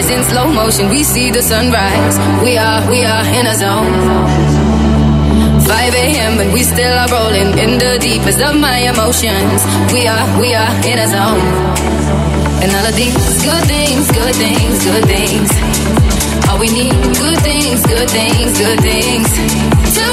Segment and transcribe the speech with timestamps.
[0.00, 2.16] eyes in slow motion, we see the sunrise.
[2.42, 3.92] We are, we are in a zone.
[5.66, 6.40] 5 a.m.
[6.40, 9.60] and we still are rolling in the deepest of my emotions.
[9.92, 11.44] We are, we are in a zone.
[12.62, 15.50] And all of these good things, good things, good things.
[16.48, 19.28] All we need, good things, good things, good things.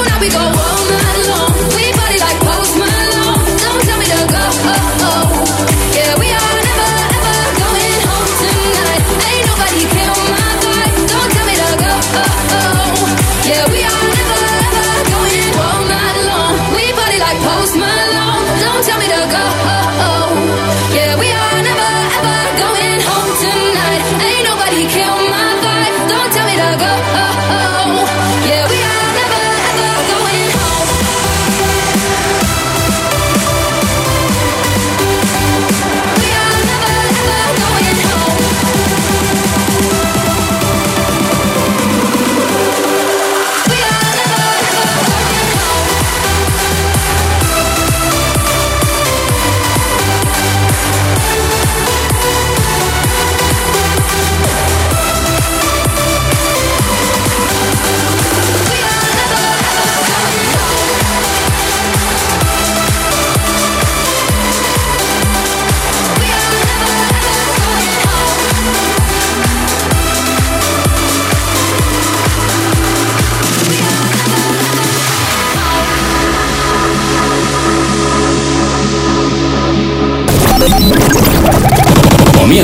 [0.08, 1.52] Now we go all night long.
[1.76, 3.40] We party like Post Malone.
[3.64, 4.48] Don't tell me to go.
[5.08, 5.47] Yeah,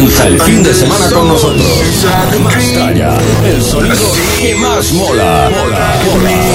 [0.04, 1.66] Comienza el fin de semana con nosotros.
[2.42, 5.48] Más tralla, el sonido que más mola.
[5.50, 6.54] mola, mola.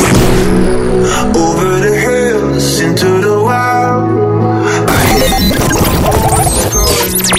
[1.34, 4.08] Over the hills into the wild.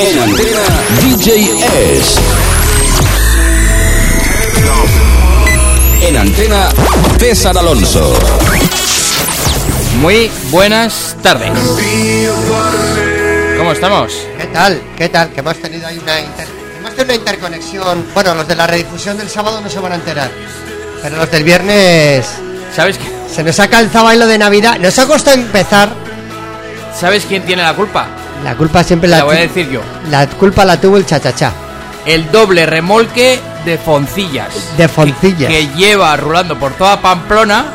[0.01, 0.65] En antena
[1.01, 1.29] DJ
[2.01, 2.21] S.
[6.09, 6.71] En antena
[7.21, 8.13] César Alonso.
[10.01, 11.53] Muy buenas tardes.
[13.57, 14.30] ¿Cómo estamos?
[14.51, 14.83] ¿Qué tal?
[14.97, 15.31] ¿Qué tal?
[15.31, 18.05] Que hemos tenido ahí una, inter- hemos tenido una interconexión.
[18.15, 20.31] Bueno, los de la redifusión del sábado no se van a enterar.
[21.03, 22.27] Pero los del viernes
[22.75, 24.79] ¿Sabes, qué- se nos ha calzado ahí lo de Navidad.
[24.79, 25.89] Nos ha costado empezar.
[26.99, 28.07] ¿Sabes quién tiene la culpa?
[28.45, 29.81] La culpa siempre La la, voy a decir yo.
[30.11, 31.53] La culpa la tuvo el chachachá.
[32.05, 34.49] El doble remolque de Foncillas.
[34.77, 35.51] De Foncillas.
[35.51, 37.67] Que, que lleva rulando por toda Pamplona,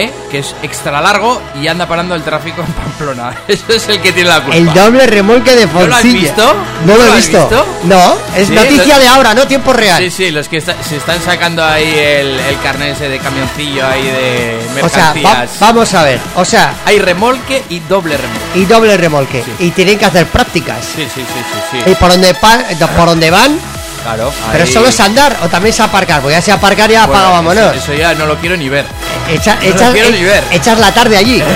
[0.00, 0.12] ¿eh?
[0.30, 3.32] que es extra largo y anda parando el tráfico en Pamplona.
[3.48, 4.56] Eso es el que tiene la culpa.
[4.56, 6.54] El doble remolque de ¿No lo has visto?
[6.86, 7.38] No lo he visto.
[7.40, 7.66] visto?
[7.84, 10.02] No, es Sí, noticia de ahora, no tiempo real.
[10.02, 13.86] Sí, sí, los que está- se están sacando ahí el, el carnet ese de camioncillo
[13.86, 15.62] ahí de o sea, mercancías.
[15.62, 16.20] va- vamos a ver.
[16.36, 18.58] O sea, Hay remolque y doble remolque.
[18.58, 19.42] y doble remolque.
[19.44, 19.66] Sí.
[19.66, 20.78] Y tienen que hacer prácticas.
[20.84, 21.90] Sí, sí, sí, sí, sí.
[21.90, 22.64] Y por donde, pa-
[22.96, 23.58] por donde van,
[24.02, 24.32] Claro.
[24.50, 26.20] pero ahí- solo es andar o también es aparcar.
[26.22, 27.76] Pues ya se aparcar ya Bueno, apaga, vámonos.
[27.76, 28.84] Eso, eso ya no lo quiero ni ver.
[29.30, 31.42] Echa- echas, e- echas la tarde allí.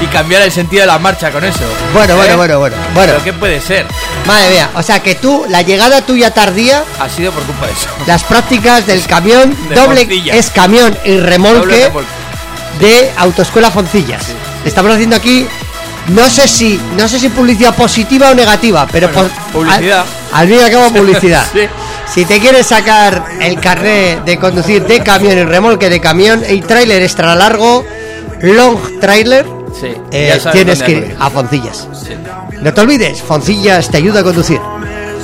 [0.00, 1.58] Y cambiar el sentido de la marcha con eso.
[1.92, 2.36] Bueno, bueno, ¿Eh?
[2.36, 2.76] bueno, bueno.
[2.94, 3.84] Bueno, ¿Pero qué puede ser?
[4.28, 4.70] madre mía.
[4.76, 7.88] O sea que tú, la llegada tuya tardía, Ha sido por culpa de eso.
[8.06, 12.08] las prácticas del camión, De doble es camión y remolque remolque.
[12.78, 14.22] de Autoescuela Foncillas.
[14.64, 15.48] Estamos haciendo aquí,
[16.10, 20.04] no sé si, no sé si publicidad positiva o negativa, pero Bueno, por- publicidad.
[20.32, 21.44] Al, al fin y al cabo publicidad.
[21.52, 21.62] Sí.
[22.12, 26.60] Si te quieres sacar el carnet de conducir de camión y remolque de camión y
[26.62, 27.84] trailer extra largo,
[28.42, 29.46] long trailer,
[29.78, 29.88] Sí.
[30.10, 31.86] eh, tienes que ir a Foncillas.
[31.92, 32.14] Sí.
[32.60, 34.58] No te olvides, Foncillas te ayuda a conducir.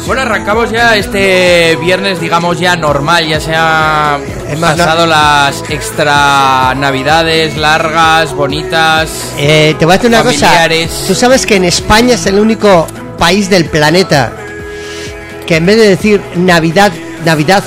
[0.06, 4.18] Bueno, arrancamos ya este viernes, digamos ya normal, ya se ha
[4.50, 9.08] Es más, pasado las extra navidades largas, bonitas.
[9.38, 10.90] Eh, te voy a decir una Familiares.
[10.90, 11.06] cosa.
[11.08, 12.86] Tú sabes que en España es el único
[13.18, 14.30] país del planeta
[15.47, 16.93] que en vez de decir Navidad,
[17.25, 17.62] Navidad,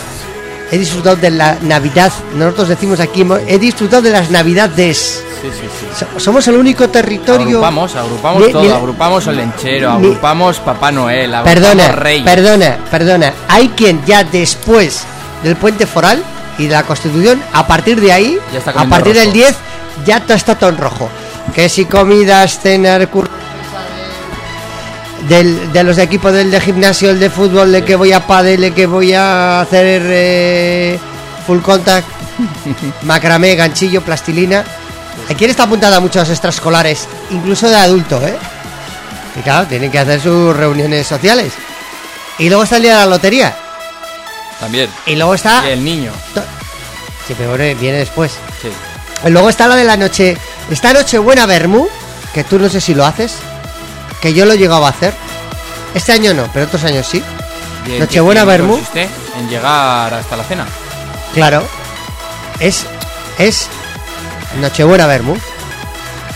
[0.71, 2.11] he disfrutado de la Navidad.
[2.35, 5.23] Nosotros decimos aquí, he disfrutado de las Navidades.
[5.41, 5.85] Sí, sí, sí.
[6.13, 7.45] So- Somos el único territorio.
[7.57, 12.23] Agrupamos, agrupamos todo, agrupamos el lenchero, ni- agrupamos Papá Noel, agrupamos Perdona, Reyes.
[12.25, 13.33] perdona, perdona.
[13.47, 15.03] Hay quien ya después
[15.43, 16.23] del puente foral
[16.57, 18.39] y de la Constitución, a partir de ahí,
[18.75, 19.33] a partir del rojo.
[19.35, 19.55] 10,
[20.05, 21.07] ya está todo en rojo.
[21.53, 23.29] Que si comidas, cenar, cur-
[25.27, 28.61] del, de los equipos del de gimnasio, el de fútbol, de que voy a padel,
[28.61, 30.99] de que voy a hacer eh,
[31.45, 32.07] full contact,
[33.03, 34.63] macramé, ganchillo, plastilina.
[35.29, 38.37] Aquí está apuntada a muchos extraescolares, incluso de adulto, ¿eh?
[39.37, 41.53] Y claro, tienen que hacer sus reuniones sociales.
[42.39, 43.55] Y luego está el día de la lotería.
[44.59, 44.89] También.
[45.05, 45.63] Y luego está.
[45.67, 46.11] Y el niño.
[47.27, 48.33] Sí, pero bueno, viene después.
[48.61, 48.69] Sí.
[49.25, 50.37] Y luego está la de la noche.
[50.71, 51.87] Esta noche buena Bermú,
[52.33, 53.35] que tú no sé si lo haces.
[54.21, 55.13] Que yo lo he llegado a hacer.
[55.93, 57.23] Este año no, pero otros años sí.
[57.85, 59.09] ¿Y en Nochebuena consiste?
[59.39, 60.65] En llegar hasta la cena.
[61.33, 61.63] Claro.
[62.59, 62.85] Es.
[63.37, 63.67] Es.
[64.59, 65.37] Nochebuena Bermú.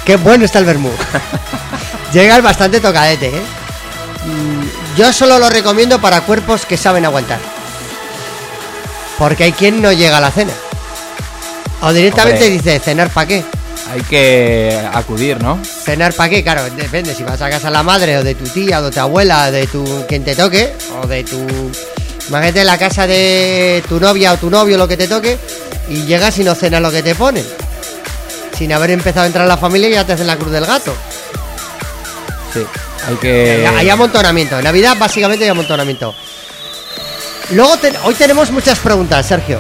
[0.06, 0.92] Qué bueno está el Bermú.
[2.14, 3.42] Llega bastante tocadete, ¿eh?
[4.98, 7.40] Yo solo lo recomiendo para cuerpos que saben aguantar.
[9.18, 10.54] Porque hay quien no llega a la cena.
[11.82, 12.58] O directamente Hombre.
[12.58, 13.46] dice, ¿cenar para qué?
[13.92, 15.60] Hay que acudir, ¿no?
[15.64, 16.44] ¿Cenar para qué?
[16.44, 17.14] Claro, depende.
[17.14, 19.52] Si vas a casa de la madre, o de tu tía, o de tu abuela,
[19.52, 21.46] de tu quien te toque, o de tu.
[22.30, 25.38] Imagínate la casa de tu novia o tu novio, lo que te toque,
[25.90, 27.46] y llegas y no cenas lo que te ponen.
[28.58, 30.94] Sin haber empezado a entrar en la familia, ya te hacen la cruz del gato.
[32.54, 32.66] Sí.
[33.10, 33.68] Hay que.
[33.76, 34.58] Hay amontonamiento.
[34.58, 36.16] En Navidad, básicamente, hay amontonamiento.
[37.52, 39.60] Luego, te- hoy tenemos muchas preguntas, Sergio.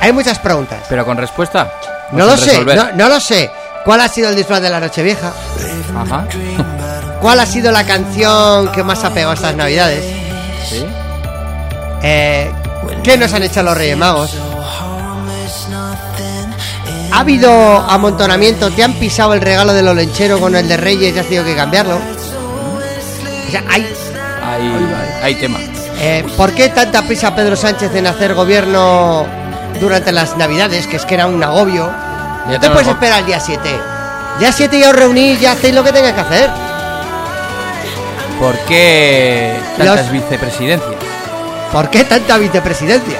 [0.00, 0.84] Hay muchas preguntas.
[0.88, 1.72] Pero con respuesta.
[2.12, 3.50] No lo sé, no, no lo sé.
[3.84, 5.32] ¿Cuál ha sido el disfraz de la Nochevieja?
[5.96, 6.26] Ajá.
[7.20, 10.04] ¿Cuál ha sido la canción que más ha pegado estas Navidades?
[10.68, 10.84] Sí.
[12.02, 12.52] Eh,
[13.02, 14.34] ¿Qué nos han hecho los Reyes Magos?
[17.10, 18.70] ¿Ha habido amontonamiento?
[18.70, 21.44] ¿Te han pisado el regalo de los lencheros con el de Reyes y has tenido
[21.44, 21.96] que cambiarlo?
[21.96, 23.86] O sea, hay,
[24.44, 25.58] Hay, hay tema.
[26.00, 29.26] eh, ¿Por qué tanta prisa Pedro Sánchez en hacer gobierno
[29.80, 30.86] durante las Navidades?
[30.86, 31.90] Que es que era un agobio.
[32.46, 33.68] No te puedes esperar el día 7.
[34.38, 36.50] Día 7 ya os reunís, ya hacéis lo que tengáis que hacer.
[38.40, 40.94] ¿Por qué tantas Los- vicepresidencias?
[41.72, 43.18] ¿Por qué tanta vicepresidencia?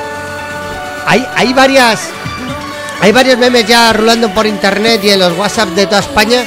[1.07, 2.01] Hay, hay varias.
[3.01, 6.45] Hay varios memes ya rulando por internet y en los WhatsApp de toda España.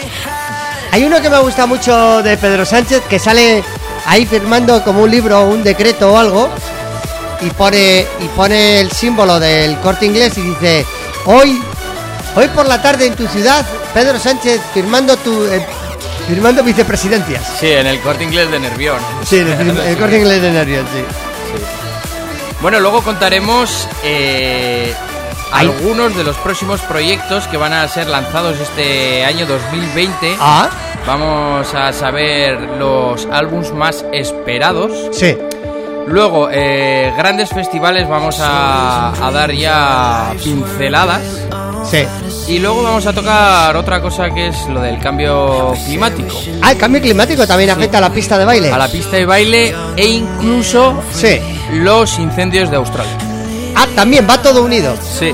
[0.92, 3.64] Hay uno que me gusta mucho de Pedro Sánchez que sale
[4.06, 6.50] ahí firmando como un libro o un decreto o algo
[7.42, 10.86] y pone y pone el símbolo del corte inglés y dice
[11.26, 11.62] hoy
[12.36, 15.66] hoy por la tarde en tu ciudad Pedro Sánchez firmando tu eh,
[16.28, 17.44] firmando vicepresidencias.
[17.60, 18.98] Sí, en el corte inglés de Nervión.
[19.26, 21.04] Sí, el, el corte inglés de nervios, sí.
[22.62, 24.94] Bueno, luego contaremos eh,
[25.52, 30.36] algunos de los próximos proyectos que van a ser lanzados este año 2020.
[30.40, 30.70] Ah,
[31.08, 34.92] Vamos a saber los álbums más esperados.
[35.12, 35.36] sí.
[36.08, 41.22] Luego, eh, grandes festivales vamos a, a dar ya pinceladas.
[41.90, 42.06] Sí.
[42.48, 46.36] Y luego vamos a tocar otra cosa que es lo del cambio climático.
[46.62, 48.72] Ah, el cambio climático también afecta a la pista de baile.
[48.72, 51.40] A la pista de baile e incluso Sí.
[51.74, 53.14] los incendios de Australia.
[53.76, 54.96] Ah, también va todo unido.
[55.02, 55.34] Sí,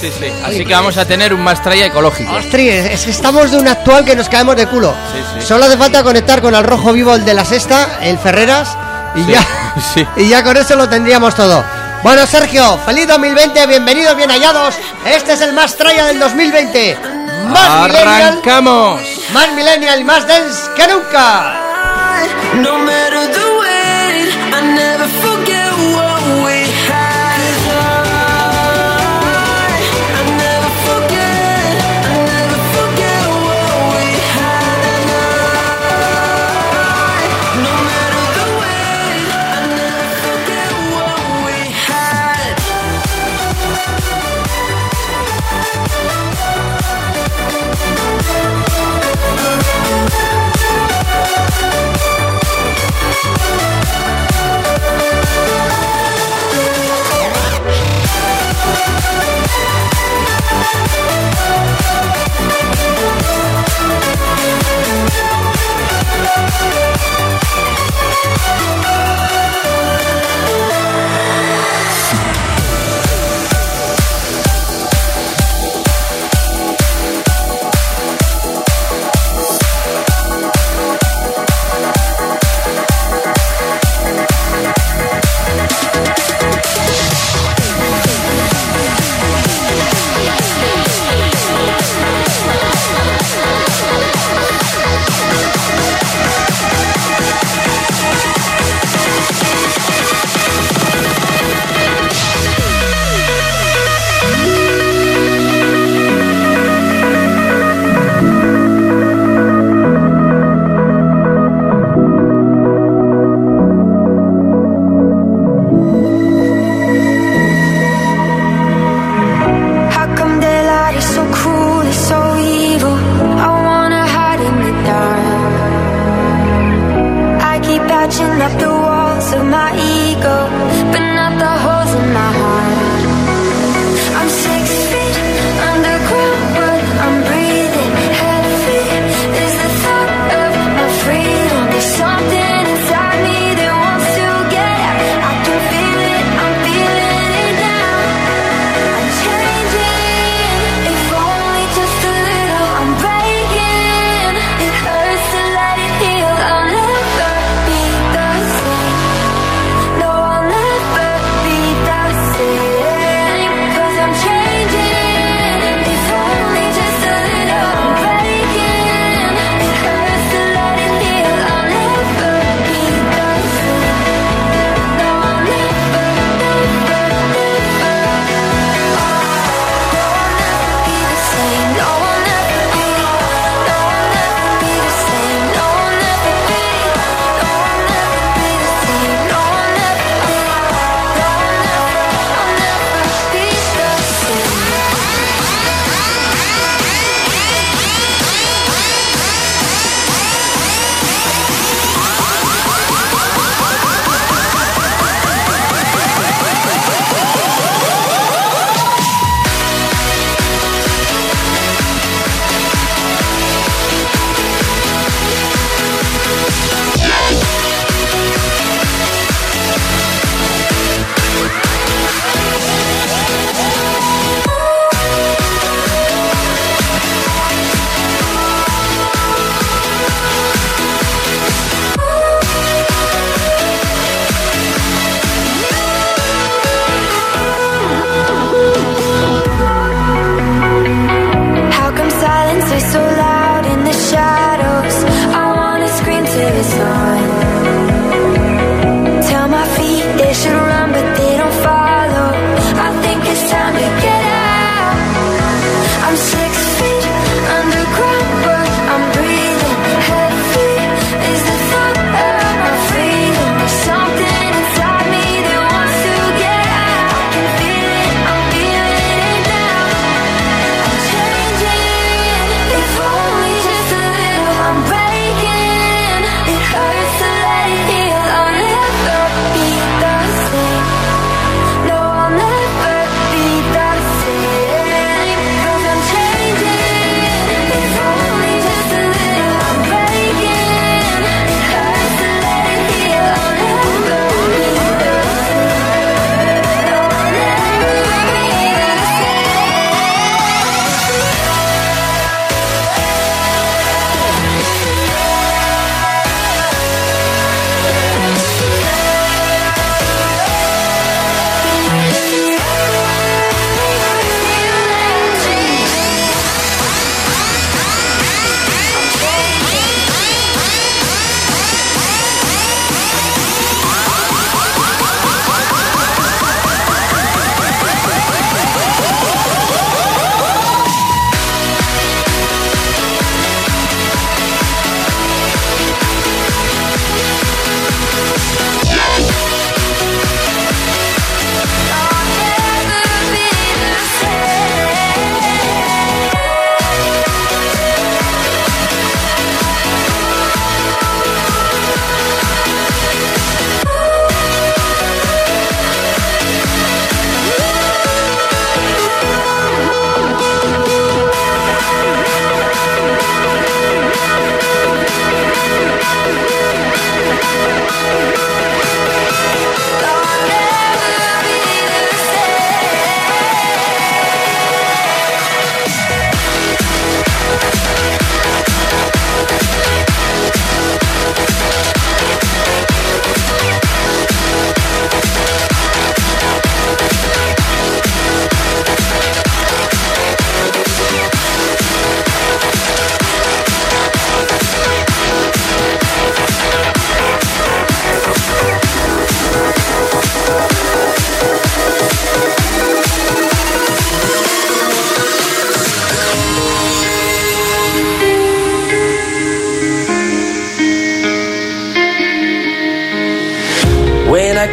[0.00, 0.26] sí, sí.
[0.44, 2.32] Así que vamos a tener un Mastraya ecológico.
[2.34, 2.60] Ostras,
[2.90, 4.92] es que estamos de un actual que nos caemos de culo.
[5.12, 5.46] Sí, sí.
[5.46, 8.76] Solo hace falta conectar con el rojo vivo, el de la sexta, el Ferreras,
[9.14, 9.42] y Sí, ya.
[9.94, 10.06] sí.
[10.16, 11.64] Y ya con eso lo tendríamos todo.
[12.02, 14.74] Bueno, Sergio, feliz 2020, bienvenidos, bien hallados.
[15.06, 16.98] Este es el más traya del 2020.
[17.48, 19.00] Más millennial, ¡Arrancamos!
[19.32, 21.60] más millennial y más dance que nunca.
[22.56, 22.93] No matter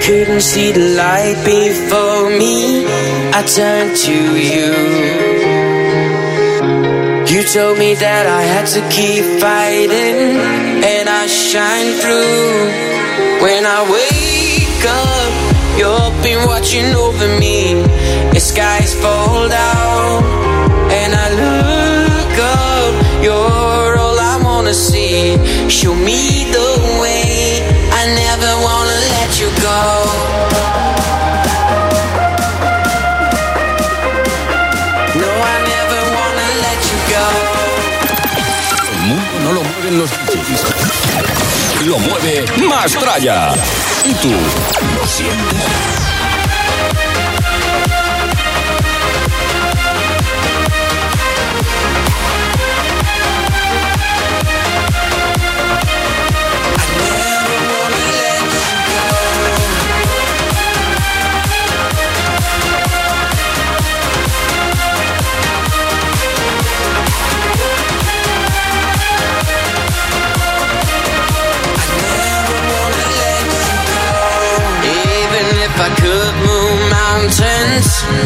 [0.04, 2.86] couldn't see the light before me,
[3.38, 4.18] I turned to
[4.52, 4.74] you.
[7.32, 10.42] You told me that I had to keep fighting,
[10.84, 13.42] and I shine through.
[13.46, 15.32] When I wake up,
[15.80, 17.84] you've been watching over me.
[18.34, 20.24] The skies fall down,
[21.00, 23.24] and I look up.
[23.24, 25.38] You're all I wanna see.
[25.70, 26.70] Show me the
[27.02, 27.62] way.
[28.00, 28.91] I never wanna
[41.86, 43.54] Lo mueve Mastraya.
[44.06, 46.11] ¿Y tú lo sientes?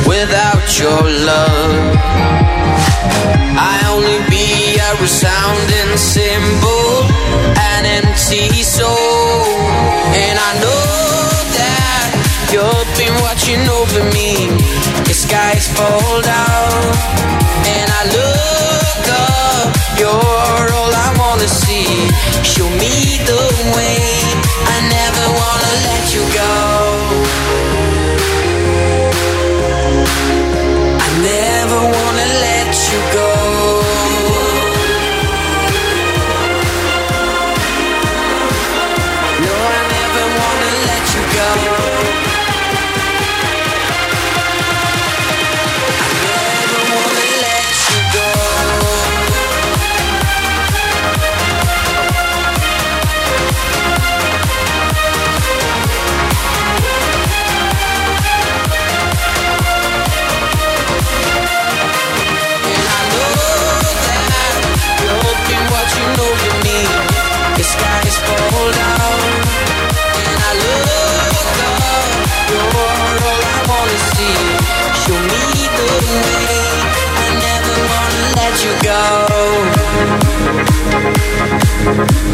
[0.05, 1.95] Without your love,
[3.57, 7.07] I only be a resounding symbol,
[7.73, 9.45] an empty soul.
[10.13, 10.85] And I know
[11.59, 12.09] that
[12.51, 14.51] you've been watching over me.
[15.07, 16.81] The skies fall down,
[17.75, 19.67] and I look up.
[19.99, 21.87] You're all I wanna see.
[22.43, 23.43] Show me the
[23.75, 23.99] way.
[24.73, 26.84] I never wanna let you go.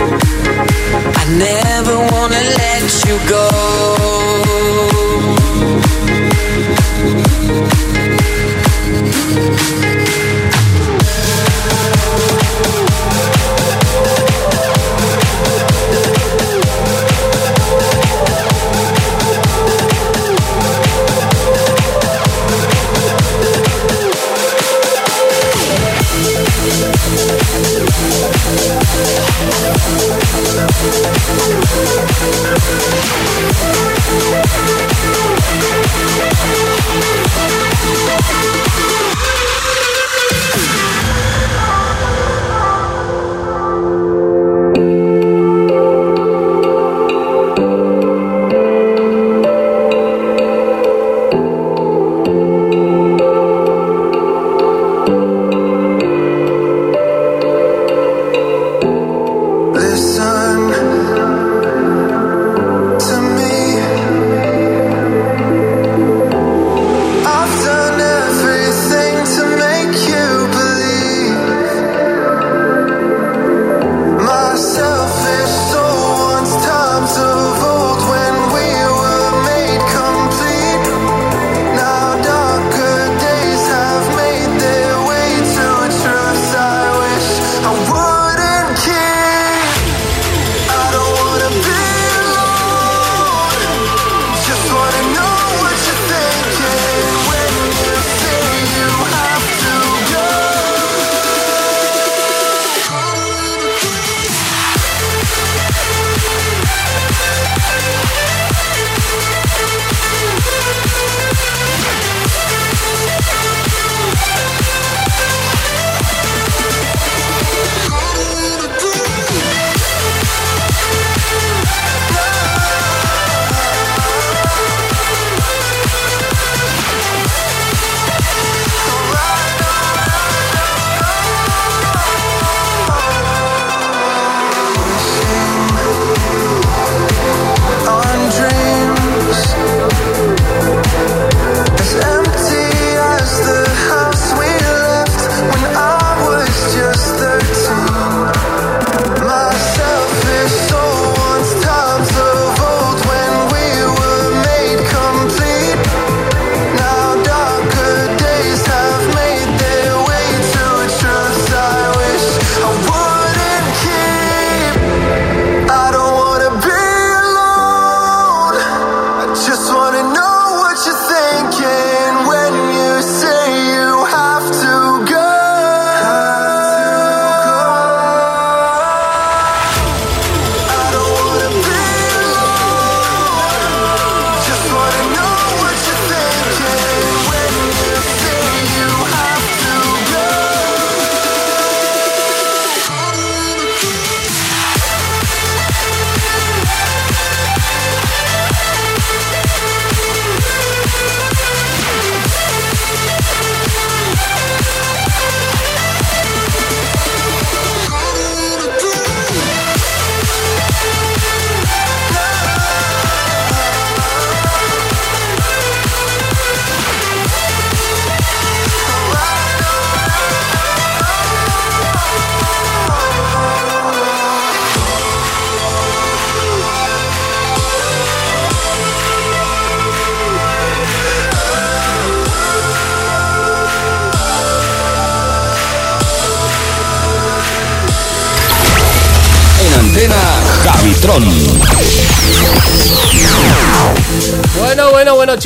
[0.04, 4.91] I never wanna let you go.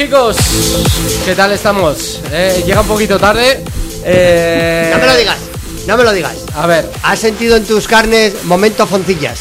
[0.05, 0.37] Chicos.
[1.25, 2.21] ¿Qué tal estamos?
[2.31, 3.63] Eh, llega un poquito tarde.
[4.03, 5.37] Eh, No me lo digas,
[5.87, 6.35] no me lo digas.
[6.55, 9.39] A ver, Has sentido en tus carnes momento foncillas.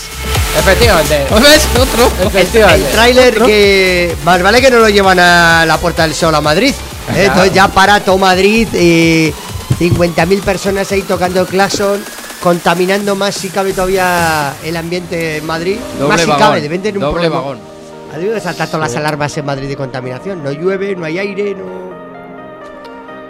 [0.59, 1.27] efectivamente.
[1.43, 1.69] ¿Ves?
[1.79, 2.11] Otro.
[2.39, 6.41] El tráiler que más vale que no lo llevan a la Puerta del Sol a
[6.41, 6.73] Madrid.
[7.15, 7.25] ¿eh?
[7.27, 9.33] Entonces ya para todo Madrid y
[9.79, 12.03] 50.000 personas ahí tocando el claxon,
[12.43, 15.77] contaminando más si cabe todavía el ambiente en Madrid.
[15.77, 16.39] más Doble si vagón.
[16.47, 17.37] cabe, de vender un Doble promo.
[17.43, 17.74] vagón.
[18.15, 20.43] Ha debido de saltar todas las alarmas en Madrid de contaminación.
[20.45, 21.95] No llueve, no hay aire, no.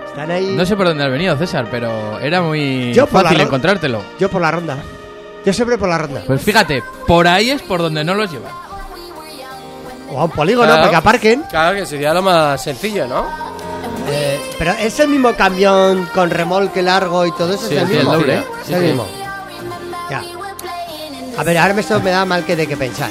[0.07, 0.55] Están ahí.
[0.57, 3.44] No sé por dónde has venido, César, pero era muy Yo por la fácil ro-
[3.47, 4.03] encontrártelo.
[4.18, 4.77] Yo por la ronda.
[5.44, 6.23] Yo siempre por la ronda.
[6.27, 8.53] Pues fíjate, por ahí es por donde no los llevan.
[10.11, 10.81] O a un polígono Claro.
[10.83, 11.42] para que aparquen.
[11.51, 13.27] Claro que sería lo más sencillo, ¿no?
[14.11, 17.66] Eh, pero es el mismo camión con remolque largo y todo eso.
[17.68, 18.12] Sí, es el sí, el mismo.
[18.14, 18.35] doble.
[18.38, 18.87] Es Sí, el sí.
[18.87, 19.07] mismo.
[20.11, 20.23] Ya.
[21.38, 23.11] A ver, ahora esto me da mal que de que pensar.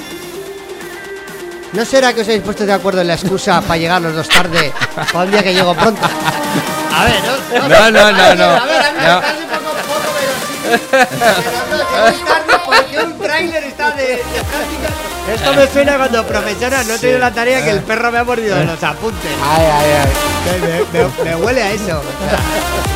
[1.74, 4.30] ¿No será que os habéis puesto de acuerdo en la excusa para llegar los dos
[4.30, 4.72] tarde
[5.12, 6.02] para un día que llego pronto?
[6.96, 8.44] A ver, no, No, no, no, no.
[8.46, 9.20] A ver, a No.
[9.20, 10.80] estás un poco poco verosímil.
[10.92, 14.94] Pero no, llego tarde porque un tráiler está de, de prácticas.
[15.34, 18.24] Esto me suena cuando profesora no he tenido la tarea que el perro me ha
[18.24, 19.32] mordido de los apuntes.
[19.44, 20.86] Ay, ay, ay.
[20.94, 22.02] Me, me- me huele a eso.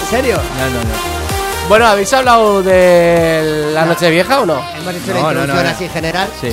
[0.03, 0.35] ¿En serio?
[0.35, 1.17] No, no, no.
[1.69, 4.61] Bueno, ¿habéis hablado de la noche vieja o no?
[4.77, 5.69] Hemos hecho No, una no, introducción no, no.
[5.69, 6.27] así general.
[6.39, 6.49] Sí.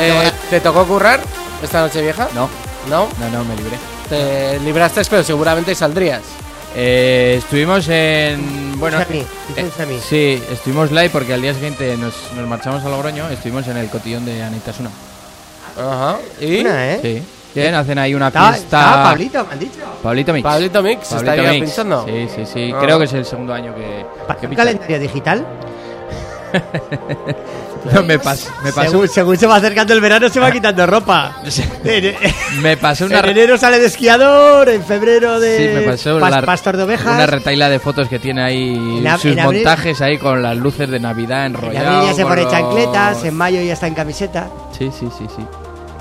[0.00, 1.20] Eh, ¿Te tocó currar
[1.62, 2.28] esta noche vieja?
[2.34, 2.48] No,
[2.88, 3.08] ¿No?
[3.18, 3.76] no, no, me libré.
[4.08, 6.22] Te libraste, pero seguramente saldrías.
[6.74, 8.78] Eh, estuvimos en.
[8.78, 8.98] Bueno.
[9.00, 9.98] Hice un semi.
[9.98, 13.28] Sí, estuvimos live porque al día siguiente nos, nos marchamos a Logroño.
[13.30, 14.90] Estuvimos en el cotillón de Anitasuna.
[15.76, 16.18] Ajá.
[16.40, 16.60] ¿Y?
[16.60, 17.00] Una, ¿eh?
[17.02, 17.22] Sí.
[17.54, 19.80] Bien, hacen ahí una Estaba, estaba Pablito, me han dicho.
[20.02, 20.42] Pablito Mix.
[20.44, 21.64] Pablito Mix Pablito estaría Mix.
[21.64, 22.04] pinchando.
[22.06, 22.72] Sí, sí, sí.
[22.74, 22.78] Ah.
[22.80, 24.06] Creo que es el segundo año que.
[24.26, 25.46] ¿Para que un calendario digital?
[27.92, 28.90] No, me, pas- me pasó.
[28.90, 31.36] Según, según se va acercando el verano se va quitando ropa.
[31.84, 32.14] En,
[32.62, 33.20] Me pasó una.
[33.20, 36.82] en enero sale de esquiador, en febrero de Sí, me pasó pas- la- pastor de
[36.82, 37.14] ovejas.
[37.14, 38.74] Una retaila de fotos que tiene ahí
[39.04, 41.94] En sus en abril- montajes ahí con las luces de Navidad en enrolladas.
[41.94, 44.48] abril ya se pone chancletas, en mayo ya está en camiseta.
[44.76, 45.44] Sí, sí, sí, sí.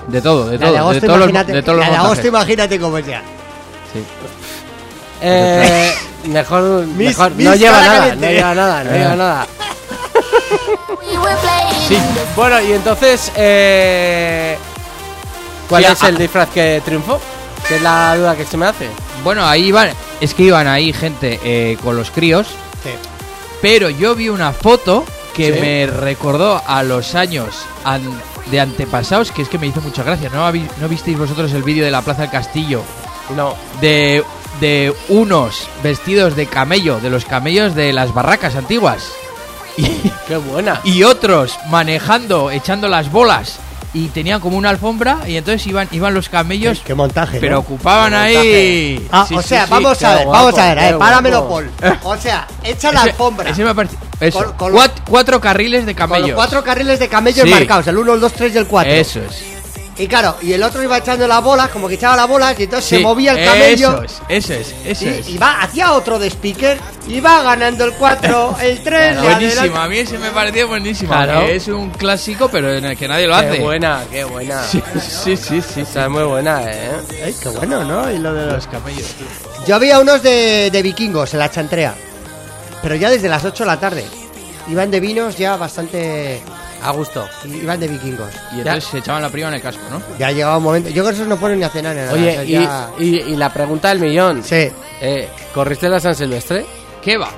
[0.08, 0.72] De todo, de La todo.
[0.74, 2.30] de agosto, de todos los, imagínate, de todos los la de agosto montajes.
[2.30, 3.22] imagínate cómo sea.
[3.94, 4.04] Sí.
[5.22, 5.94] Eh,
[6.28, 8.26] mejor mejor Miss no lleva nada, caliente.
[8.28, 9.00] no lleva nada, no Eh.
[9.00, 9.48] lleva nada.
[11.88, 11.98] Sí.
[12.36, 14.58] Bueno, y entonces, eh,
[15.70, 17.20] ¿cuál Sí, es el disfraz que triunfó?
[17.68, 18.88] Que es la duda que se me hace.
[19.24, 19.90] Bueno, ahí iban.
[20.20, 22.48] Es que iban ahí gente eh, con los críos.
[22.84, 22.90] Sí.
[23.62, 25.60] Pero yo vi una foto que Sí.
[25.60, 30.30] me recordó a los años an- de antepasados, que es que me hizo mucha gracia.
[30.34, 32.82] ¿No, no visteis vosotros el vídeo de la Plaza del Castillo?
[33.36, 33.56] No.
[33.82, 34.24] De,
[34.60, 39.12] de unos vestidos de camello, de los camellos de las barracas antiguas.
[39.78, 40.82] Y, Qué buena.
[40.84, 43.60] y otros manejando, echando las bolas.
[43.94, 47.40] Y tenían como una alfombra y entonces iban, iban los camellos, Qué montaje.
[47.40, 47.60] pero ¿no?
[47.60, 49.08] ocupaban Qué ahí.
[49.12, 49.72] Ah, Sí, o sí, sea, sí.
[49.72, 51.70] vamos a ver, guapo, vamos a ver, qué eh, páramelo, guapo.
[51.80, 51.98] Paul.
[52.04, 53.50] O sea, echa la Ese- alfombra.
[53.50, 56.28] ese me parece- eso, Con- con los- cuat- cuatro carriles de Con camellos.
[56.30, 57.50] los cuatro carriles de camellos Sí.
[57.50, 58.94] marcados, el 1, el 2, 3 y el 4.
[58.94, 59.44] Eso es.
[60.00, 62.64] Y claro, y el otro iba echando las bolas, como que echaba las bolas, y
[62.64, 64.04] entonces se movía el camello.
[64.04, 65.30] Eso es, eso es, eso Y, es.
[65.30, 69.88] y va, hacía otro de speaker, y va ganando el 4, el 3, Buenísimo, a
[69.88, 71.10] mí ese me pareció buenísimo.
[71.12, 71.42] Claro.
[71.48, 73.54] Es un clásico, pero en el que nadie lo hace.
[73.58, 74.62] Qué buena, qué buena.
[74.72, 76.00] Sí, sí, sí, sí.
[76.10, 76.92] Muy buena, eh.
[77.26, 78.12] Ay, qué bueno, ¿no?
[78.12, 79.08] Y lo de Los camellos.
[79.14, 79.26] tío.
[79.66, 81.96] Yo había unos de, de vikingos en la chantrea,
[82.84, 84.06] pero ya desde las 8 de la tarde.
[84.70, 86.42] Iban de vinos ya bastante...
[86.84, 87.28] A gusto.
[87.46, 88.30] Iban de vikingos.
[88.56, 90.02] Y entonces se echaban la prima en el casco, ¿no?
[90.20, 90.90] Ya ha llegado un momento...
[90.90, 92.14] Yo creo que esos no ponen ni a cenar ni nada.
[92.14, 94.44] Oye, y, ya- y, y la pregunta del millón.
[94.44, 94.70] Sí.
[95.02, 96.66] Eh, ¿Corriste la San Silvestre?
[97.02, 97.30] ¿Qué va?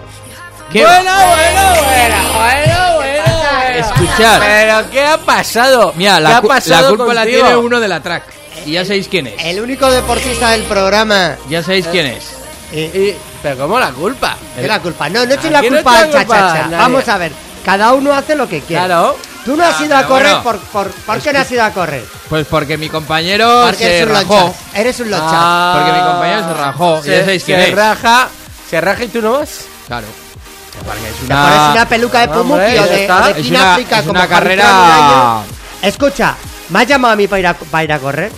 [0.71, 1.25] ¿Qué bueno, va?
[1.35, 3.79] bueno, bueno, bueno, bueno.
[3.79, 4.39] Escuchad.
[4.41, 5.93] Pero ¿qué ha pasado?
[5.95, 8.23] Mira, ¿Qué la, ha cu- pasado la culpa la tiene uno de la track.
[8.65, 9.33] Y ya sabéis quién es.
[9.43, 11.35] El único deportista del programa...
[11.49, 12.25] Ya sabéis quién es.
[12.73, 14.35] eh, Y- pero ¿cómo la culpa?
[14.55, 15.07] ¿Qué la culpa?
[15.09, 16.67] No, no eche la Aquí no culpa culpa chachacha.
[16.71, 17.31] Vamos a ver,
[17.63, 18.85] cada uno hace lo que quiere.
[18.85, 19.15] Claro.
[19.49, 20.43] Tú no has Ah, ido a correr bueno.
[20.43, 22.05] por, por, ¿por qué no has ido a correr?
[22.29, 24.39] Pues porque mi compañero Porque se eres un rajó.
[24.41, 24.61] lonchas.
[24.75, 25.29] Eres un lonchas.
[25.33, 27.01] Ah, Porque mi compañero se rajó.
[27.01, 27.75] Se, ya sabéis quién se es.
[27.75, 28.27] raja,
[28.69, 29.49] se raja y tú no vas.
[29.87, 30.05] Claro.
[30.05, 33.07] Es Te pones una una, peluca de Pumuki o de,
[33.49, 35.41] de África como una carrera.
[35.81, 36.35] Escucha,
[36.69, 38.31] ¿me has llamado a mí para ir a, para ir a correr?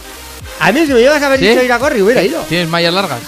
[0.62, 1.48] A mí si me llevas a haber ¿Sí?
[1.50, 2.40] dicho ir a correr hubiera ido.
[2.44, 3.20] ¿Tienes mallas largas?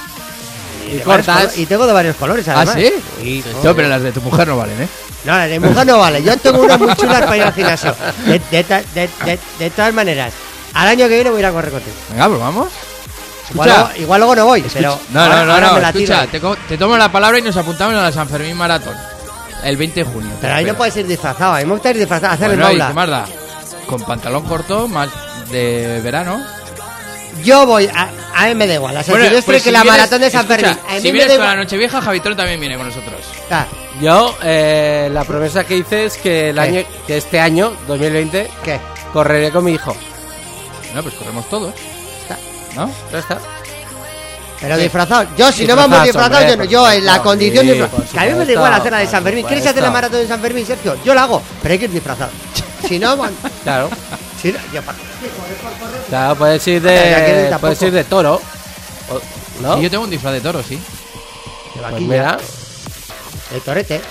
[0.93, 1.57] Y De varios cortas.
[1.57, 2.75] Y tengo de varios colores ¿Ah, además.
[2.75, 3.43] sí?
[3.63, 4.87] No, pero las de tu mujer no valen, ¿eh?
[5.25, 6.21] No, la de mujer no vale.
[6.23, 7.95] Yo tengo unas muy chulas para ir al gimnasio.
[8.25, 10.33] De, de ta- de- de- de todas maneras,
[10.73, 11.95] al año que viene voy a ir a correr contigo.
[12.11, 12.67] Venga, pues vamos.
[13.51, 14.99] Igual, luego- igual luego no voy, pero.
[15.11, 18.01] no, ahora- no, no, no, escucha, te, te tomo la palabra y nos apuntamos a
[18.01, 18.95] la San Fermín Maratón.
[19.63, 20.31] El 20 de junio.
[20.41, 21.53] Pero ahí no puedes ir disfrazado.
[21.53, 23.25] A mí me gusta ir disfrazado, hacer Bueno, el ¿y maula.
[23.87, 25.09] con pantalón corto, más
[25.51, 26.43] de verano.
[27.43, 29.73] Yo voy, a, a mí me da igual, la San Bueno, Silvestre pues que si
[29.73, 30.77] la vienes- maratón de San Fermín.
[30.87, 31.57] A mí Si me vienes da con la igual.
[31.65, 33.19] Nochevieja, Javitron también viene con nosotros.
[33.51, 33.65] Ah,
[34.01, 36.61] Yo, eh, la promesa que hice es que, el ¿Qué?
[36.61, 38.79] año, que este año, 2020, ¿Qué?
[39.11, 39.95] correré con mi hijo.
[40.95, 41.73] No, pues corremos todos.
[42.21, 42.37] Está.
[42.75, 42.89] ¿No?
[43.11, 43.37] Ya está.
[44.61, 45.27] Pero disfrazado.
[45.37, 46.63] Yo, si no vamos disfrazados, yo, no.
[46.63, 47.77] yo en la condición Sí, de.
[48.13, 49.45] Que a mí me da igual hacer la de San Fermín.
[49.45, 50.95] ¿Quieres hacer la maratón de San Fermín, Sergio?
[51.03, 52.31] Yo la hago, pero hay que ir disfrazado.
[52.87, 53.17] Si no.
[53.63, 53.89] Claro.
[54.41, 54.81] Si no, yo
[56.09, 57.61] Claro, puedes ir de, tampoco.
[57.61, 58.41] puedes ir de toro.
[59.09, 59.21] O-
[59.61, 59.77] ¿No?
[59.79, 60.75] Y yo tengo un disfraz de toro, sí.
[60.75, 62.37] de Pues mira.
[63.51, 64.01] de torete.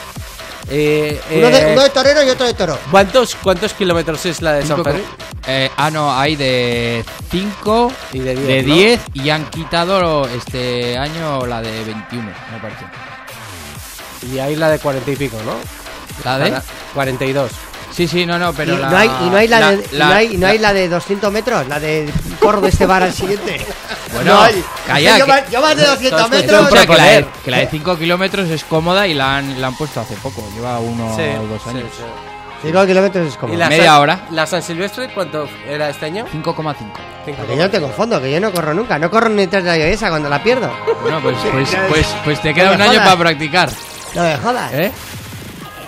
[0.71, 2.79] eh, Uno de, eh, uno de torero y otro de toro.
[2.91, 5.05] ¿cuántos, ¿Cuántos kilómetros es la de San Fermín?
[5.47, 8.75] eh, ah, no, hay de 5 Y de diez, de ¿no?
[8.75, 12.23] 10 y han quitado este año la de 21,
[12.53, 12.85] me parece.
[14.33, 15.55] Y ahí la de 40 y pico, ¿no?
[16.25, 16.51] ¿La de?
[16.51, 16.63] Para-
[16.95, 17.51] 42.
[17.95, 18.89] Sí, sí, no, no, pero y, la...
[18.91, 20.73] no hay, y no hay la, de, y la- no hay, no hay la- la
[20.75, 23.61] de 200 metros, la de corro de este bar al siguiente.
[24.13, 24.65] Bueno, no hay.
[24.87, 26.67] calla, yo, que- más- yo más de 200 Entonces, metros.
[26.67, 29.61] O sea, que la, de, que la de 5 kilómetros es cómoda y la han,
[29.61, 31.85] la han puesto hace poco, lleva uno Sí, o dos años.
[31.97, 32.05] sí, sí.
[32.69, 33.53] 5 kilómetros es como.
[33.53, 34.27] ¿Y la Media San- hora.
[34.31, 36.27] ¿La San Silvestre cuánto era este año?
[36.33, 36.77] 5,5.
[37.25, 38.99] Cinco Que yo no tengo fondo, que yo no corro nunca.
[38.99, 40.71] No corro ni tras la esa cuando la pierdo.
[41.03, 43.05] Bueno, pues, pues, pues, pues te queda No un año jodas.
[43.07, 43.71] para practicar,
[44.15, 44.73] No me jodas.
[44.75, 44.93] ¿eh?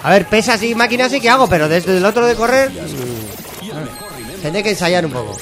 [0.05, 2.71] A ver, pesas y máquinas sí que hago, pero desde el otro de correr.
[2.71, 5.37] mm, Tendré que ensayar un poco.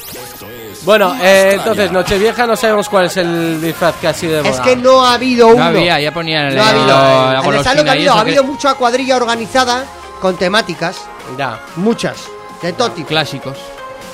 [0.85, 4.59] Bueno, eh, entonces, Nochevieja no sabemos cuál es el disfraz que ha sido de Es
[4.61, 5.57] que no ha habido uno.
[5.59, 6.87] No había, ya ponían el, No ha habido.
[6.87, 9.85] la En el golosina salón que ha habido, ha que- habido mucha cuadrilla organizada
[10.20, 10.96] con temáticas.
[11.38, 11.61] Ya.
[11.77, 12.16] Muchas.
[12.62, 13.09] De todo tipo.
[13.09, 13.57] clásicos.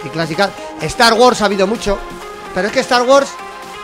[0.04, 0.50] Y clásicas.
[0.82, 1.98] Star Wars ha habido mucho.
[2.54, 3.28] Pero es que Star Wars.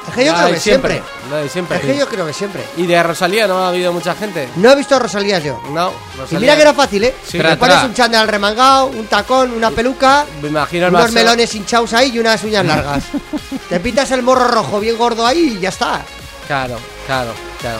[0.08, 1.02] Es que yo creo que siempre.
[1.30, 1.76] Lo de siempre.
[1.78, 2.62] Es que yo creo que siempre.
[2.76, 4.48] ¿Y de Rosalía no ha habido mucha gente?
[4.56, 5.60] No he visto a Rosalía yo.
[5.70, 5.92] No,
[6.30, 7.14] Y mira que era fácil, ¿eh?
[7.24, 7.32] Sí.
[7.32, 7.86] Te Tra, pones tra.
[7.86, 12.42] un chándal remangado, un tacón, una peluca, Me imagino unos melones hinchados ahí y unas
[12.44, 13.02] uñas largas.
[13.68, 16.02] Te pintas el morro rojo bien gordo ahí y ya está.
[16.46, 17.78] Claro, claro, claro.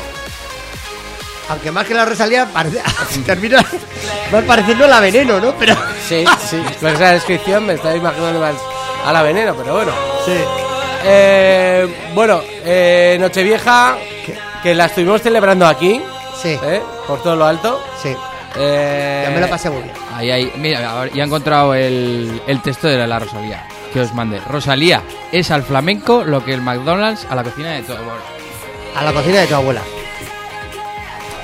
[1.50, 2.80] Aunque más que la Rosalía parece,
[3.26, 3.62] termina
[4.32, 5.54] más pareciendo la veneno, ¿no?
[5.58, 5.76] Pero
[6.08, 6.62] Sí, sí.
[6.80, 8.54] Con esa descripción me estaba imaginando más
[9.04, 9.92] a la veneno, pero bueno.
[10.24, 10.32] sí.
[11.06, 13.96] Eh, bueno, eh, Nochevieja,
[14.62, 16.00] que la estuvimos celebrando aquí,
[16.40, 16.80] Sí, ¿eh?
[17.06, 17.82] por todo lo alto.
[18.02, 18.14] sí.
[18.56, 19.94] Eh, Ya me lo pasé muy bien.
[20.14, 23.66] Ahí, ahí, mira, ya he encontrado el, el texto de la Rosalía.
[23.92, 24.40] Que os mande.
[24.48, 27.96] Rosalía es al flamenco lo que el McDonald's a la cocina de todo.
[27.96, 28.20] Bueno,
[28.96, 29.82] A la cocina de tu abuela.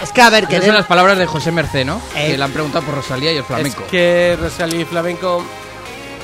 [0.03, 2.01] Es que a ver, que esas son las palabras de José Mercé, ¿no?
[2.15, 2.29] Eh.
[2.31, 3.83] Que le han preguntado por Rosalía y el flamenco.
[3.85, 5.45] Es que Rosalía y flamenco.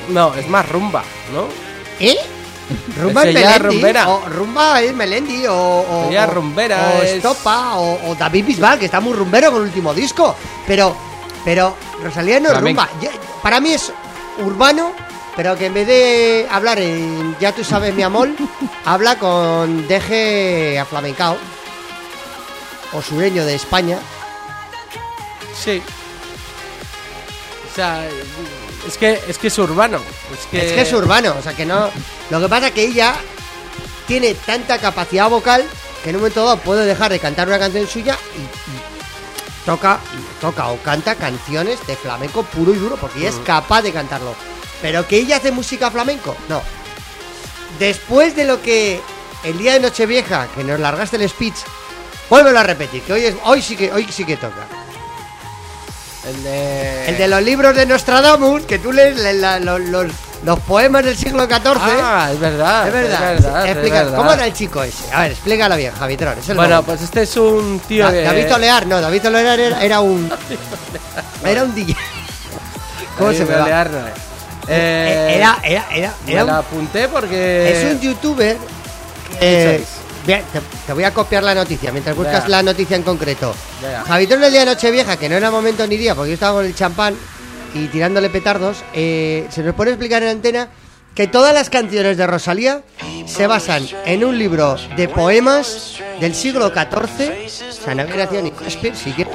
[0.09, 1.47] No, es más rumba, ¿no?
[1.99, 2.15] ¿Eh?
[3.01, 4.09] Rumba es Melendi, rumbera.
[4.09, 8.85] o rumba es Melendi, o, o, o- rumbera o es- Estopa, o, David Bisbal, que
[8.85, 10.35] está muy rumbero con el último disco.
[10.65, 10.95] Pero,
[11.45, 12.89] pero Rosalía no es rumba.
[13.41, 13.91] Para mí es
[14.45, 14.91] urbano,
[15.35, 18.29] pero que en vez de hablar en Ya tú sabes mi amor,
[18.85, 21.37] habla con deje aflamencao
[22.93, 23.99] o sureño de España.
[25.63, 25.81] Sí.
[27.71, 28.01] O sea,
[28.87, 29.99] es que es que es urbano.
[30.33, 31.89] Es que Es que es urbano, o sea que no.
[32.29, 33.15] Lo que pasa es que ella
[34.07, 35.65] tiene tanta capacidad vocal
[36.03, 39.99] que en un momento dado puede dejar de cantar una canción suya y, y toca,
[40.13, 43.91] y toca o canta canciones de flamenco puro y duro, porque ella es capaz de
[43.91, 44.33] cantarlo.
[44.81, 46.61] Pero que ella hace música flamenco, no.
[47.79, 49.01] Después de lo que
[49.43, 51.55] el día de Nochevieja, que nos largaste el speech,
[52.29, 54.67] vuélvelo a repetir, que hoy es, hoy sí que, hoy sí que toca.
[56.27, 57.09] El de.
[57.09, 59.79] El de los libros de Nostradamus, que tú lees la- la- los,
[60.43, 61.77] los- poemas del siglo XIV.
[61.77, 62.87] Ah, es verdad.
[62.87, 63.33] Es verdad.
[63.35, 64.17] Es verdad, es Explica, verdad.
[64.17, 65.11] ¿Cómo era el chico ese?
[65.13, 66.37] A ver, explícalo bien, Javitron.
[66.39, 66.91] Es el Bueno, momento.
[66.91, 68.23] pues este es un tío de.
[68.23, 70.29] David Olear, no, David Olear era, era un.
[71.45, 71.95] Era un DJ.
[73.17, 73.63] ¿Cómo David se me va?
[73.63, 73.97] Olear, no.
[74.69, 77.71] Eh, Era, era, era, me la un, apunté porque.
[77.71, 78.57] es un youtuber.
[79.39, 79.83] eh,
[80.35, 83.55] te, te voy a copiar la noticia mientras buscas la noticia en concreto.
[83.81, 84.03] Vea.
[84.03, 86.65] Javitron el día de Nochevieja, que no era momento ni día porque yo estaba con
[86.65, 87.15] el champán
[87.73, 90.69] y tirándole petardos, eh, se nos pone a explicar en antena
[91.15, 92.83] que todas las canciones de Rosalía
[93.25, 99.27] se basan en un libro de poemas del siglo XIV, o sea, ni Shakespeare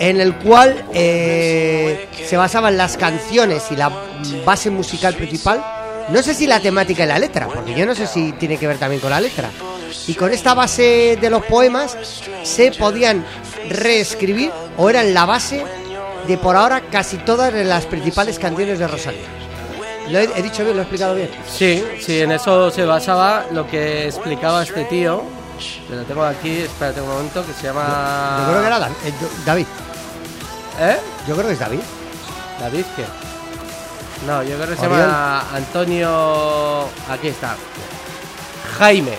[0.00, 3.92] en el cual eh, se basaban las canciones y la
[4.46, 5.79] base musical principal.
[6.12, 8.66] No sé si la temática y la letra, porque yo no sé si tiene que
[8.66, 9.50] ver también con la letra.
[10.06, 11.96] Y con esta base de los poemas
[12.42, 13.24] se podían
[13.68, 15.64] reescribir o eran la base
[16.26, 19.26] de por ahora casi todas las principales canciones de Rosalía.
[20.08, 20.76] ¿Lo he, he dicho bien?
[20.76, 21.30] ¿Lo he explicado bien?
[21.48, 25.22] Sí, sí, en eso se basaba lo que explicaba este tío.
[25.88, 28.38] Te lo tengo aquí, espérate un momento, que se llama.
[28.40, 28.96] Yo creo que era David.
[29.04, 29.12] eh,
[29.44, 29.66] David.
[30.80, 30.96] ¿Eh?
[31.28, 31.80] Yo creo que es David.
[32.60, 33.04] David, ¿qué?
[34.26, 35.00] No, yo creo que se Oriol.
[35.00, 36.84] llama Antonio.
[37.10, 37.56] Aquí está.
[38.78, 39.14] Jaime.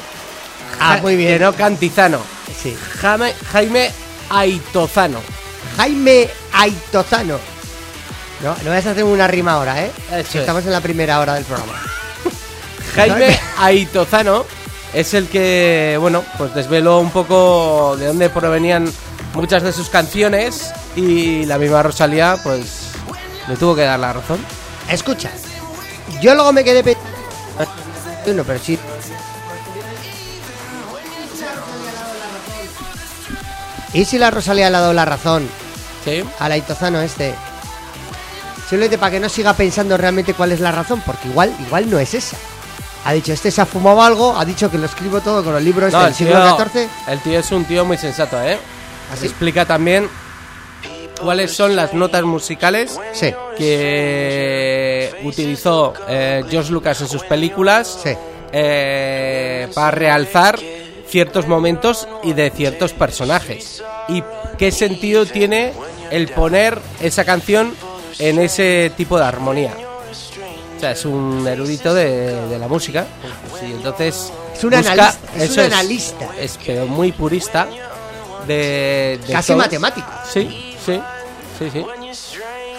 [0.80, 1.34] Ah, Ja- muy bien.
[1.34, 2.20] Que no Cantizano.
[2.62, 2.78] Sí.
[3.02, 3.92] Jaime, Jaime
[4.30, 5.20] Aitozano.
[5.78, 7.40] Jaime Aitozano.
[8.44, 9.92] No, no vas a hacer una rima ahora, ¿eh?
[10.10, 10.36] Eso es.
[10.36, 11.74] Estamos en la primera hora del programa.
[12.96, 14.46] Jaime Aitozano
[14.94, 18.92] es el que, bueno, pues desveló un poco de dónde provenían
[19.34, 22.90] muchas de sus canciones y la misma Rosalía, pues
[23.48, 24.40] le tuvo que dar la razón.
[24.92, 25.30] Escucha,
[26.22, 26.96] yo luego me quedé.
[28.28, 28.78] No, pero sí.
[33.94, 35.48] ¿Y si la Rosalía le ha dado la razón
[36.06, 36.24] Sí.
[36.40, 37.34] al Aitozano este?
[38.70, 42.00] Simplemente para que no siga pensando realmente cuál es la razón, porque igual, igual no
[42.00, 42.38] es esa.
[43.04, 45.66] Ha dicho, este se ha fumado algo, ha dicho que lo escribo todo con el
[45.66, 46.88] libro este No, del el siglo XIV.
[47.08, 48.58] el tío es un tío muy sensato, ¿eh?
[49.12, 49.26] ¿Así?
[49.26, 50.08] Explica también
[51.22, 58.12] cuáles son las notas musicales Sí, que utilizó eh, George Lucas en sus películas sí.
[58.52, 60.60] eh, para realzar
[61.08, 63.84] ciertos momentos y de ciertos personajes.
[64.08, 64.24] Y
[64.58, 65.74] qué sentido tiene
[66.10, 67.74] el poner esa canción
[68.20, 69.74] en ese tipo de armonía.
[70.78, 73.06] O sea, es un erudito de, de la música.
[73.60, 74.32] Sí, entonces.
[74.56, 76.30] Es un analista, es eso un analista.
[76.40, 77.68] Es, pero muy purista.
[78.48, 79.58] De, de Casi todo.
[79.58, 80.08] matemático.
[80.32, 81.00] Sí, sí,
[81.60, 81.86] sí, sí.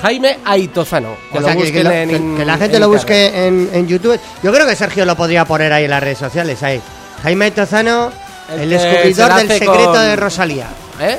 [0.03, 1.17] Jaime Aitozano.
[1.31, 2.81] Que O lo sea, que, busquen que lo- en que- in- que la gente en
[2.83, 4.19] lo busque en, en YouTube.
[4.43, 6.63] Yo creo que Sergio lo podría poner ahí en las redes sociales.
[6.63, 6.81] Ahí.
[7.23, 8.11] Jaime Tozano,
[8.51, 10.67] El el, se descubridor del secreto con- de Rosalía.
[11.01, 11.19] ¿Eh?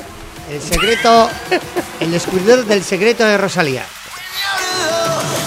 [0.51, 1.29] El secreto.
[2.01, 3.85] el descubridor del secreto de Rosalía.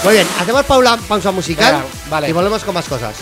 [0.05, 2.29] Muy bien, hacemos paula- pausa musical Venga, vale.
[2.29, 3.14] y volvemos con más cosas.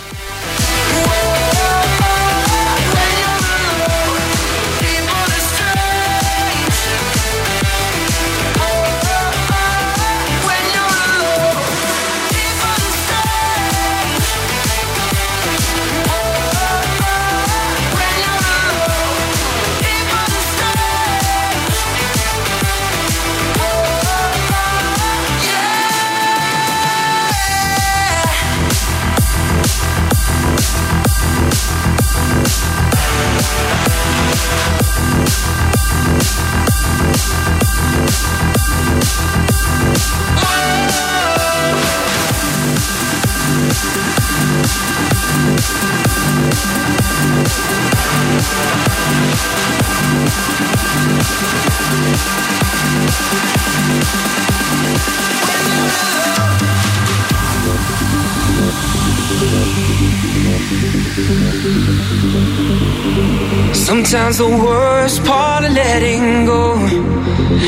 [63.84, 66.74] Sometimes the worst part of letting go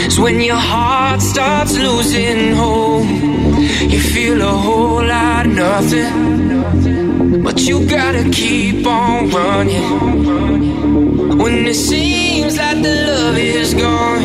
[0.09, 3.05] is when your heart starts losing hope.
[3.93, 11.37] You feel a whole lot of nothing, but you gotta keep on running.
[11.37, 14.23] When it seems like the love is gone,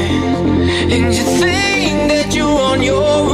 [0.94, 3.31] and you think that you're on your own,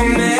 [0.00, 0.39] for memories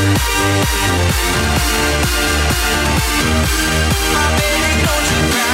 [0.00, 0.04] Oh,
[4.38, 5.48] baby, don't you cry.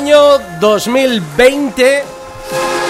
[0.00, 2.04] Año 2020,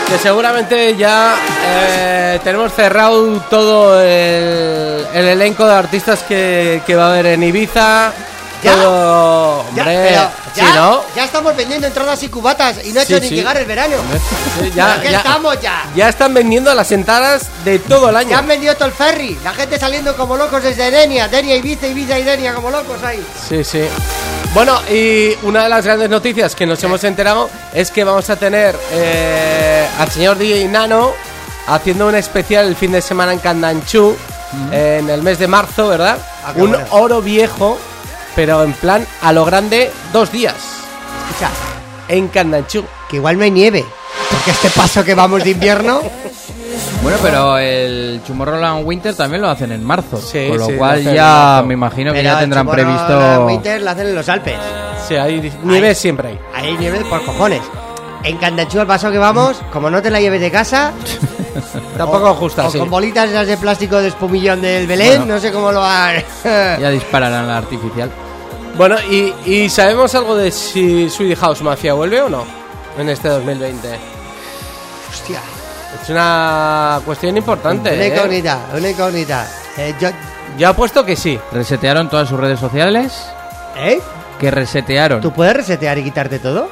[0.09, 1.35] que seguramente ya
[1.65, 7.43] eh, tenemos cerrado todo el, el elenco de artistas que, que va a haber en
[7.43, 8.13] Ibiza.
[8.63, 8.75] Ya.
[8.75, 9.65] todo.
[9.75, 10.23] Ya, Hombre, pero
[10.55, 11.03] sí, ya, ¿no?
[11.17, 13.35] ya estamos vendiendo entradas y cubatas y no ha Sí, hecho ni sí.
[13.37, 13.97] llegar el verano.
[14.77, 15.85] Ya, ya- estamos ya.
[15.97, 18.31] Ya están vendiendo las entradas de todo el año.
[18.31, 19.39] Ya han vendido todo el ferry.
[19.43, 21.27] La gente saliendo como locos desde Denia.
[21.29, 23.25] Denia, Ibiza, Ibiza y Denia como locos ahí.
[23.49, 23.83] Sí, sí.
[24.53, 28.37] Bueno, y una de las grandes noticias que nos hemos enterado es que vamos a
[28.37, 31.13] tener eh, al señor DJ Nano
[31.69, 34.17] haciendo un especial el fin de semana en Candanchú,
[34.73, 36.19] en el mes de marzo, ¿verdad?
[36.45, 37.79] Ah, un oro viejo,
[38.35, 40.57] pero en plan a lo grande, dos días
[41.29, 41.51] Escucha,
[42.09, 42.85] en Candanchú.
[43.09, 43.85] que igual no hay nieve.
[44.31, 46.03] Porque este paso que vamos de invierno.
[47.03, 50.19] Bueno, pero el Tomorrowland Winter también lo hacen en marzo.
[50.19, 53.47] Sí, con lo sí, cual ya me imagino que Pero ya tendrán previsto.
[53.47, 54.55] Winter lo hacen en los Alpes.
[55.09, 56.39] Sí, hay nieve siempre hay.
[56.55, 57.63] Hay nieve por cojones.
[58.23, 60.93] En Candanchú, al paso que vamos, como no te la lleves de casa,
[61.97, 62.79] Tampoco justa, o sí.
[62.79, 65.35] con bolitas esas de plástico de espumillón del Belén, Bueno.
[65.35, 66.23] no sé cómo lo van.
[66.45, 68.11] Ya dispararán la artificial.
[68.77, 72.45] Bueno, y, y ¿sabemos algo de si Swedish House Mafia vuelve o no
[72.99, 73.89] en este 2020?
[75.11, 75.41] Hostia,
[76.03, 77.93] Es una cuestión importante.
[77.95, 78.15] una ¿eh?
[78.15, 79.47] incógnita, una incógnita.
[79.77, 80.09] Eh, yo,
[80.59, 81.39] Yo apuesto que sí.
[81.53, 83.13] Resetearon todas sus redes sociales.
[83.77, 84.01] ¿Eh?
[84.39, 85.21] Que resetearon.
[85.21, 86.69] ¿Tú puedes resetear y quitarte todo?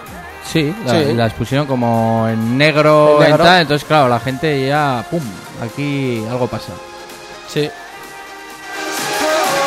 [0.50, 1.12] Sí, la- Sí.
[1.14, 5.20] las pusieron como en negro, En tal, entonces claro, la gente ya, pum,
[5.62, 6.72] aquí algo pasa.
[7.52, 7.68] Sí.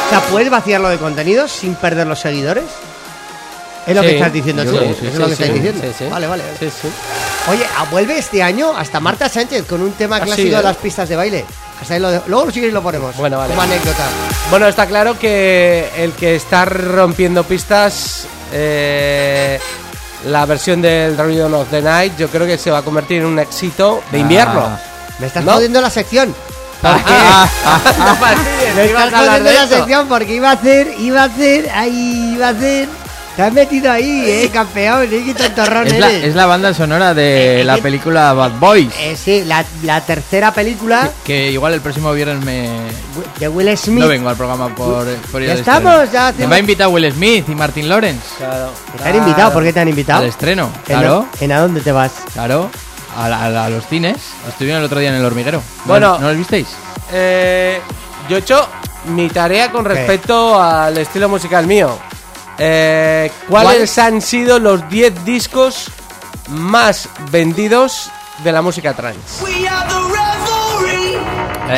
[0.08, 2.64] O sea, ¿puedes vaciarlo de contenidos sin perder los seguidores?
[3.88, 4.08] Es lo Sí.
[4.10, 4.72] que estás diciendo tú.
[4.72, 5.82] sí, es sí, lo que sí, estás sí, diciendo.
[5.84, 6.06] sí, sí.
[6.10, 6.43] Vale, vale.
[6.43, 6.56] vale.
[6.60, 6.88] Sí, sí.
[7.50, 11.10] Oye, ah, vuelve este año hasta Marta Sánchez con un tema clásico de las pistas
[11.10, 11.46] de baile.
[11.82, 13.16] Hasta ahí lo de- Luego y lo ponemos.
[13.18, 13.50] Bueno, vale.
[13.50, 14.06] Como anécdota.
[14.52, 19.60] Bueno, está claro que el que está rompiendo pistas, eh,
[20.26, 23.26] la versión del Rhythm of the Night, yo creo que se va a convertir en
[23.26, 24.62] un éxito de invierno.
[24.68, 24.80] Ah.
[25.18, 25.54] Me estás ¿No?
[25.54, 26.36] jodiendo la sección.
[26.82, 27.12] ¿Por qué?
[28.06, 32.34] No fastidies, Me estás jodiendo la sección porque iba a hacer, iba a hacer, ahí
[32.36, 32.88] iba a hacer.
[33.36, 35.04] Te has metido ahí, eh, campeón.
[35.04, 35.24] ¿eh?
[35.26, 36.24] Qué tontorrón Es la, eres.
[36.26, 38.92] es la banda sonora de Eh, la eh, película Bad Boys.
[39.00, 42.70] Eh, sí, la, la tercera película Que igual el próximo viernes me...
[43.40, 44.00] de Will Smith.
[44.04, 46.30] No vengo al programa por, por ir Ya al estamos, estreno.
[46.32, 48.22] ya Me va a invitar Will Smith y Martin Lawrence.
[48.38, 48.72] Claro.
[49.02, 49.54] ¿Te han invitado?
[49.54, 50.20] ¿Por qué te han invitado?
[50.24, 52.12] Al estreno, ¿En, claro, ¿En a dónde te vas?
[52.34, 52.70] claro.
[53.18, 54.18] A, la- a la- a los cines.
[54.48, 55.60] Estuvieron el otro día en el hormiguero.
[55.60, 56.18] ¿No- Bueno.
[56.20, 56.68] ¿No los visteis?
[57.14, 57.80] Eh,
[58.30, 58.68] yo he hecho
[59.06, 61.98] mi tarea con respecto al estilo musical mío.
[62.58, 65.89] Eh, ¿Cuáles han sido los 10 discos
[66.49, 68.12] más vendidos
[68.43, 69.43] de la música trance?
[69.43, 69.62] ¿De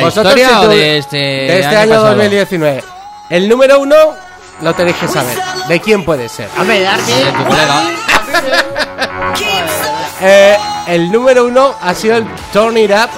[0.00, 2.08] Vosotros, historia o de este, de este año, año, pasado?
[2.16, 2.84] 2019.
[3.30, 3.94] El número uno
[4.60, 5.38] lo tenéis que saber.
[5.68, 6.48] ¿De quién puede ser?
[6.58, 6.80] Hombre.
[6.80, 7.82] De tu colega.
[10.26, 10.56] Eh,
[10.86, 13.10] el número uno ha sido el Turn It Up,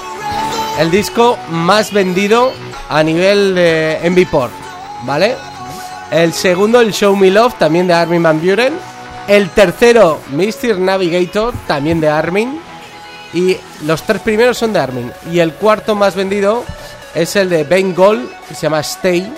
[0.79, 2.51] el disco más vendido
[2.89, 4.51] a nivel de MVPort,
[5.03, 5.37] ¿vale?
[6.11, 8.73] El segundo, el Show Me Love, también de Armin Van Buren.
[9.27, 10.79] El tercero, Mr.
[10.79, 12.59] Navigator, también de Armin.
[13.33, 15.11] Y los tres primeros son de Armin.
[15.31, 16.63] Y el cuarto más vendido
[17.13, 19.29] es el de Ben Gold, que se llama Stay.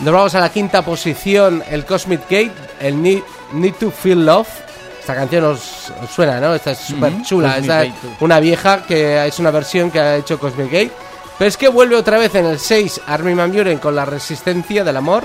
[0.00, 3.22] Nos vamos a la quinta posición, el Cosmic Gate, el Need,
[3.52, 4.48] Need to Feel Love.
[4.98, 6.54] Esta canción os, os suena, ¿no?
[6.54, 7.58] Esta es súper chula.
[7.58, 10.92] Esta es una vieja que es una versión que ha hecho Cosmic Gate.
[11.38, 14.82] Pero es que vuelve otra vez en el 6 Armin Van Buren con la resistencia
[14.84, 15.24] del amor.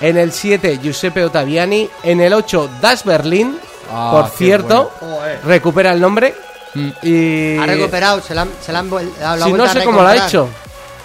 [0.00, 1.88] En el 7 Giuseppe Ottaviani.
[2.02, 3.58] En el 8 Das Berlin.
[3.92, 4.90] Ah, por cierto,
[5.44, 6.34] recupera el nombre.
[6.74, 6.88] Mm.
[7.02, 10.02] Y Ha recuperado, se la, han- se la han dado la si no sé cómo
[10.02, 10.48] lo ha hecho.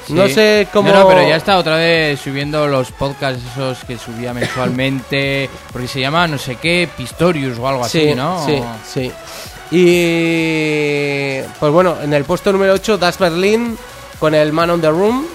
[0.09, 0.33] No Sí.
[0.35, 0.89] sé cómo.
[0.91, 5.49] No, no, pero ya está otra vez subiendo los podcasts esos que subía mensualmente.
[5.73, 8.45] Porque se llama no sé qué, Pistorius o algo Sí, así, ¿no?
[8.45, 8.61] sí,
[8.93, 9.11] sí.
[9.71, 13.75] Y pues bueno, en el puesto número 8 Das Berlin
[14.19, 15.25] con el Man on the Room.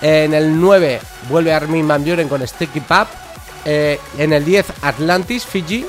[0.00, 3.08] En el 9 vuelve Armin Van Buren con Sticky Pap.
[3.64, 5.86] Eh, en el 10 Atlantis, Fiji.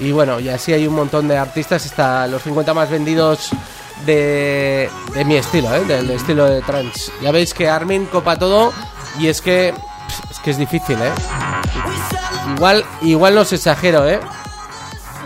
[0.00, 3.50] Y bueno, y así hay un montón de artistas hasta los 50 más vendidos
[4.06, 5.84] de, de mi estilo, ¿eh?
[5.84, 7.12] del estilo de trance.
[7.22, 8.72] Ya veis que Armin copa todo
[9.18, 9.74] y es que
[10.30, 11.12] es que es difícil, ¿eh?
[12.56, 14.20] Igual igual no os exagero, ¿eh?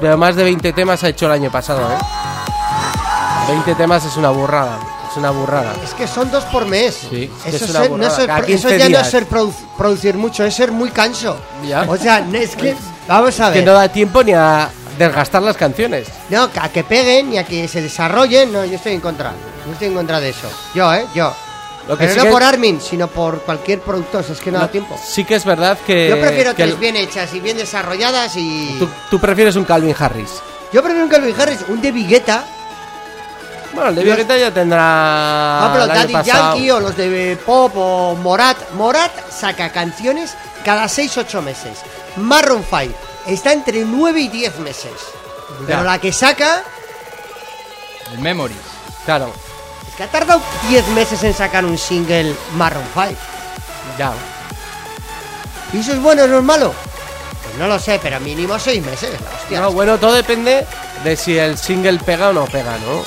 [0.00, 1.98] Pero más de 20 temas ha hecho el año pasado, ¿eh?
[3.48, 4.78] 20 temas es una burrada,
[5.14, 5.72] es una burrada.
[5.84, 6.94] Es que son dos por mes.
[7.08, 9.06] Sí, es que eso es una ser- no ser- Cada eso 15 ya no días.
[9.06, 11.36] es ser produ- producir mucho, es ser muy canso.
[11.66, 11.82] Ya.
[11.88, 12.74] O sea, es que.
[13.06, 13.66] Vamos a Que ver.
[13.66, 16.08] no da tiempo ni a desgastar las canciones.
[16.30, 19.32] No, a que peguen y a que se desarrollen, no, yo estoy en contra.
[19.66, 20.48] Yo estoy en contra de eso.
[20.74, 21.06] Yo, ¿eh?
[21.14, 21.32] Yo.
[21.86, 24.58] Lo que Pero sí no que- por Armin, sino por cualquier productor, es que no,
[24.58, 24.98] da tiempo.
[25.06, 26.08] Sí que es verdad que...
[26.08, 28.74] Yo prefiero que tres el- bien hechas y bien desarrolladas y...
[28.78, 30.30] tú, tú prefieres un Calvin Harris.
[30.72, 32.46] Yo prefiero un Calvin Harris, un de Guetta,
[33.74, 34.80] Bueno, el de Vegeta ya tendrá...
[34.82, 36.14] ah, pero Daddy.
[36.24, 38.56] Yankee o los de Pop o Morat.
[38.72, 41.78] Morat saca canciones cada 6-8 meses.
[42.16, 42.94] Marron 5
[43.26, 44.92] está entre 9 y 10 meses.
[45.66, 45.82] Pero Ya.
[45.84, 46.62] la que saca
[48.12, 48.56] El Memories.
[49.04, 49.32] Claro,
[49.88, 53.06] es que ha tardado 10 meses en sacar un single Marron 5.
[53.98, 54.12] ya.
[55.72, 56.72] ¿Y eso es bueno o no es malo?
[57.42, 59.10] Pues no lo sé, pero mínimo 6 meses.
[59.42, 59.60] hostia.
[59.60, 60.64] No, bueno, todo depende
[61.02, 63.02] de si el single pega o no pega, ¿no?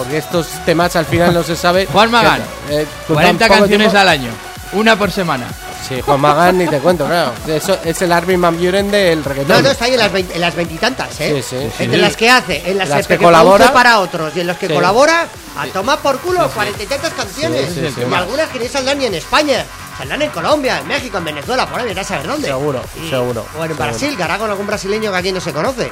[0.00, 1.86] Porque estos temas al final no se sabe.
[1.86, 2.40] Juan Magán,
[2.70, 4.30] Eh, con 40 tan poco canciones tiempo- al año.
[4.72, 5.46] Una por semana.
[5.88, 7.32] Sí, Juan Magán ni te cuento, claro.
[7.48, 9.56] Eso es el Armin Van Buren del reggaetón.
[9.56, 11.42] No, no, está ahí en las, 20 en las veintitantas, ¿eh?
[11.42, 11.84] Sí, sí, sí.
[11.84, 13.72] Entre las que hace, en las, Las que, que colabora.
[13.72, 14.74] para otros y en los que Sí.
[14.74, 15.26] colabora,
[15.58, 17.66] a tomar por culo cuarenta y tantas canciones.
[17.74, 19.64] Sí, sí, sí, y algunas que ni saldrán ni en España.
[19.98, 22.46] Saldrán en Colombia, en México, en Venezuela, por ahí, a saber dónde.
[22.48, 23.74] Seguro, Y- seguro, O en seguro.
[23.74, 25.90] Brasil, que hará con algún brasileño que aquí no se conoce.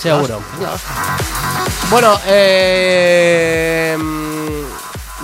[0.00, 0.40] Seguro.
[1.90, 3.96] Bueno, eh,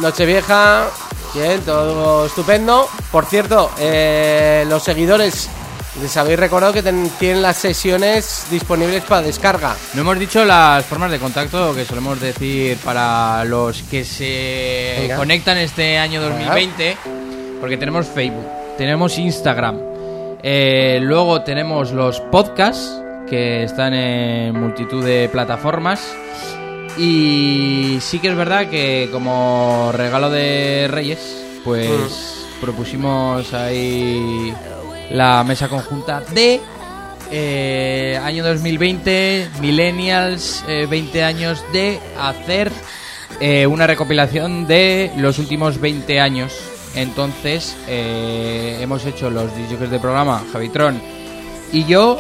[0.01, 0.89] Nochevieja,
[1.35, 2.89] bien, todo estupendo.
[3.11, 5.49] Por cierto, eh, los seguidores,
[6.03, 9.75] les habéis recordado que ten- tienen las sesiones disponibles para descarga.
[9.95, 15.17] No hemos dicho las formas de contacto que solemos decir para los que se Venga.
[15.17, 16.99] conectan este año 2020,
[17.61, 18.45] porque tenemos Facebook,
[18.77, 19.79] tenemos Instagram,
[20.43, 26.15] eh, luego tenemos los podcasts que están en multitud de plataformas
[26.99, 34.55] y sí que es verdad que como regalo de Reyes, pues propusimos ahí
[35.11, 36.61] la mesa conjunta de
[37.31, 42.71] eh, año 2020, Millennials, eh, 20 años de hacer
[43.41, 46.59] eh, una recopilación de los últimos 20 años.
[46.95, 51.01] Entonces, eh, hemos hecho los DJs de programa, Javitron
[51.73, 52.19] y yo,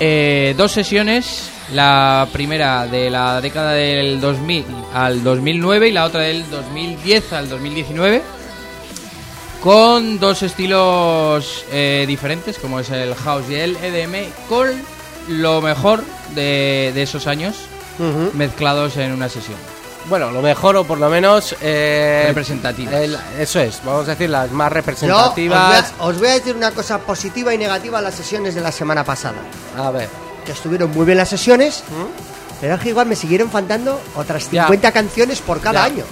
[0.00, 1.50] eh, dos sesiones.
[1.72, 7.48] La primera de la década del 2000 al 2009 y la otra del 2010 al
[7.50, 8.22] 2019
[9.60, 14.68] con dos estilos eh, diferentes, como es el house y el EDM, con
[15.28, 16.02] lo mejor
[16.34, 17.56] de, de esos años
[18.34, 19.58] mezclados en una sesión.
[20.08, 21.54] Bueno, lo mejor o por lo menos...
[21.60, 22.94] eh, Representativas.
[22.94, 25.92] el- eso es, vamos a decir las más Yo os voy, representativas.
[25.98, 28.72] a, os voy a decir una cosa positiva y negativa a las sesiones de la
[28.72, 29.36] semana pasada.
[29.76, 30.08] A ver.
[30.46, 31.82] Que estuvieron muy bien las sesiones,
[32.60, 34.50] pero es que igual me siguieron faltando otras ¿Mm?
[34.52, 34.62] Ya.
[34.64, 35.84] 50 canciones por cada Ya.
[35.84, 36.04] año.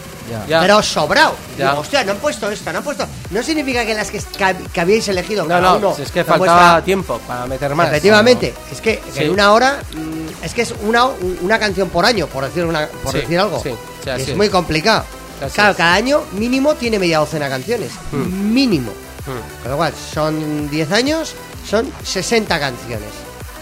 [0.48, 0.60] Ya.
[0.60, 1.34] Pero sobrado.
[1.58, 1.70] Ya.
[1.70, 3.06] Digo, hostia, no han puesto esta, no han puesto.
[3.30, 5.44] No significa que las que, que, hab- que habíais elegido.
[5.44, 7.88] No, cada no, uno si es que con faltaba tiempo para meter más.
[7.88, 9.24] Efectivamente, es que, Sí.
[9.24, 11.04] en una hora mm, es que es una,
[11.42, 13.60] una canción por año, por decir una, por Sí, decir algo.
[13.62, 13.70] sí,
[14.04, 14.36] es, es.
[14.36, 15.04] muy complicado.
[15.42, 15.76] Así claro, es.
[15.76, 17.90] cada año mínimo tiene media docena canciones.
[18.12, 18.90] Mínimo.
[19.26, 19.62] Hmm.
[19.62, 21.34] Con lo cual, son 10 años,
[21.68, 23.08] son 60 canciones.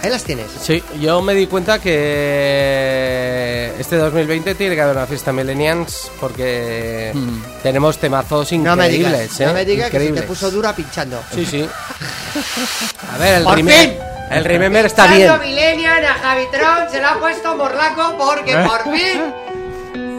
[0.04, 0.46] Ahí las tienes.
[0.60, 7.10] Sí, yo me di cuenta que este 2020 tiene que haber una fiesta Millennials porque
[7.14, 7.42] Mm.
[7.62, 9.20] tenemos temazos No me increíbles.
[9.22, 9.46] digas, ¿eh?
[9.46, 10.24] no me digas que se te Increíbles.
[10.28, 11.22] puso dura pinchando.
[11.34, 11.68] Sí, sí.
[13.14, 13.98] A ver, el ¡Por Remember, fin!
[14.30, 15.32] el Remember está bien.
[15.40, 19.22] Millennial a Javitron se lo ha puesto morlaco porque por fin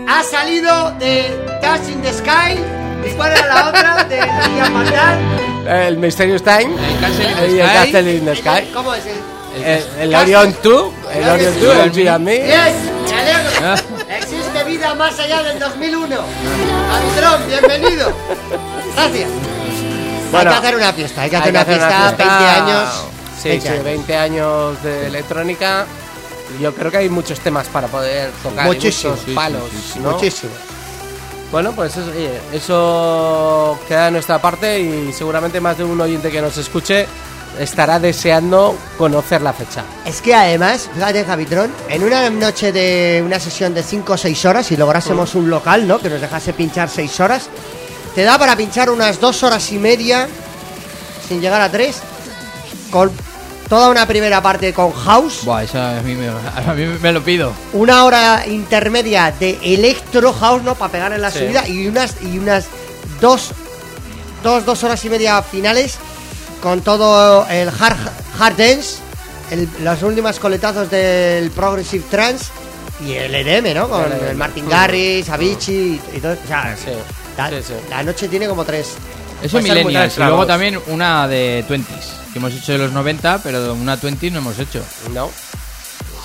[0.07, 1.25] ha salido de
[1.61, 2.59] Touch in the Sky.
[3.07, 4.03] ¿Y cuál era la otra?
[4.05, 5.19] De Liam Mandal.
[5.67, 7.75] El Mysterious Time El Castle in the y el Sky.
[7.91, 8.71] Castle in the Sky.
[8.73, 9.34] ¿Cómo es el?
[9.55, 9.65] El,
[10.01, 12.35] el Castle- Orion 2, el El Orion 2, el Me.
[12.37, 12.55] Yes,
[13.09, 13.73] me alegro.
[14.09, 16.15] Existe vida más allá del 2001.
[16.91, 18.11] Javitron, bienvenido.
[18.95, 19.29] Gracias.
[20.31, 22.49] Bueno, hay que hacer una fiesta, hay que hacer, Hay que una, hacer fiesta, 20
[22.49, 22.89] años.
[23.41, 23.83] Sí, 20 sí, años.
[23.85, 25.85] 20 años de electrónica.
[26.59, 28.65] Yo creo que hay muchos temas para poder tocar.
[28.65, 29.61] y Muchísimo, muchos sí, sí, palos,
[30.01, 30.11] ¿no?
[30.11, 30.51] Muchísimo.
[31.51, 36.29] Bueno, pues eso, oye, eso queda de nuestra parte y seguramente más de un oyente
[36.31, 37.07] que nos escuche
[37.59, 39.83] estará deseando conocer la fecha.
[40.05, 44.45] Es que además, fíjate, Javitron, en una noche de una sesión de 5 o 6
[44.45, 45.99] horas, si lográsemos un local, ¿no?
[45.99, 47.49] Que nos dejase pinchar 6 horas,
[48.15, 50.27] te da para pinchar unas 2 horas y media,
[51.27, 51.95] sin llegar a 3,
[52.91, 53.11] con
[53.67, 57.23] toda una primera parte con house, Buah, eso a mí me, a mí me lo
[57.23, 57.51] pido.
[57.73, 60.75] una hora intermedia de electro house, ¿no?
[60.75, 61.39] Para pegar en la Sí.
[61.39, 62.65] subida y unas y unas
[63.19, 63.51] dos,
[64.43, 65.95] dos, dos horas y media finales
[66.65, 68.09] con todo el hard,
[68.39, 68.95] hard dance,
[69.51, 72.45] el- los últimos coletazos del progressive trance
[73.05, 73.87] y el EDM, ¿no?
[73.87, 74.29] Con El EDM.
[74.31, 76.31] el Martin Garrix, Avicii y, y todo.
[76.33, 76.89] O sea, Sí,
[77.37, 77.73] la, sí, sí.
[77.87, 78.93] la noche tiene como tres.
[79.43, 80.17] Eso muy Millennials.
[80.17, 84.31] Y luego también una de 20s, que hemos hecho de los 90, pero una 20
[84.31, 84.81] no hemos hecho.
[85.13, 85.29] ¿No?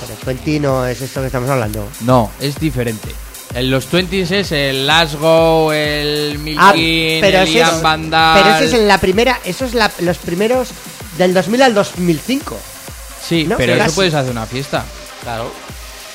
[0.00, 1.86] Pero 20 no es esto que estamos hablando.
[2.00, 3.10] No, es diferente.
[3.54, 8.42] En los 20s es el Last Go, el Ah, Milkin, pero el Ian es, Vandal.
[8.42, 10.68] pero ese es en la primera, eso es la- los primeros
[11.18, 12.56] del 2000 al 2005.
[13.26, 13.56] Sí, ¿no?
[13.56, 13.86] pero Casi.
[13.86, 14.84] eso puedes hacer una fiesta.
[15.22, 15.52] Claro.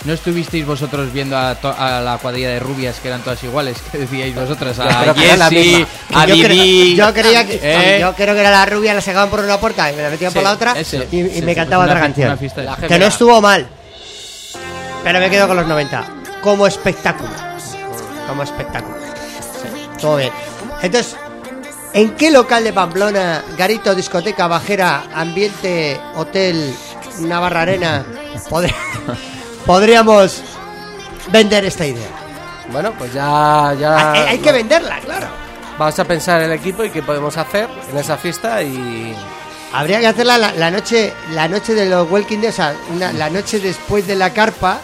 [0.05, 3.77] ¿No estuvisteis vosotros viendo a, to- a la cuadrilla de rubias que eran todas iguales?
[3.91, 6.95] Que decíais vosotras, Yo a creo que era la Jessie, a yo, creo, Didi.
[6.95, 7.97] yo creía que ¿eh?
[7.99, 10.31] yo creo que era la rubia, la sacaban por una puerta y me la metían
[10.31, 12.37] por la otra ese, y, y sí, me sí, cantaba otra canción.
[12.87, 13.67] Que no estuvo mal.
[15.03, 16.05] Pero me quedo con los 90.
[16.45, 17.31] Como espectáculo.
[18.27, 18.97] Como espectáculo.
[19.61, 20.31] Sí, todo bien.
[20.83, 21.15] Entonces,
[21.91, 26.71] ¿en qué local de Pamplona, garito, discoteca, bajera, ambiente, hotel,
[27.21, 28.05] Navarra Arena,
[28.49, 28.71] podr-
[29.65, 30.43] podríamos
[31.31, 32.09] vender esta idea?
[32.71, 35.27] Bueno, pues ya, ya hay, hay que venderla, claro.
[35.79, 39.15] vamos a pensar el equipo y qué podemos hacer en esa fiesta y
[39.73, 43.11] Habría que hacerla la, la noche la noche de los Walking Dead, o sea, una-
[43.11, 44.77] la noche después de la carpa.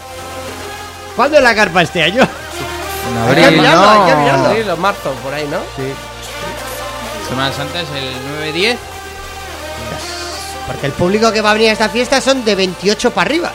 [1.16, 2.24] ¿Cuándo es la carpa este año?
[2.24, 4.46] En Hay que abril, mirarlo, hay que mirarlo.
[4.48, 5.60] abril o marzo por ahí, ¿no?
[7.28, 8.78] Semana Santa es el 9-10.
[10.68, 13.52] Porque el público que va a venir a esta fiesta son de 28 para arriba.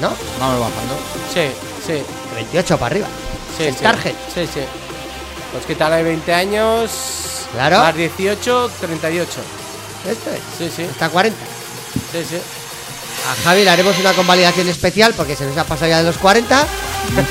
[0.00, 0.12] ¿No?
[0.38, 0.94] Vamos bajando.
[1.32, 1.50] Sí,
[1.86, 3.06] sí, De 28 para arriba.
[3.56, 3.64] sí.
[3.64, 3.82] El sí.
[3.82, 4.14] target.
[4.34, 4.60] Sí, sí.
[5.52, 6.90] Pues quitarle 20 años.
[7.52, 7.78] Claro.
[7.80, 9.30] Más 18, 38.
[10.08, 10.40] Esto es.
[10.58, 11.38] Sí, sí, Hasta 40.
[12.12, 12.38] sí, sí.
[13.30, 16.18] A Javi le haremos una convalidación especial porque se nos ha pasado ya de los
[16.18, 16.66] 40.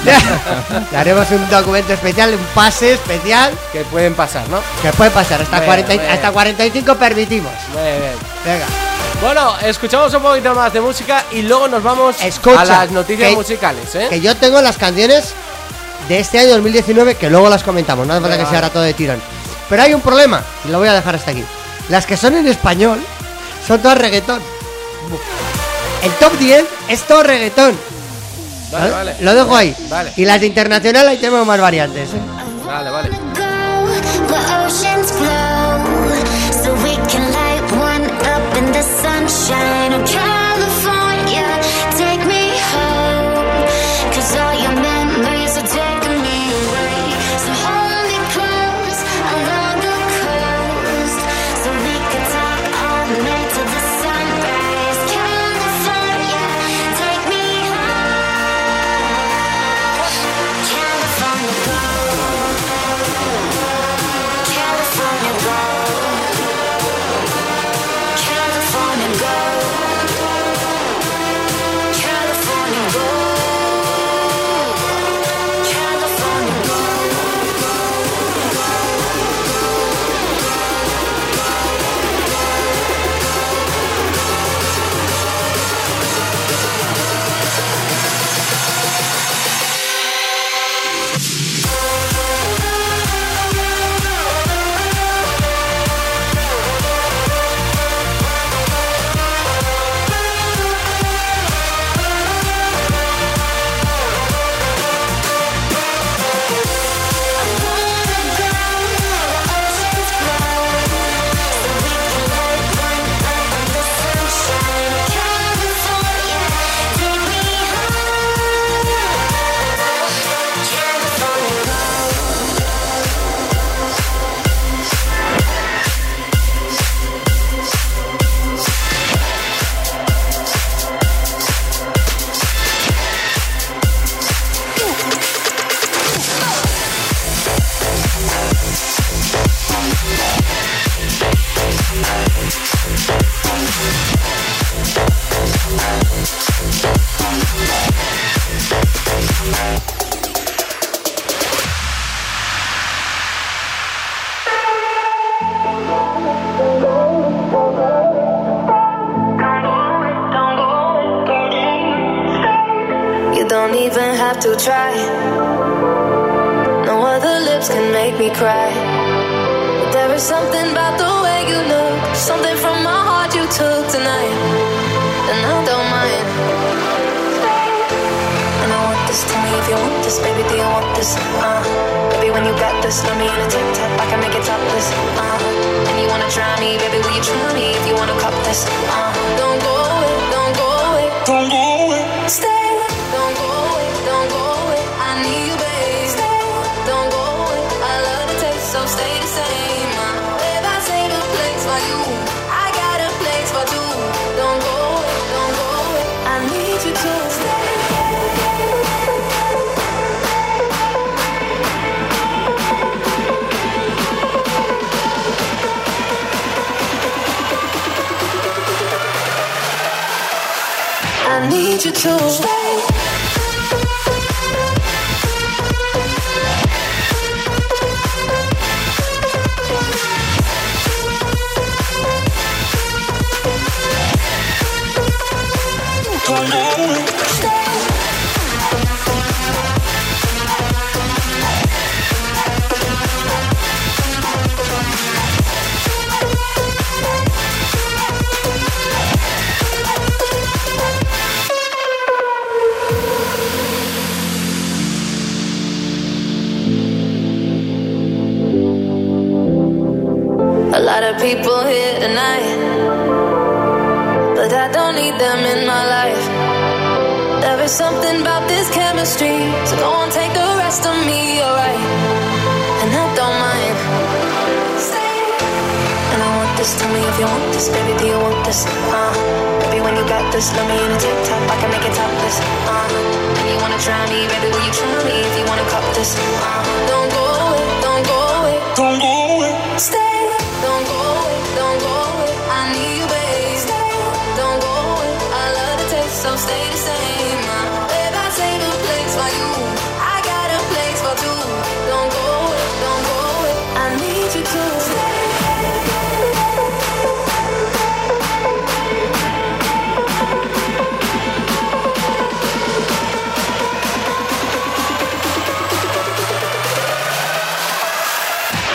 [0.91, 4.59] le haremos un documento especial, un pase especial Que pueden pasar, ¿no?
[4.81, 5.41] que puede pasar.
[5.41, 6.13] Hasta, Bueno, 40 y- bueno.
[6.13, 7.51] hasta 45 permitimos.
[7.73, 8.13] Muy bien.
[8.45, 8.65] Venga.
[9.21, 13.29] Bueno, escuchamos un poquito más de música y luego nos vamos Escucha, a las noticias
[13.29, 14.07] que- musicales, ¿eh?
[14.09, 15.33] Que yo tengo las canciones
[16.07, 18.55] de este año 2019 que luego las comentamos, no hace falta que vale.
[18.57, 19.21] ahora todo de tirón.
[19.69, 21.43] Pero hay un problema, y lo voy a dejar hasta aquí.
[21.89, 22.99] Las que son en español
[23.67, 24.41] son todas reggaetón.
[26.03, 27.77] El top 10 es todo reggaetón.
[28.71, 29.11] Vale, ¿vale?
[29.11, 29.15] vale.
[29.21, 29.75] Lo dejo ahí.
[29.89, 32.09] Vale, Y las de internacional ahí tenemos más variantes.
[32.09, 32.21] ¿eh?
[32.65, 33.09] vale, vale.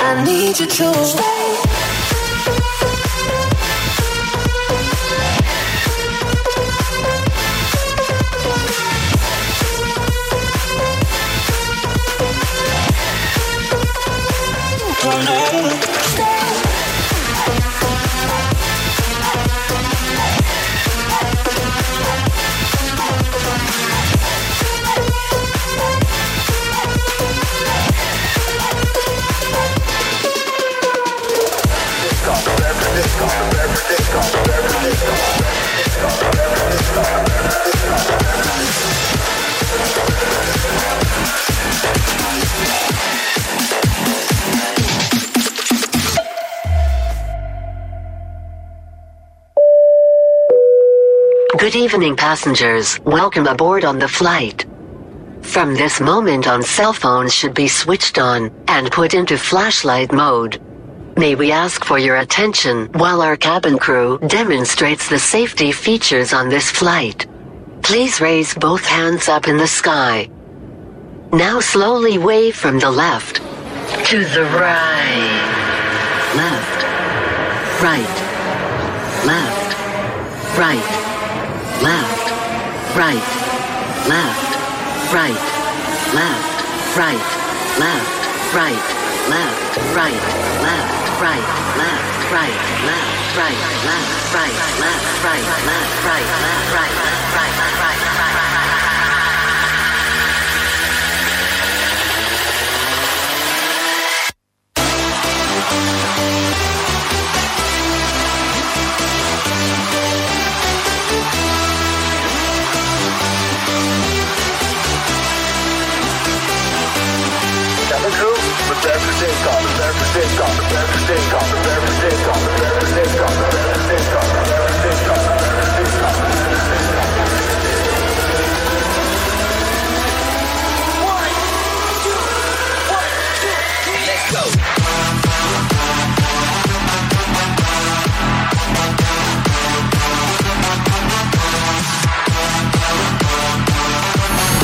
[0.09, 1.36] I need you to
[52.15, 53.01] Passengers.
[53.01, 54.67] Welcome aboard on the flight.
[55.41, 60.61] From this moment on, cell phones should be switched on and put into flashlight mode.
[61.17, 66.51] May we ask for your attention while our cabin crew demonstrates the safety features on
[66.51, 67.27] this flight.
[67.83, 70.29] Please raise both hands up in the sky.
[71.33, 73.37] Now slowly wave from the left
[74.11, 75.43] to the right,
[76.37, 78.27] left, right.
[79.27, 79.67] Left.
[80.57, 81.16] Right.
[81.83, 82.97] Left.
[82.97, 83.47] Right
[84.09, 85.35] left, right,
[86.15, 87.21] left, right, left, right,
[87.79, 88.15] left,
[88.55, 88.83] right,
[89.29, 90.23] left, right,
[90.63, 91.47] left, right,
[91.77, 92.55] left, right,
[92.87, 98.37] left, right, left, right, left, right, left, right, left, right, left, right, left, right, left,
[98.37, 98.56] right.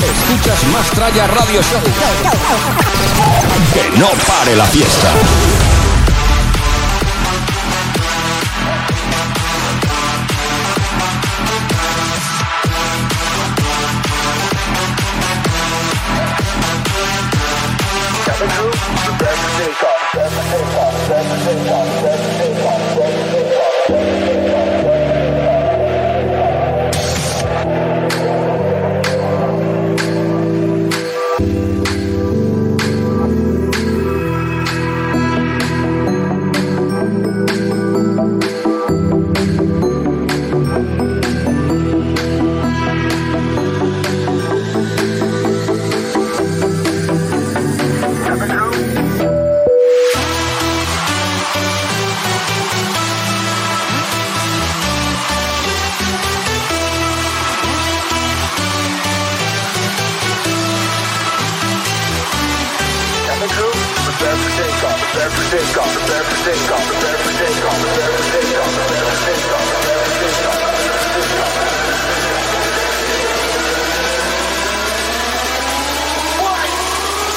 [0.03, 1.81] Escuchas Más Tralla Radio Show.
[3.73, 5.62] Que no pare la fiesta.
[65.53, 65.61] One,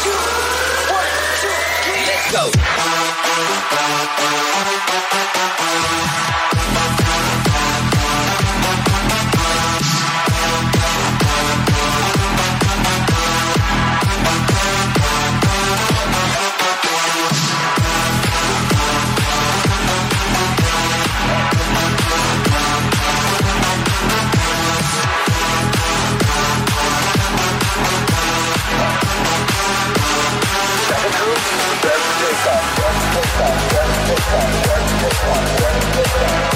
[0.02, 0.16] two,
[0.94, 1.12] one,
[1.42, 1.52] two,
[1.84, 2.44] three, let's go.
[35.26, 36.55] Escuchas Más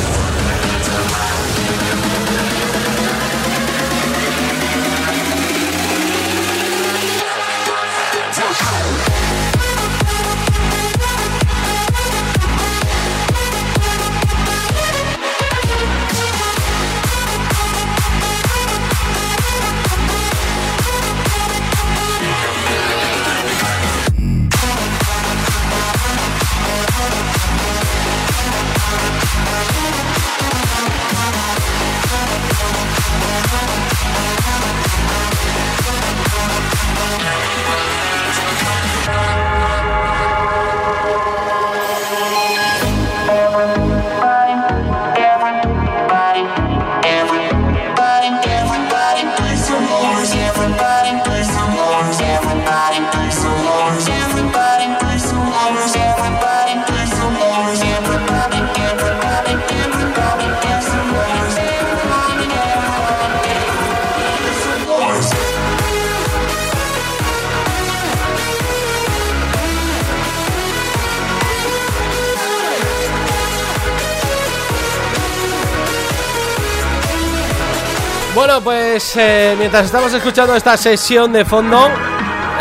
[79.15, 81.89] Eh, mientras estamos escuchando esta sesión de fondo,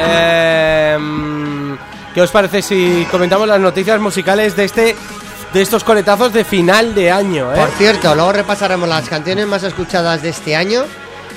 [0.01, 0.99] eh,
[2.15, 4.97] ¿qué os parece si comentamos las noticias musicales de este
[5.53, 7.53] de estos coletazos de final de año?
[7.53, 7.57] eh?
[7.57, 10.85] Por cierto, luego repasaremos las canciones más escuchadas de este año.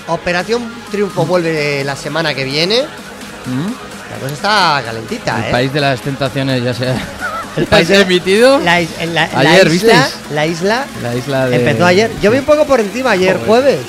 [0.07, 2.79] Operación Triunfo vuelve la semana que viene.
[2.81, 5.51] La cosa está calentita, El ¿eh?
[5.51, 6.93] país de las tentaciones ya se
[7.57, 8.59] El país de- emitido.
[8.59, 10.15] La, is- la- la Ayer, isla, ¿visteis?
[10.31, 11.55] la isla La isla de...
[11.57, 12.11] empezó ayer.
[12.21, 13.47] Yo vi un poco por encima ayer Joder.
[13.47, 13.79] jueves.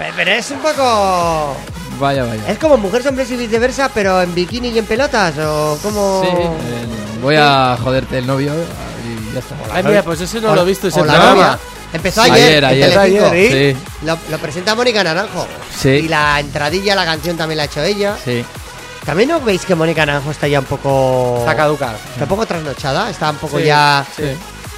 [0.00, 1.54] Pe- Pero es un poco...
[2.00, 2.42] Vaya, vaya.
[2.48, 6.22] Es como mujeres, hombres y viceversa, pero en bikini y en pelotas, o como...
[6.24, 6.86] Sí, eh,
[7.22, 9.54] voy a joderte el novio y ya está.
[9.72, 11.30] Ay, mira, pues ese no O- lo he visto, ese programa.
[11.34, 11.58] novia.
[11.92, 13.74] Empezó ayer, Ayer, ayer.
[13.74, 15.46] Sí, Lo, lo presenta Mónica Naranjo.
[15.78, 15.88] Sí.
[15.90, 18.16] Y la entradilla, la canción también la ha hecho ella.
[18.24, 18.44] sí.
[19.04, 21.36] También no veis que Mónica Naranjo está ya un poco...
[21.40, 21.94] Está caduca.
[22.12, 24.04] Está un poco trasnochada, está un poco Sí, ya...
[24.14, 24.24] sí.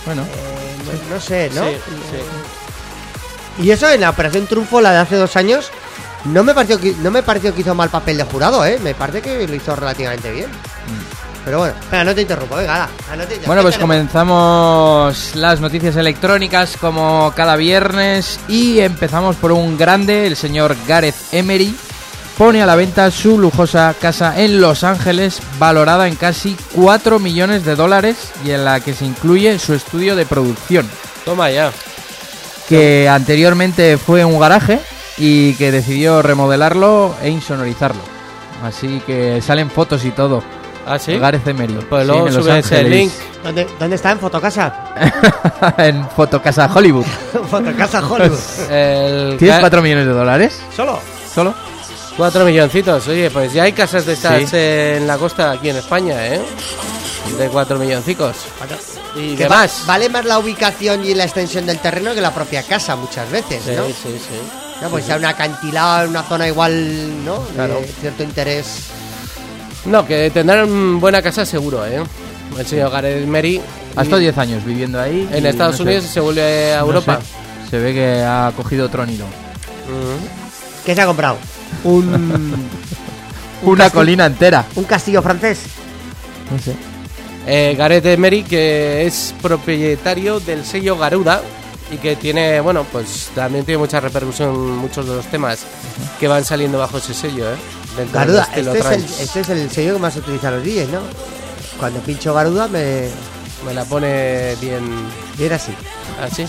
[0.06, 0.76] Bueno, eh,
[1.08, 1.64] no, no sé, ¿no?
[1.68, 1.74] Sí,
[2.10, 2.16] sí.
[3.60, 5.70] Y eso en la Operación Triunfo, la de hace dos años,
[6.24, 8.78] no me pareció que, no me pareció que hizo mal papel de jurado, ¿eh?
[8.82, 10.46] Me parece que lo hizo relativamente bien.
[11.44, 13.46] Pero bueno, venga, no te interrumpo, venga, ala, ala, no te interrumpo.
[13.46, 20.36] Bueno, pues comenzamos las noticias electrónicas como cada viernes y empezamos por un grande, el
[20.36, 21.74] señor Gareth Emery
[22.38, 27.64] pone a la venta su lujosa casa en Los Ángeles valorada en casi 4 millones
[27.64, 30.88] de dólares y en la que se incluye su estudio de producción,
[31.24, 31.72] Toma ya.
[32.78, 34.80] Que anteriormente fue un garaje
[35.18, 38.00] y que decidió remodelarlo e insonorizarlo.
[38.64, 40.42] Así que salen fotos y todo.
[40.86, 41.16] ¿Ah, sí?
[41.16, 41.74] Gareth Emery.
[41.88, 42.98] Pues Sí, luego en Los sube ese Ángeles.
[42.98, 43.12] link.
[43.44, 44.10] ¿Dónde, ¿Dónde está?
[44.12, 44.74] ¿En Fotocasa?
[45.78, 47.04] en Fotocasa Hollywood.
[47.50, 48.38] Fotocasa Hollywood.
[48.70, 50.60] El ¿Tienes ga- 4 millones de dólares?
[50.74, 50.98] ¿Solo?
[51.32, 51.54] ¿Solo?
[52.16, 53.06] Cuatro milloncitos.
[53.08, 54.56] Oye, pues ya hay casas de estas Sí.
[54.56, 56.40] en la costa aquí en España, ¿eh?
[57.38, 58.36] De cuatro milloncicos.
[59.16, 59.80] Y Que demás.
[59.82, 63.30] va- vale más la ubicación y la extensión del terreno que la propia casa muchas
[63.30, 63.86] veces, Sí, ¿no?
[63.86, 64.38] sí, sí.
[64.80, 67.38] No, pues sea un acantilado en una zona igual, ¿no?
[67.54, 67.74] Claro.
[67.80, 68.66] De cierto interés.
[69.84, 72.02] No, que tendrán buena casa seguro, ¿eh?
[72.58, 73.60] El señor Gareth Mary.
[73.96, 75.28] Ha estado 10 años viviendo ahí.
[75.32, 77.20] En Estados no sé, Unidos y se vuelve a no Europa.
[77.64, 79.26] sé, se ve que ha cogido otro nido.
[80.84, 81.36] ¿Qué se ha comprado?
[81.84, 82.68] Un,
[83.62, 84.64] Una castillo- colina entera.
[84.74, 85.60] un castillo francés.
[86.50, 86.74] No sé.
[87.46, 91.42] Eh, Gareth Emery, que es propietario del sello Garuda
[91.90, 95.60] y que tiene, bueno, pues también tiene mucha repercusión muchos de los temas
[96.20, 97.56] que van saliendo bajo ese sello, ¿eh?
[98.12, 101.00] Garuda, este es, el, este es el sello que más utilizan los DJs, ¿no?
[101.78, 103.08] Cuando pincho Garuda me
[103.66, 104.82] Me la pone bien
[105.36, 105.72] viene así.
[106.22, 106.44] así.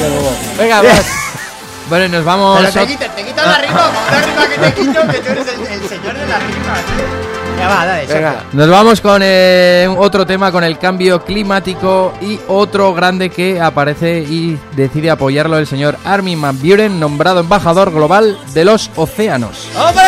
[0.00, 0.32] Bobo.
[0.58, 1.06] Venga, vas.
[1.88, 2.60] Bueno, nos vamos.
[2.72, 5.88] Pero te quitas la rima, una rima que te quito, que tú eres el, el
[5.88, 7.39] señor de la rima.
[7.60, 8.32] Ya va, dale, Venga.
[8.32, 8.48] Sergio.
[8.52, 14.20] Nos vamos con eh, otro tema, con el cambio climático y otro grande que aparece
[14.20, 19.68] y decide apoyarlo el señor Armin Van Buren, nombrado embajador global de los océanos.
[19.76, 20.04] ¡Hombre!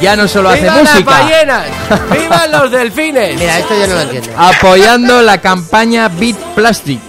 [0.00, 1.64] Ya no solo hace ¡Vivan las música, ballenas!
[2.10, 3.38] ¡Vivan los delfines!
[3.38, 4.30] Mira, esto yo no lo entiendo.
[4.36, 7.00] apoyando la campaña Beat Plastic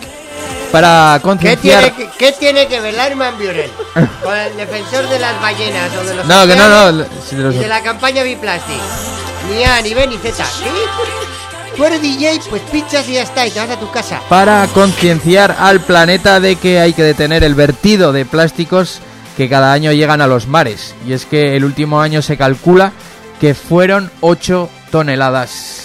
[0.71, 1.91] para ¿Qué concienciar...
[1.91, 3.71] tiene, que, ¿Qué tiene que ver Larman Buren
[4.23, 7.05] con el defensor de las ballenas o de los No, que no, no.
[7.27, 8.77] si los- de la campaña Biplastic?
[9.49, 10.43] Ni A, ni B, ni Z.
[10.63, 10.69] ¿Qué?
[11.75, 14.19] Tú eres DJ, pues pinchas y ya está, y te vas a tu casa.
[14.29, 18.99] para concienciar al planeta de que hay que detener el vertido de plásticos
[19.37, 20.95] que cada año llegan a los mares.
[21.05, 22.91] Y es que el último año se calcula
[23.39, 25.83] que fueron 8 toneladas.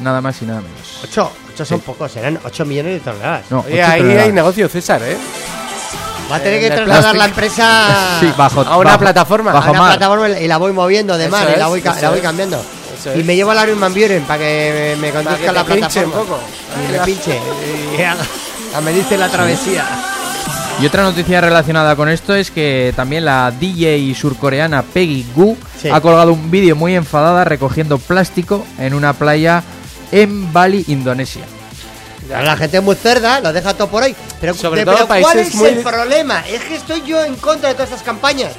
[0.00, 0.98] Nada más y nada menos.
[1.04, 3.42] 8, 8 son pocos, serán 8 millones de toneladas.
[3.50, 4.26] No, Oye, 8 ahí toneladas.
[4.26, 5.16] hay negocio, César, ¿eh?
[6.30, 7.18] Va a tener que trasladar plástico.
[7.18, 9.52] la empresa Sí, bajo, A una bajo- plataforma.
[9.52, 9.98] Bajo a una mar.
[9.98, 12.64] plataforma y la voy moviendo de Eso mar y la voy, la cambiando.
[13.16, 16.06] Y me llevo a Larry Van Buren para que me, me conduzca que la plataforma.
[16.20, 16.38] un poco.
[16.88, 17.38] Y me pinche.
[17.98, 18.24] Y haga-
[18.74, 19.84] a medirse la travesía.
[20.80, 25.26] Y otra noticia relacionada con esto es que también la DJ surcoreana Peggy
[25.80, 25.90] Sí.
[25.90, 29.62] ha colgado un vídeo muy enfadada recogiendo plástico en una playa
[30.12, 31.42] en Bali, Indonesia.
[32.28, 34.14] La gente es muy cerda, lo deja todo por ahí.
[34.40, 36.46] Pero, Sobre de- todo pero ¿cuál países es muy- el problema?
[36.48, 38.52] Es que estoy yo en contra de todas estas campañas.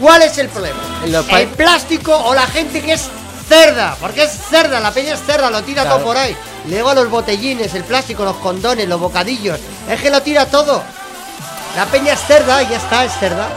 [0.00, 0.78] ¿Cuál es el problema?
[1.04, 3.06] ¿El plástico o la gente que es
[3.48, 3.96] cerda?
[4.00, 5.96] Porque es cerda, la peña es cerda, lo tira Claro.
[5.98, 6.36] todo por ahí.
[6.68, 9.58] Luego los botellines, el plástico, los condones, los bocadillos.
[9.88, 10.82] Es que lo tira todo.
[11.76, 13.48] La peña es cerda y ya está, es cerda.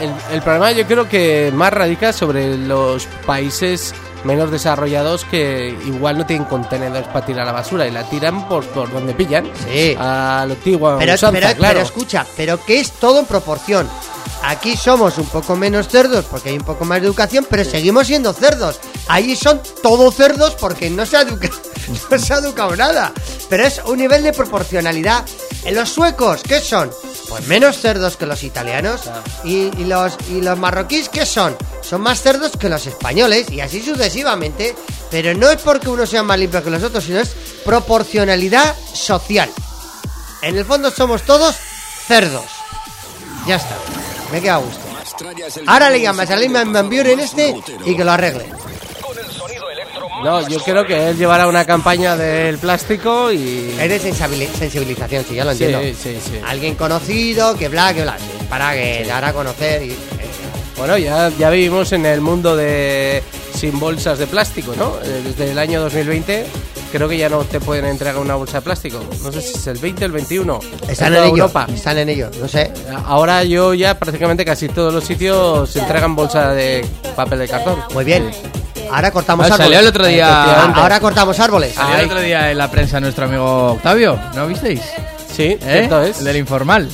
[0.00, 3.94] El, el problema yo creo que más radica sobre los países
[4.24, 8.64] menos desarrollados que igual no tienen contenedores para tirar la basura y la tiran por,
[8.66, 9.50] por donde pillan.
[9.66, 9.94] Sí.
[9.98, 11.74] A lo antiguo, Pero, usanza, pero, claro.
[11.74, 13.88] pero escucha, pero que es todo en proporción.
[14.46, 18.06] Aquí somos un poco menos cerdos porque hay un poco más de educación, pero seguimos
[18.06, 18.78] siendo cerdos.
[19.08, 21.54] Allí son todos cerdos porque no se ha educado,
[22.10, 23.12] no se ha educado nada.
[23.48, 25.24] Pero es un nivel de proporcionalidad.
[25.64, 26.90] En los suecos, ¿qué son?
[27.30, 29.00] Pues menos cerdos que los italianos.
[29.44, 31.56] Y, y los, y los marroquíes, ¿qué son?
[31.80, 34.74] Son más cerdos que los españoles y así sucesivamente.
[35.10, 37.34] Pero no es porque uno sea más limpio que los otros, sino es
[37.64, 39.48] proporcionalidad social.
[40.42, 41.56] En el fondo somos todos
[42.06, 42.44] cerdos.
[43.46, 44.03] Ya está.
[44.32, 44.80] Me queda a gusto.
[45.66, 48.46] Ahora le llamas a Lehman Van Buren este y que lo arregle.
[50.22, 53.76] No, yo creo que él llevará una campaña del plástico y...
[53.78, 55.98] Es de sensibilización, sí, ya lo Sí, entiendo.
[56.02, 56.40] sí, sí.
[56.46, 58.16] Alguien conocido, que bla, que bla.
[58.18, 59.94] sí, Para que dar a conocer y...
[60.78, 63.22] Bueno, ya, ya vivimos en el mundo de
[63.54, 64.94] sin bolsas de plástico, ¿no?
[65.04, 66.46] Eh, Desde el año 2020
[66.92, 69.00] creo que ya no te pueden entregar una bolsa de plástico.
[69.22, 70.60] No sé si es el 20 o el 21.
[70.88, 71.32] Están En en ello.
[71.36, 71.66] Europa.
[71.72, 72.30] Están en ello.
[72.40, 72.72] No sé.
[73.06, 76.84] Ahora yo ya prácticamente casi todos los sitios se entregan bolsa de
[77.16, 77.78] papel de cartón.
[77.92, 78.30] Muy bien.
[78.90, 79.64] Ahora cortamos Ah, árboles.
[79.66, 80.64] salió el otro día-.
[80.74, 81.74] Ahora cortamos árboles.
[81.74, 84.80] Salió el otro día en la prensa nuestro amigo Octavio, ¿no visteis?
[85.34, 85.58] Sí, ¿Eh?
[85.60, 86.18] cierto es.
[86.18, 86.88] El del informal,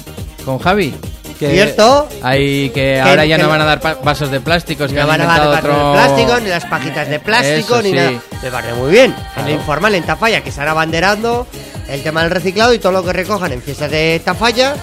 [0.46, 0.94] con Javi.
[1.40, 2.06] Que- ¿Cierto?
[2.22, 5.22] Ahí que ahora ya que no no- van a dar vasos de plásticos, No van
[5.22, 5.74] a dar otro...
[5.74, 7.96] de plástico, ni las pajitas de plástico, Eso ni sí.
[7.96, 8.12] nada.
[8.42, 9.14] Me parece muy bien.
[9.38, 11.46] En el informal, en Tafalla, que están abanderando
[11.88, 14.74] el tema del reciclado y todo lo que recojan en fiestas de Tafalla,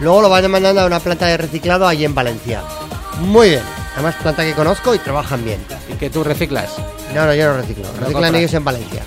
[0.00, 2.62] luego lo van mandando a una planta de reciclado allí en Valencia.
[3.18, 3.62] Muy bien.
[3.94, 5.58] Además, planta que conozco y trabajan bien.
[5.92, 6.70] y que tú reciclas.
[7.12, 7.84] No, no, yo no reciclo.
[7.92, 8.34] Reciclan compras.
[8.34, 9.02] ellos en Valencia.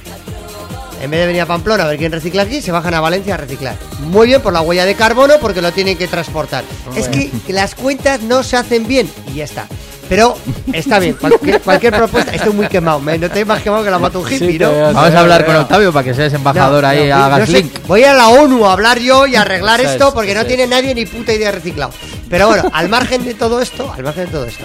[1.02, 3.36] En vez de venir a Pamplona a ver quién recicla aquí, se bajan a Valencia
[3.36, 3.76] a reciclar.
[3.99, 6.64] Muy bien por la huella de carbono porque lo tienen que transportar.
[6.95, 9.68] Es que las cuentas no se hacen bien y ya está.
[10.10, 10.38] Pero
[10.72, 12.32] está bien, cualquier, cualquier propuesta.
[12.34, 14.69] Estoy muy quemado, me noté más quemado que la moto un hippie, Sí, ¿no?
[14.69, 14.94] te veo.
[14.94, 17.45] Vamos a hablar con No, Octavio para que seas embajador No, ahí, no, hagas no
[17.45, 17.74] sé, link.
[17.88, 20.65] voy a la ONU a hablar yo y a arreglar esto es, porque no tiene
[20.65, 21.91] nadie ni puta idea de reciclado.
[22.30, 24.64] Pero bueno, al margen de todo esto, al margen de todo esto,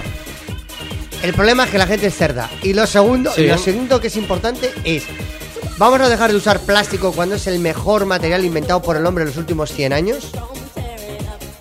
[1.24, 2.48] el problema es que la gente es cerda.
[2.62, 3.42] Y lo segundo, Sí.
[3.42, 5.02] y lo segundo que es importante es,
[5.78, 9.22] vamos a dejar de usar plástico cuando es el mejor material inventado por el hombre
[9.24, 10.28] en los últimos 100 años.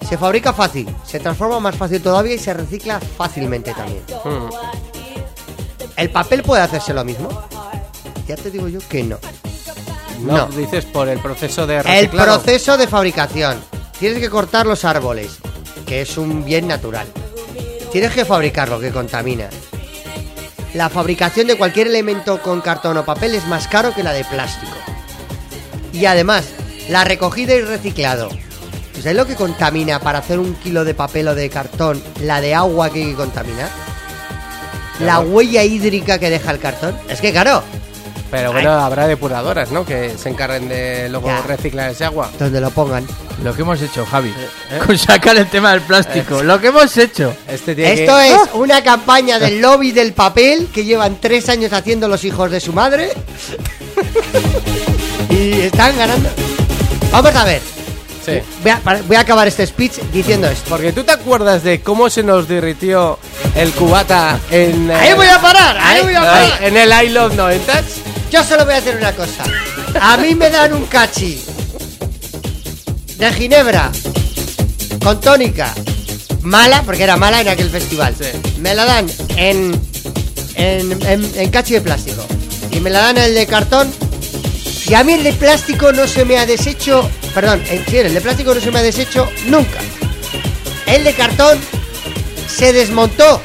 [0.08, 4.04] Se fabrica fácil, se transforma más fácil todavía y se recicla fácilmente también.
[4.26, 4.50] Mm.
[5.96, 7.30] ¿El papel puede hacerse lo mismo?
[8.28, 9.18] Ya te digo yo que no.
[10.22, 10.46] No, No.
[10.48, 12.40] dices por el proceso de El reciclado.
[12.42, 13.60] proceso de fabricación.
[14.00, 15.38] Tienes que cortar los árboles,
[15.86, 17.08] que es un bien natural.
[17.92, 19.50] Tienes que fabricarlo, que contamina.
[20.74, 24.24] La fabricación de cualquier elemento con cartón o papel es más caro que la de
[24.24, 24.72] plástico.
[25.94, 26.46] Y además,
[26.90, 28.30] la recogida y reciclado.
[28.96, 32.54] ¿Sabes lo que contamina para hacer un kilo de papel o de cartón la de
[32.54, 33.70] agua que hay que contaminar?
[35.00, 36.96] La huella hídrica que deja el cartón.
[37.10, 37.64] Es que claro,
[38.30, 39.84] Pero bueno, habrá depuradoras, ¿no?
[39.86, 41.42] Que se encarguen de luego Ya.
[41.42, 42.30] reciclar ese agua.
[42.40, 43.06] donde lo pongan.
[43.44, 44.30] Lo que hemos hecho, Javi.
[44.72, 44.80] ¿eh?
[44.86, 46.44] Con sacar el tema del plástico.
[46.44, 47.34] Lo que hemos hecho.
[47.48, 48.28] Este tiene Esto que...
[48.34, 52.60] es una campaña del lobby del papel que llevan tres años haciendo los hijos de
[52.60, 53.12] su madre.
[55.30, 56.30] y están ganando.
[57.12, 57.62] Vamos a ver.
[58.24, 58.34] Sí.
[58.62, 60.70] Voy a, para- voy a acabar este speech diciendo esto.
[60.70, 63.18] Porque tú te acuerdas de cómo se nos derritió
[63.56, 64.92] el cubata en...
[64.92, 66.64] Ahí voy a parar, ahí voy a parar.
[66.64, 67.82] en el I Love 90
[68.30, 69.44] Yo solo voy a hacer una cosa.
[70.00, 71.44] A mí me dan un cachi
[73.22, 73.92] de ginebra
[75.04, 75.76] con tónica
[76.42, 78.16] mala, porque era mala en aquel festival.
[78.18, 78.26] Sí.
[78.60, 79.08] Me la dan
[79.38, 79.80] en,
[80.56, 82.26] en, en, en cachi de plástico.
[82.72, 83.94] Y me la dan el de cartón.
[84.88, 87.08] Y a mí el de plástico no se me ha deshecho.
[87.36, 89.80] Perdón, en, sí, el de plástico no se me ha deshecho nunca.
[90.88, 91.60] El de cartón
[92.48, 93.40] se desmontó.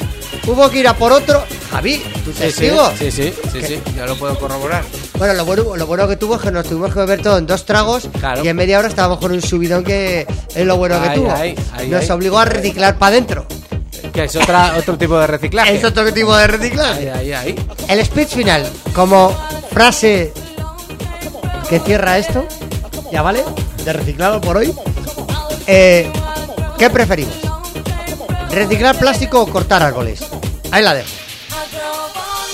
[0.47, 1.45] Hubo que ir a por otro.
[1.69, 2.91] Javi, tu Sí, sí, testigo.
[2.97, 4.83] sí, sí, sí, sí, ya lo puedo corroborar.
[5.17, 7.47] Bueno, lo bueno, lo bueno que tuvo es que nos tuvimos que beber todo en
[7.47, 8.43] dos tragos Claro.
[8.43, 11.31] y en media hora estábamos con un subidón que es lo bueno que Ay, tuvo.
[11.31, 13.45] ay, ay, nos obligó a reciclar para adentro.
[14.13, 15.75] Que es otra, otro tipo de reciclaje.
[15.75, 17.11] Es otro tipo de reciclaje.
[17.11, 17.65] Ahí, ahí, ahí.
[17.87, 19.35] El speech final, como
[19.71, 20.31] frase
[21.69, 22.45] que cierra esto,
[23.11, 23.43] ya vale,
[23.83, 24.73] de reciclado por hoy.
[25.65, 26.09] Eh,
[26.77, 27.33] ¿Qué preferimos?
[28.51, 30.19] ¿Reciclar plástico o cortar árboles?
[30.71, 31.09] Ahí la dejo.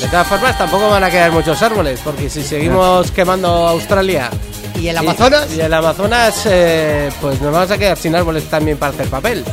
[0.04, 4.30] De todas formas, tampoco van a quedar muchos árboles, porque si seguimos quemando Australia
[4.76, 5.48] ¿Y el Amazonas?
[5.50, 9.08] y, y el Amazonas, eh, pues nos vamos a quedar sin árboles también para hacer
[9.08, 9.46] papel.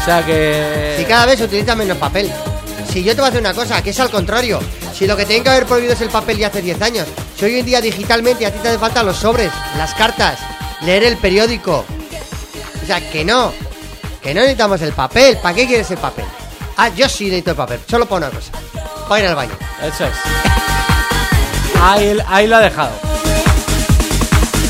[0.00, 0.96] O sea que...
[0.98, 2.30] Si cada vez se utiliza menos papel.
[2.92, 4.58] Si yo te voy a hacer una cosa, que es al contrario.
[4.92, 7.06] Si lo que tienen que haber prohibido es el papel ya hace 10 años.
[7.38, 10.40] Si hoy en día digitalmente a ti te hacen falta los sobres, las cartas,
[10.82, 11.84] leer el periódico.
[12.82, 13.52] O sea, que no.
[14.20, 15.36] Que no necesitamos el papel.
[15.38, 16.24] ¿Para qué quieres el papel?
[16.76, 17.80] Ah, yo sí necesito el papel.
[17.88, 18.52] Solo para una cosa.
[19.08, 19.52] Para ir al baño.
[19.82, 20.12] Eso es.
[21.80, 22.90] Ahí, ahí lo ha dejado.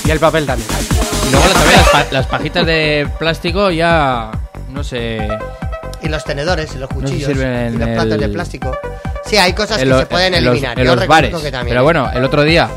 [0.05, 0.69] Y el papel también.
[1.27, 4.31] Y luego también las, pa- las pajitas de plástico ya.
[4.71, 5.27] No sé.
[6.03, 7.27] Y los tenedores y los cuchillos.
[7.29, 8.77] sirven y los en platos el- de plástico.
[9.25, 10.79] Sí, hay cosas en que lo- se pueden en los- eliminar.
[10.79, 11.43] en yo los reconozco bares.
[11.45, 11.75] que también.
[11.75, 12.69] Pero bueno, el otro día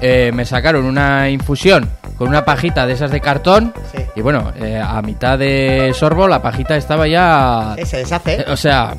[0.00, 3.72] eh, me sacaron una infusión con una pajita de esas de cartón.
[3.94, 4.04] Sí.
[4.14, 7.74] Y bueno, eh, a mitad de sorbo la pajita estaba ya.
[7.84, 8.44] Se deshace.
[8.48, 8.94] O sea,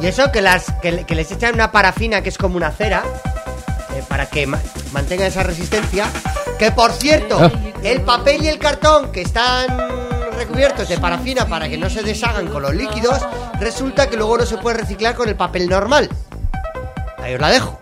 [0.00, 2.70] Y eso que, las, que, le- que les echan una parafina que es como una
[2.70, 3.02] cera
[3.94, 4.58] eh, para que ma-
[4.92, 6.06] mantenga esa resistencia.
[6.58, 7.50] Que por cierto, Ah.
[7.82, 9.66] el papel y el cartón que están
[10.36, 13.18] recubiertos de parafina para que no se deshagan con los líquidos,
[13.60, 16.08] resulta que luego no se puede reciclar con el papel normal.
[17.22, 17.78] Ahí os la dejo.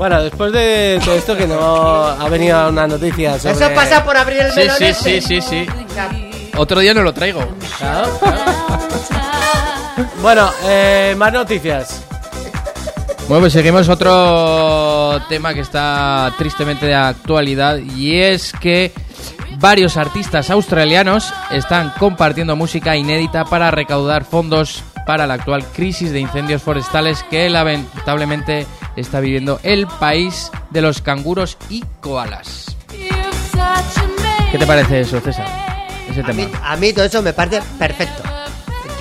[0.00, 3.52] Bueno, después de todo esto que no ha venido una noticia sobre...
[3.52, 5.20] Eso pasa por abrir el sí, melón sí, este.
[5.20, 5.66] sí, sí, sí.
[5.92, 6.10] Sea,
[6.56, 7.46] Otro día no lo traigo.
[7.76, 8.18] Claro.
[10.22, 12.02] bueno, eh, más noticias.
[13.28, 18.94] Bueno, pues seguimos otro tema que está tristemente de actualidad y es que
[19.58, 26.20] varios artistas australianos están compartiendo música inédita para recaudar fondos para la actual crisis de
[26.20, 28.64] incendios forestales que lamentablemente
[28.94, 32.76] está viviendo el país de los canguros y koalas.
[34.52, 35.48] ¿Qué te parece eso, César?
[36.08, 36.60] Ese a, mí, tema.
[36.64, 38.22] a mí todo eso me parece perfecto.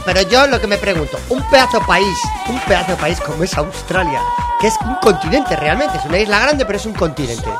[0.03, 2.18] Pero yo lo que me pregunto, un pedazo país,
[2.48, 4.19] un pedazo país como es Australia,
[4.60, 7.52] que es un continente realmente, es una isla grande, pero es un continente.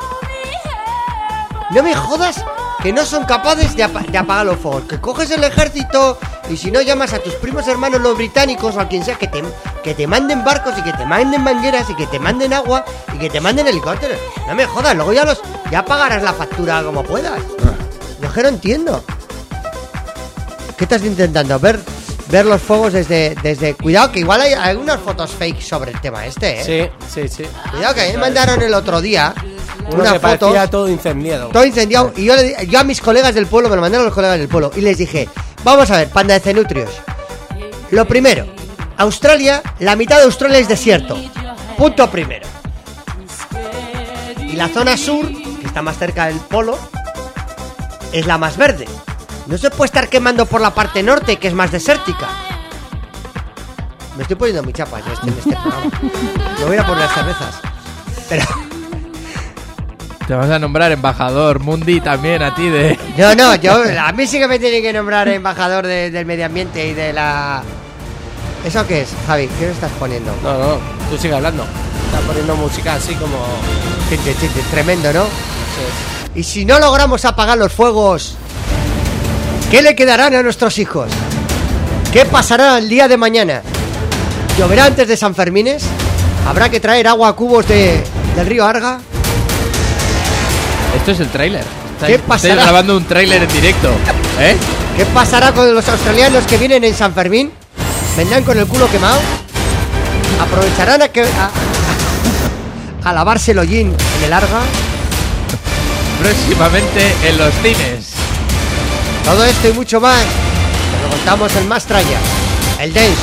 [1.70, 2.44] No me jodas
[2.82, 6.56] que no son capaces de, apa- de apagar los fuegos, que coges el ejército y
[6.56, 9.42] si no llamas a tus primos hermanos los británicos o a quien sea que te,
[9.84, 12.84] que te manden barcos y que te manden mangueras y que te manden agua
[13.14, 14.18] y que te manden helicópteros.
[14.48, 15.40] No me jodas, luego ya los
[15.70, 17.40] ya pagarás la factura como puedas.
[18.20, 19.04] Yo es que no entiendo.
[20.76, 21.58] ¿Qué estás intentando?
[21.58, 21.78] Ver,
[22.28, 23.74] ver los fuegos desde, desde...
[23.74, 26.90] Cuidado, que igual hay algunas fotos fake sobre el tema este, ¿eh?
[27.10, 27.44] Sí, sí, sí.
[27.70, 29.34] Cuidado, que a mí me mandaron el otro día
[29.92, 30.70] Uno unas que fotos...
[30.70, 31.48] todo incendiado.
[31.48, 32.12] Todo incendiado.
[32.16, 34.48] Y yo, le yo a mis colegas del pueblo, me lo mandaron los colegas del
[34.48, 34.70] pueblo.
[34.76, 35.28] Y les dije,
[35.64, 36.90] vamos a ver, panda de cenutrios.
[37.90, 38.46] Lo primero,
[38.96, 41.16] Australia, la mitad de Australia es desierto.
[41.76, 42.46] Punto primero.
[44.38, 46.78] Y la zona sur, que está más cerca del polo,
[48.12, 48.86] es la más verde.
[49.46, 52.28] No se puede estar quemando por la parte norte, que es más desértica.
[54.16, 55.90] Me estoy poniendo muy chapa en este, en este programa.
[56.58, 57.60] Me voy a poner las cervezas.
[58.28, 58.69] Pero...
[60.30, 62.96] Te vas a nombrar embajador Mundi también a ti de...
[63.18, 66.46] No, no, yo, a mí sí que me tienen que nombrar embajador de- del medio
[66.46, 67.64] ambiente y de la
[68.64, 69.48] ¿Eso qué es, Javi?
[69.58, 70.30] ¿Qué me estás poniendo?
[70.40, 70.78] No, no,
[71.10, 71.64] tú sigue hablando.
[71.64, 73.38] Está poniendo música así como.
[74.08, 75.24] Chinte, chinte, tremendo, ¿no?
[76.36, 78.36] Y si no logramos apagar los fuegos,
[79.72, 81.10] ¿qué le quedarán a nuestros hijos?
[82.12, 83.62] ¿Qué pasará el día de mañana?
[84.56, 85.82] ¿Lloverá antes de San Fermines?
[86.46, 88.00] ¿Habrá que traer agua a cubos de,
[88.36, 89.00] del río Arga?
[91.00, 91.64] Esto es el tráiler.
[92.06, 92.52] ¿Qué pasará?
[92.52, 93.88] Estáis grabando un tráiler en directo.
[94.38, 94.56] ¿Eh?
[94.96, 97.50] ¿Qué pasará con los australianos que vienen en San Fermín?
[98.16, 99.18] ¿Vendrán con el culo quemado?
[100.40, 101.50] ¿Aprovecharán a, que, a,
[103.08, 104.60] a lavarse el hollín en el Arga?
[106.20, 108.10] Próximamente en los cines.
[109.24, 112.18] Todo esto y mucho más te lo contamos en Más Tralla,
[112.78, 113.14] el dance,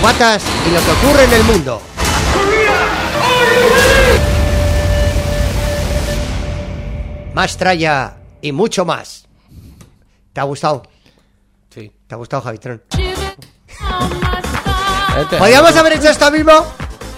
[0.00, 1.82] cubatas y lo que ocurre en el mundo.
[7.40, 9.24] Más Tralla y mucho más.
[10.34, 10.82] ¿Te ha gustado?
[11.70, 11.90] Sí.
[12.06, 12.82] ¿Te ha gustado, Javitrón?
[15.18, 16.52] Este- Podríamos haber hecho esto mismo,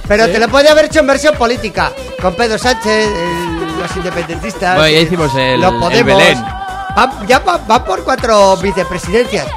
[0.06, 0.30] pero ¿Sí?
[0.32, 1.90] te lo podría haber hecho en versión política.
[2.20, 4.76] Con Pedro Sánchez, el- los independentistas.
[4.76, 6.16] Bueno, ya hicimos el- los el Podemos.
[6.16, 6.38] Belén.
[6.40, 9.48] Va- ya va, va por cuatro vicepresidencias.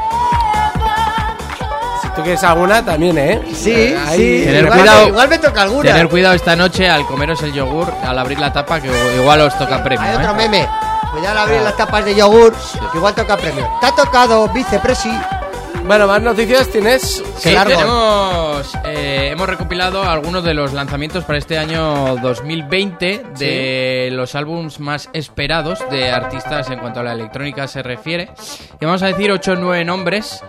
[2.15, 3.41] Tú quieres alguna, también, ¿eh?
[3.53, 4.45] Sí, Eh, ahí- sí.
[4.45, 5.07] Tener igual, cuidado.
[5.09, 5.91] igual me toca alguna.
[5.91, 9.57] Tener cuidado esta noche al comeros el yogur, al abrir la tapa, que igual os
[9.57, 10.01] toca premio.
[10.07, 10.17] Hay ¿eh?
[10.17, 10.67] otro meme.
[11.11, 12.53] Cuidado al abrir las tapas de yogur,
[12.91, 13.69] que igual toca premio.
[13.81, 15.11] Te ha tocado vicepresi.
[15.85, 17.21] Bueno, más noticias tienes.
[17.37, 17.69] Sí, largo.
[17.73, 24.79] tenemos, eh, hemos recopilado algunos de los lanzamientos para este año 2020 de los álbums
[24.79, 28.29] más esperados de artistas en cuanto a la electrónica se refiere.
[28.79, 30.41] Y vamos a decir 8 o 9 nombres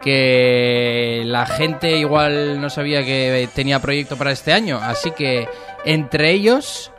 [0.00, 4.78] que la gente igual no sabía que tenía proyecto para este año.
[4.82, 5.48] Así que
[5.84, 6.90] entre ellos,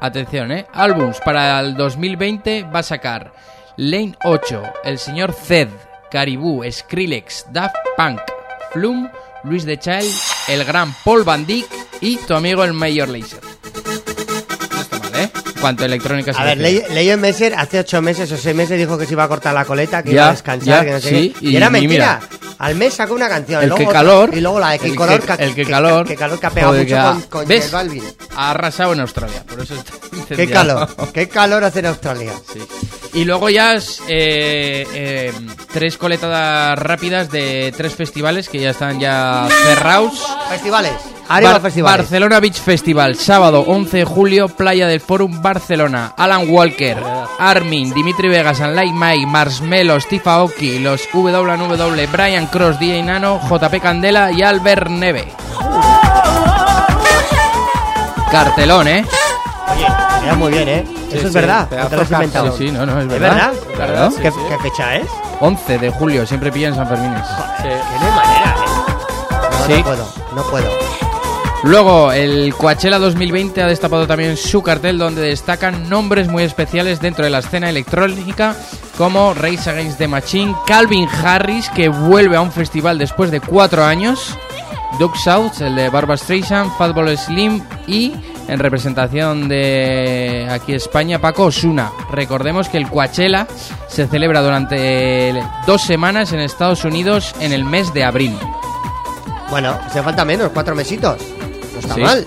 [0.00, 0.66] atención, ¿eh?
[0.72, 3.32] Álbums para el 2020 va a sacar
[3.76, 5.68] Lane 8, El Señor Zed,
[6.10, 8.20] Caribou, Skrillex, Daft Punk,
[8.72, 9.08] Flum,
[9.42, 10.14] Luis de Child,
[10.48, 11.66] el gran Paul Van Dyck
[12.00, 13.53] y tu amigo el Mayor Laser.
[15.64, 16.88] Cuanto a electrónica se A ver, refiere.
[16.90, 19.54] Ley- Leon Messer hace ocho meses o seis meses dijo que se iba a cortar
[19.54, 21.46] la coleta, que Ya, iba a descansar, ya, que no sé sí, qué.
[21.46, 22.20] y- Y, era y mentira.
[22.20, 22.54] mira.
[22.58, 23.62] Al mes sacó una canción.
[23.62, 24.30] El luego que calor.
[24.34, 25.20] Y luego la de que color.
[25.22, 26.06] que- el que calor.
[26.06, 27.70] Que calor que ha pegado mucho con, con ¿Ves?
[27.70, 28.04] Balvin.
[28.36, 29.92] Ha arrasado en Australia, por eso está
[30.36, 30.88] Qué calor.
[31.14, 32.32] Qué calor hace en Australia.
[32.52, 32.60] Sí.
[33.14, 35.32] Y luego ya es, eh, eh,
[35.72, 40.12] tres coletadas rápidas de tres festivales que ya están ya cerrados.
[40.50, 40.92] Festivales.
[41.28, 41.98] Arriba Bar- festivales.
[41.98, 46.12] Barcelona Beach Festival, sábado 11 de julio, Playa del Forum Barcelona.
[46.16, 46.96] Alan Walker,
[47.38, 53.80] Armin, Dimitri Vegas, Like Mike, Marshmello, Steve Aoki, los WW, Brian Cross, DJ Nano, JP
[53.80, 55.32] Candela y Albert Neve.
[58.30, 59.04] Cartelón, ¿eh?
[59.74, 59.86] Oye,
[60.22, 60.84] queda muy bien, ¿eh?
[61.10, 61.68] Eso sí, es verdad.
[61.68, 62.56] pedazo No te lo has de inventado.
[62.56, 63.52] Sí, sí, no, no, es ¿Es verdad.
[63.52, 63.52] verdad?
[63.76, 64.16] Claro.
[64.16, 65.06] ¿Qué, qué fecha es?
[65.40, 67.14] 11 de julio, siempre pillan San Fermín.
[67.62, 68.70] Que no hay manera, ¿eh?
[69.60, 69.72] No, Sí.
[69.78, 70.08] no puedo.
[70.34, 70.70] No puedo.
[71.64, 77.24] Luego, el Coachella 2020 ha destapado también su cartel donde destacan nombres muy especiales dentro
[77.24, 78.54] de la escena electrónica
[78.98, 83.82] como Race Against the Machine, Calvin Harris que vuelve a un festival después de cuatro
[83.82, 84.38] años,
[84.98, 88.12] Doug South, el de Barbara Streisand, Fatball Slim y
[88.46, 91.90] en representación de aquí España Paco Osuna.
[92.12, 93.46] Recordemos que el Coachella
[93.88, 98.36] se celebra durante dos semanas en Estados Unidos en el mes de abril.
[99.50, 101.33] Bueno, se falta menos, cuatro mesitos.
[101.74, 102.00] No está Sí.
[102.00, 102.24] mal.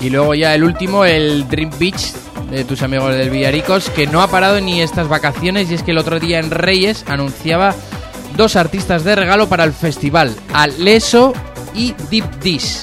[0.00, 2.12] Y luego ya el último, el Dream Beach
[2.50, 5.92] de tus amigos del Villaricos, que no ha parado ni estas vacaciones y es que
[5.92, 7.74] el otro día en Reyes anunciaba
[8.36, 11.32] dos artistas de regalo para el festival, Aleso
[11.74, 12.82] y Deep Dish.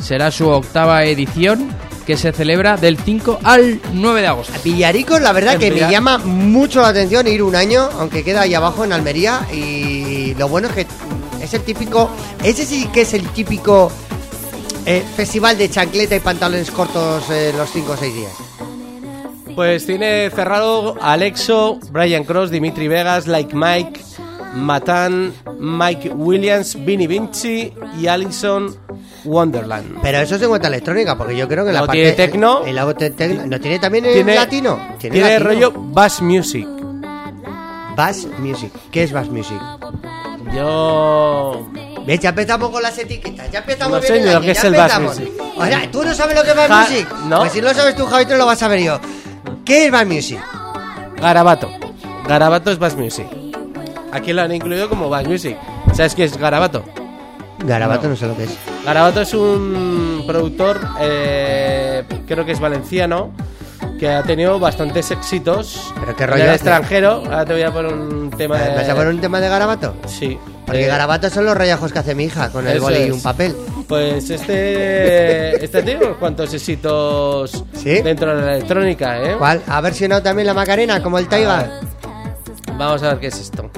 [0.00, 1.68] Será su octava edición
[2.06, 4.52] que se celebra del 5 al 9 de agosto.
[4.62, 8.42] Villaricos, la verdad En que me llama mucho la atención ir un año, aunque queda
[8.42, 9.40] ahí abajo en Almería.
[9.52, 10.86] Y lo bueno es que
[11.42, 12.10] es el típico.
[12.42, 13.90] Ese sí que es el típico
[14.86, 18.32] eh, festival de chancleta y pantalones cortos eh, los 5 o 6 días.
[19.54, 24.00] Pues tiene cerrado Alexo, Brian Cross, Dimitri Vegas, Like Mike,
[24.54, 28.74] Matan, Mike Williams, Vinny Vinci y Alison
[29.24, 30.00] Wonderland.
[30.02, 31.98] Pero eso se encuentra electrónica, porque yo creo que la No parte.
[31.98, 34.78] tiene el- el- el tecno- ¿No tiene también el Tiene- latino?
[34.98, 35.38] Tiene, latino.
[35.48, 36.66] rollo bass music.
[37.96, 38.72] Bass Music.
[38.90, 39.56] ¿Qué es Bass Music?
[40.52, 41.64] Yo.
[42.06, 42.20] ¿Ves?
[42.20, 43.50] Ya empezamos con las etiquetas.
[43.50, 45.18] Ya empezamos No bien sé el ni lo año, que ya es el Bass empezamos.
[45.20, 45.42] Music.
[45.56, 47.08] O sea, ¿tú no sabes lo que es Ja- Music?
[47.28, 47.38] ¿no?
[47.38, 49.00] Pues si no lo sabes tú, Javier, lo vas a ver yo.
[49.64, 50.40] ¿Qué es Bass Music?
[51.20, 51.70] Garabato.
[52.26, 53.26] Garabato es bass music.
[54.12, 55.56] Aquí lo han incluido como bass music.
[55.94, 56.84] ¿Sabes qué es Garabato?
[57.58, 58.16] Garabato no.
[58.16, 58.50] sé lo que es.
[58.84, 63.30] Garabato es un productor, eh, creo que es valenciano,
[64.04, 66.56] que ha tenido bastantes éxitos ¿Pero qué en rollo el hace?
[66.56, 67.22] extranjero.
[67.24, 68.68] Ahora te voy a poner un tema de...
[68.68, 69.94] ¿Me vas a poner un tema de garabato?
[70.06, 70.38] Sí.
[70.66, 73.02] Porque Eh, garabatos son los rayajos que hace mi hija con el Eso boli y
[73.04, 73.10] es.
[73.12, 73.56] un papel.
[73.88, 78.02] Pues este, este tiene unos cuantos éxitos ¿Sí?
[78.02, 79.36] dentro de la electrónica, ¿eh?
[79.38, 79.62] ¿Cuál?
[79.66, 81.80] ¿Ha versionado también la Macarena como el Taiga?
[82.76, 83.70] Vamos a ver qué es esto.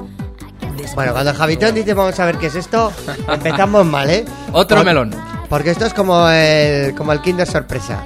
[0.93, 2.91] Bueno, cuando Javitón dice vamos a ver qué es esto,
[3.31, 4.25] empezamos mal, ¿eh?
[4.51, 5.15] Otro Por- melón.
[5.47, 8.03] Porque esto es como el, como el Kinder Sorpresa.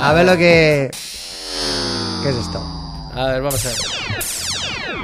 [0.00, 0.90] A ver lo que...
[2.22, 2.60] ¿Qué es esto?
[3.14, 3.78] A ver, vamos a ver.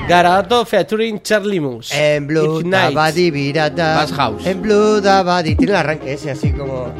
[0.09, 2.16] Garabato featuring Charlie Moose.
[2.16, 2.77] En Blue Ignite.
[2.77, 3.97] Dabadi Virata.
[3.97, 4.47] Bass House.
[4.47, 5.57] En Blue Dabadi.
[5.57, 6.93] Tiene el arranque ese así como...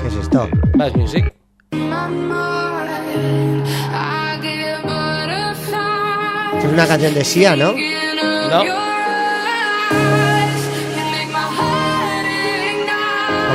[0.00, 0.48] ¿Qué es esto?
[0.74, 1.32] Bass Music.
[6.58, 7.72] Es una canción de Sia, ¿no?
[7.72, 8.89] No.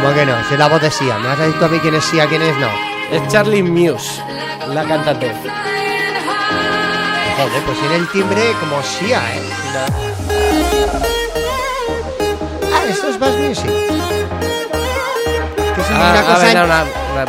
[0.06, 0.36] ¿Cómo que no?
[0.48, 1.18] Si es la voz de Sia.
[1.18, 2.68] ¿Me vas a decir tú a mí quién es Sia, quién es no?
[3.12, 4.22] Es Charlie Muse,
[4.72, 5.32] la cantante.
[7.38, 9.42] Joder, pues tiene el timbre como Sia, ¿eh?
[12.72, 13.66] Ah, esto es Bass Music.
[15.76, 16.38] Que es Ah, una cosa...
[16.46, 16.84] ver, en- una-
[17.14, 17.26] una-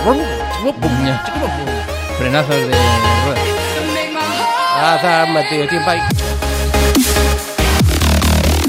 [2.18, 3.44] Frenazos de ruedas.
[4.78, 6.00] Ah, está metido tiempo ahí.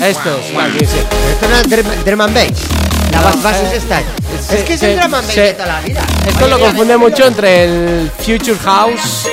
[0.02, 1.06] Esto es Bass Music.
[1.34, 2.87] Esto no es drum, drum and bass.
[3.22, 4.00] La bass eh, es esta.
[4.00, 6.02] se- es que es el se- de toda la vida.
[6.28, 9.28] Esto Oye, lo confunde mira, mucho entre el Future House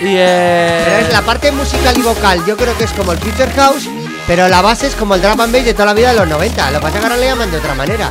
[0.00, 1.12] y Pero es el...
[1.12, 3.88] la parte musical y vocal, yo creo que es como el Future House,
[4.26, 6.70] pero la base es como el bass de toda la vida de los 90.
[6.70, 8.10] Lo que pasa es que ahora le llaman de otra manera.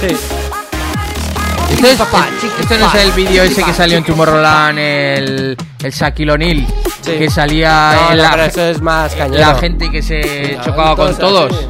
[0.00, 0.06] Sí.
[0.06, 4.04] Esto, es- Chiquipapá, chiquipapá, esto no es el vídeo ese que salió en.
[4.04, 6.66] Tomorrowland, el, el Shaquille O'Neal,
[7.02, 7.12] Sí.
[7.18, 9.40] que salía No, en no, la, pero eso es más cañero.
[9.40, 11.18] la gente que se No, chocaba con todos
[11.48, 11.52] todos.
[11.58, 11.66] así.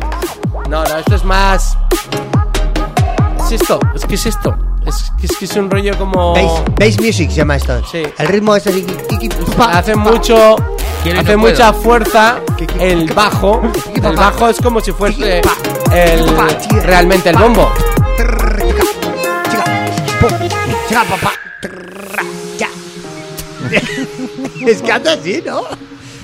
[0.69, 1.77] No, no, esto es más...
[3.53, 4.57] Es esto, es que es esto.
[4.87, 6.33] Es que es, que es un rollo como...
[6.33, 7.85] Bass, bass music se llama esto.
[7.85, 8.03] Sí.
[8.17, 8.87] El ritmo es así.
[9.59, 10.57] Hace mucho...
[10.57, 11.39] Hace no puedo.
[11.39, 12.41] mucha fuerza
[12.81, 13.61] el bajo.
[13.95, 15.43] El bajo es como si fuese
[15.93, 16.27] el,
[16.83, 17.71] realmente el bombo.
[24.67, 25.65] Es que anda así, ¿no?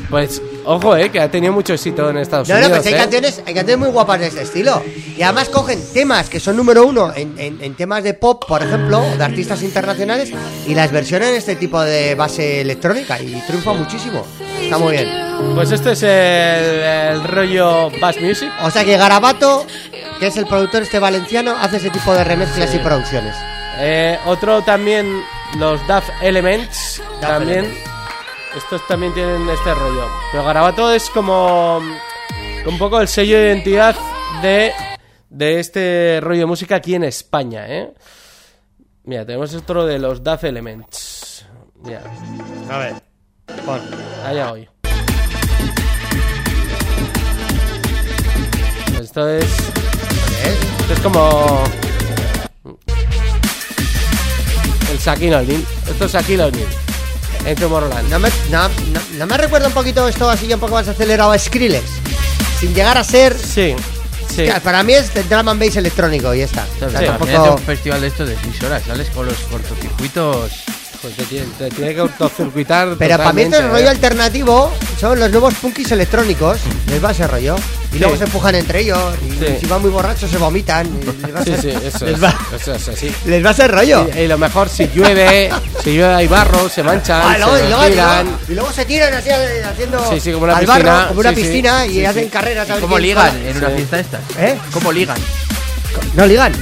[0.09, 2.79] Pues, ojo, eh, que ha tenido mucho éxito en Estados No, no, Unidos.
[2.79, 3.03] pues hay eh.
[3.03, 4.83] canciones, hay canciones muy guapas de este estilo.
[5.17, 8.63] Y además cogen temas que son número uno en, en- en temas de pop, por
[8.63, 10.31] ejemplo, o de artistas internacionales,
[10.67, 14.25] y las versionan en este tipo de base electrónica y triunfa muchísimo.
[14.63, 15.09] Está muy bien.
[15.55, 16.11] Pues este es el,
[17.21, 18.51] el rollo Bass Music.
[18.65, 19.67] O sea que Garabato,
[20.21, 23.35] que es el productor este valenciano, hace ese tipo de remezclas y producciones.
[23.81, 25.23] Eh, otro también,
[25.57, 27.01] los Daft Elements.
[27.21, 27.59] Daft también.
[27.65, 27.88] Elements.
[28.57, 30.07] Estos también tienen este rollo.
[30.33, 31.81] Pero Garabato es como.
[32.67, 33.97] Un poco el sello de identidad
[34.43, 34.73] de,
[35.31, 37.93] de este rollo de música aquí en España, ¿eh?
[39.05, 41.47] Mira, tenemos otro de los Daft Elements.
[41.83, 42.03] Mira,
[42.71, 42.95] A ver.
[43.65, 43.81] Pon.
[44.27, 44.69] allá voy.
[49.01, 49.45] Esto es.
[49.45, 51.65] Esto es como.
[54.91, 55.65] El Shaquille O'Neal.
[55.89, 56.69] Esto es Shaquille O'Neal.
[57.45, 58.09] En Tomorrowland.
[58.11, 61.33] No me, no, no- no me recuerda un poquito esto así un poco más acelerado
[61.33, 61.85] a Skrillex.
[62.61, 63.37] Sin llegar a ser.
[63.39, 63.75] Sí,
[64.35, 64.47] sí.
[64.63, 66.67] Para mí es drum and bass electrónico y ya está.
[66.85, 69.09] O sea, Sí, tampoco- un festival de estos de 6 horas, ¿sales?
[69.11, 70.53] Con los cortocircuitos.
[71.01, 72.97] Pues te tiene, te tiene que autocircuitar.
[72.99, 73.89] Pero para mí este rollo ¿eh?
[73.89, 76.59] alternativo son los nuevos punkis electrónicos.
[76.89, 77.55] Les va ese rollo.
[77.91, 77.99] Y Sí.
[78.01, 78.99] luego se empujan entre ellos.
[79.25, 79.57] Y Sí.
[79.61, 80.89] si van muy borrachos se vomitan.
[81.25, 82.23] les va a Sí, ser- sí, eso les es.
[82.25, 83.15] va- Eso es así.
[83.27, 84.09] Les va a ser rollo.
[84.13, 85.51] Y, y lo mejor, si llueve,
[85.85, 88.25] si llueve hay barro, se manchan, Ah, y, luego, y, se luego, y, giran.
[88.27, 91.21] luego, y luego se tiran así haciendo Sí, sí, como una al piscina, barro, como
[91.21, 91.43] una sí, sí.
[91.43, 92.31] piscina y Sí, hacen sí.
[92.31, 92.69] carreras.
[92.81, 94.21] ¿Cómo ligan en una fiesta de estas?
[94.37, 94.59] ¿Eh?
[94.73, 95.19] ¿Cómo ligan?
[96.15, 96.53] No ligan,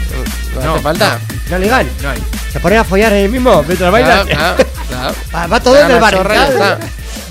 [0.56, 1.18] No, No, hace falta.
[1.50, 1.88] no ligan.
[2.02, 2.18] No hay.
[2.52, 4.26] Se ponen a follar el mismo mientras bailan.
[5.34, 6.48] Va, va todo Se en el barrical.
[6.52, 6.78] está.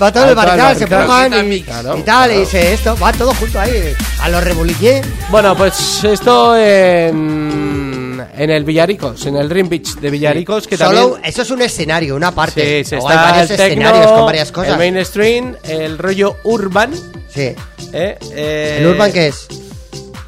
[0.00, 3.32] Va todo en el barrical, se empujan y, y tal, y se esto, va todo
[3.34, 3.94] junto ahí.
[4.20, 5.00] A los rebuliqué.
[5.30, 11.12] Bueno, pues esto en, en el Villaricos, en el Dream Beach de Villaricos, que Solo,
[11.12, 11.24] también...
[11.24, 12.84] eso es un escenario, una parte.
[12.84, 14.72] Sí, sí, O hay está varios el techno, escenarios con varias cosas.
[14.72, 16.92] El mainstream, el rollo urban.
[17.32, 17.54] Sí.
[17.92, 18.18] ¿eh?
[18.32, 19.48] Eh, ¿El Urban qué es?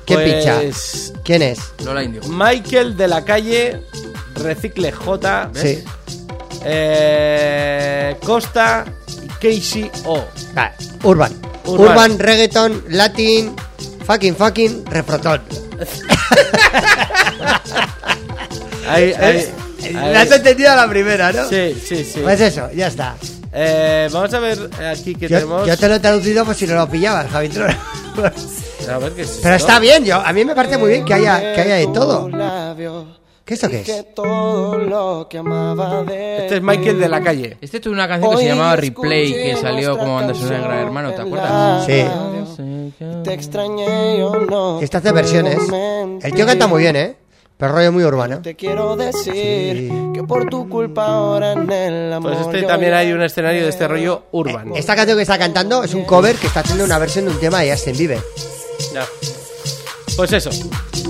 [0.09, 0.56] ¿Quién pincha?
[0.60, 1.59] pues, ¿Quién es?
[1.85, 2.22] Lola Indio.
[2.28, 3.80] Michael de la calle,
[4.35, 5.85] Recicle J, Sí.
[6.64, 8.85] eh, Costa
[9.22, 10.24] y Casey O.
[10.55, 10.72] Vale,
[11.05, 11.32] Urban.
[11.66, 11.89] Urban.
[11.90, 12.18] Urban.
[12.18, 13.55] reggaeton, latin,
[14.06, 15.43] fucking, fucking, refrotón.
[18.89, 19.44] Ahí, ahí,
[19.85, 19.93] ahí.
[20.12, 21.47] La has entendido a la primera, ¿no?
[21.48, 22.20] Sí, sí, sí.
[22.22, 23.16] Pues eso, ya está.
[23.52, 24.59] Eh, vamos a ver
[24.90, 25.66] aquí que Yo, tenemos.
[25.66, 27.76] yo te lo he traducido por si no lo pillabas, Javi Tron.
[28.90, 29.66] A ver qué es Pero esto?
[29.69, 32.28] está bien, yo, a mí me parece muy bien que haya, que haya de todo.
[33.48, 33.86] ¿Qué esto qué es?
[33.86, 34.01] De
[36.39, 37.56] Este es Michael de la calle.
[37.62, 40.78] Este tuvo una canción que se llamaba Replay, que salió como banda sonora en Gran
[40.81, 41.86] Hermano, ¿te acuerdas?
[41.86, 42.05] Sí.
[43.24, 44.81] Te extrañé yo no.
[44.81, 45.59] Esta hace versiones.
[46.23, 47.16] El tío canta muy bien, ¿eh?
[47.56, 48.40] Pero rollo muy urbano.
[48.43, 52.35] Te quiero decir que por tu culpa ahora en el amor.
[52.35, 54.77] Pues este también hay un escenario de este rollo urban.
[54.77, 57.40] Esta canción que está cantando es un cover que está haciendo una versión de un
[57.40, 58.20] tema de Justin Bieber.
[58.92, 59.06] Ya.
[60.16, 60.50] Pues eso.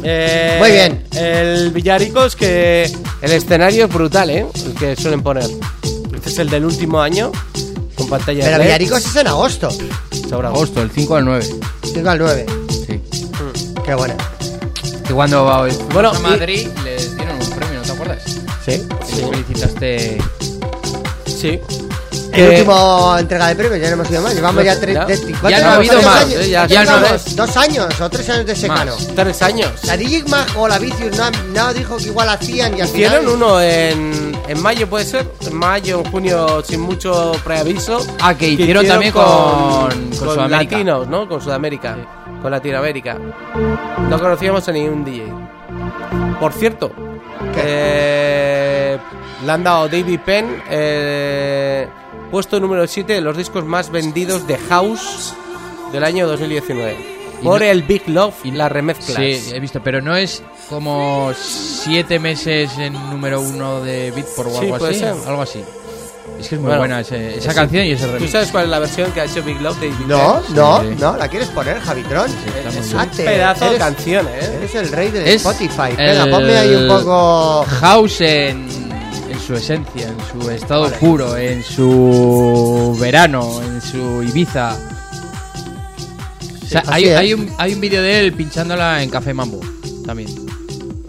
[0.03, 1.05] Eh, Muy bien.
[1.15, 2.91] El Villaricos, que
[3.23, 4.47] el escenario es brutal, ¿eh?
[4.67, 5.49] El que suelen poner.
[6.15, 7.33] Este es el del último año,
[7.95, 8.65] con pantalla Pero LED.
[8.65, 9.71] Villaricos es en agosto.
[10.29, 11.47] Sobre Agosto, el 5 al 9.
[11.95, 12.47] 5 al 9.
[12.87, 13.01] Sí.
[13.85, 14.15] Qué buena.
[15.07, 18.23] Que cuando va hoy Bueno, a y- Madrid les dieron un premio, ¿no te acuerdas?
[18.67, 18.83] Sí.
[19.17, 20.19] Le felicitaste.
[21.27, 21.61] Sí.
[22.39, 24.35] El Que- último entrega de premios, ya no hemos ido más.
[24.35, 24.95] Llevamos ya tres.
[24.95, 25.05] ya.
[25.07, 26.41] de- ¿cuántos Ya no ha habido ¿Tres más, años?
[26.43, 27.37] eh, ya- ¿Cuántos ya no es.
[27.37, 28.95] ¿Dos años o tres años de secano?
[29.17, 29.71] Tres años.
[29.85, 33.13] La Digimag o la Vicious no, no dijo que igual hacían y al final.
[33.13, 35.27] Hicieron uno en, en mayo, puede ser.
[35.41, 38.07] En mayo, en junio, sin mucho preaviso.
[38.21, 40.57] Ah, que hicieron también con- con Sudamérica.
[40.77, 41.29] latinos, ¿no?
[41.29, 41.97] Con Sudamérica.
[42.43, 43.17] Con Latinoamérica.
[44.09, 45.25] No conocíamos a ningún DJ.
[46.39, 46.93] Por cierto,
[47.57, 48.99] eh,
[49.45, 51.89] le han dado David Penn, eh,
[52.31, 55.35] puesto número 7 de los discos más vendidos de House
[55.93, 56.97] del año 2019.
[57.41, 59.17] Y Por no- el Big Love y la remezcla.
[59.17, 64.53] Sí, he visto, pero no es como siete meses en número uno de Beatport o
[64.59, 65.01] Sí, algo puede así.
[65.01, 65.15] ser.
[65.29, 65.63] Algo así.
[66.39, 68.31] Es que es muy Bueno, buena ese- esa es- canción y ese ¿Tú remix.
[68.33, 70.97] sabes cuál es la versión que ha hecho Big Love de David No, no, sí.
[71.01, 72.29] no, la quieres poner, Javitron.
[72.31, 73.01] muy Es bien.
[73.01, 74.51] un pedazo de canción, ¿eh?
[74.59, 75.97] Eres el rey del Es Spotify.
[75.97, 77.65] Venga, ponme ahí un poco.
[77.81, 78.69] House en,
[79.39, 84.77] en su esencia, en su estado puro, en su verano, en su Ibiza.
[86.63, 89.61] O sea, así hay, hay un, hay un vídeo de él pinchándola en Café Mambo
[90.05, 90.29] también.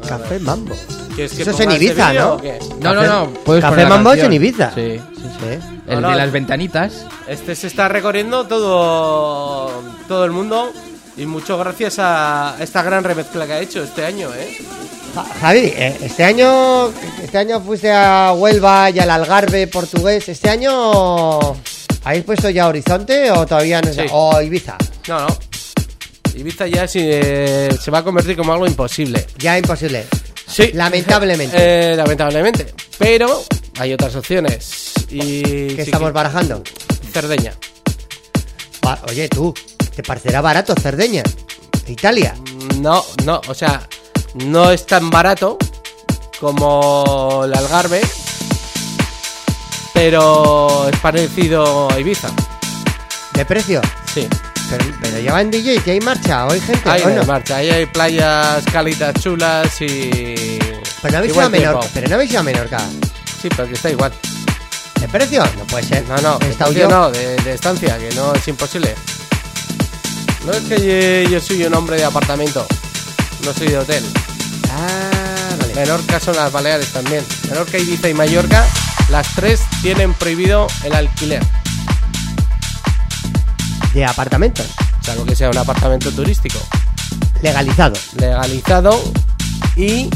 [0.07, 0.75] Café Mambo.
[1.15, 2.41] ¿Quieres que Eso es en Ibiza, ¿no?
[2.81, 3.29] No, no, no.
[3.43, 4.71] Puedes Café Mambo es en Ibiza.
[4.75, 5.29] Sí, sí, sí.
[5.39, 5.79] Sí.
[5.87, 6.15] El No, de no.
[6.19, 7.05] las ventanitas.
[7.27, 9.71] Este se está recorriendo todo,
[10.07, 10.71] todo el mundo
[11.17, 14.57] y mucho gracias a esta gran remezcla que ha hecho este año, ¿eh?
[15.25, 16.89] Ja- Javi, eh, este año,
[17.23, 20.27] este año fuiste a Huelva y al Algarve portugués.
[20.29, 21.39] ¿Este año
[22.03, 24.03] habéis puesto ya Horizonte o todavía no sé?
[24.03, 24.07] Sí.
[24.11, 24.75] O Ibiza.
[25.07, 25.37] No, no.
[26.35, 29.25] Ibiza ya eh, se va a convertir como algo imposible.
[29.37, 30.05] Ya imposible.
[30.47, 30.71] Sí.
[30.73, 31.55] Lamentablemente.
[31.91, 32.73] Eh, lamentablemente.
[32.97, 33.43] Pero
[33.79, 34.93] hay otras opciones.
[35.09, 36.63] Y ¿Qué sí estamos que- barajando?
[37.11, 37.53] Cerdeña.
[39.07, 39.53] Oye, tú,
[39.95, 41.23] ¿te parecerá barato Cerdeña?
[41.87, 42.35] Italia.
[42.79, 43.87] No, no, o sea,
[44.35, 45.57] no es tan barato
[46.39, 48.01] como el Algarve,
[49.93, 52.29] pero es parecido a Ibiza.
[53.33, 53.81] ¿De precio?
[54.13, 54.27] Sí.
[54.69, 56.89] Pero, pero llevan DJ, que hay marcha, ¿o hay gente?
[56.89, 57.25] Ahí ¿o en no?
[57.25, 60.59] marcha, ahí hay playas cálidas chulas y.
[61.01, 61.49] Pero no habéis ido a.
[61.49, 61.87] Menorca.
[61.93, 62.79] Pero no habéis ido a Menorca.
[63.41, 64.11] Sí, pero que está igual.
[64.99, 65.43] ¿De precio?
[65.57, 66.03] No puede ser.
[66.07, 68.93] No, no, de precio no, de, de estancia, que no es imposible.
[70.45, 72.65] No es que yo, yo soy un hombre de apartamento,
[73.45, 74.03] no soy de hotel.
[74.71, 75.73] Ah, vale.
[75.75, 77.23] Menorca son las Baleares también.
[77.49, 78.65] Menorca, Ibiza y Mallorca,
[79.09, 81.43] las tres tienen prohibido el alquiler.
[83.93, 84.65] De apartamentos.
[85.01, 86.59] Salvo que sea un apartamento turístico.
[87.41, 87.95] Legalizado.
[88.17, 89.01] Legalizado
[89.75, 90.09] y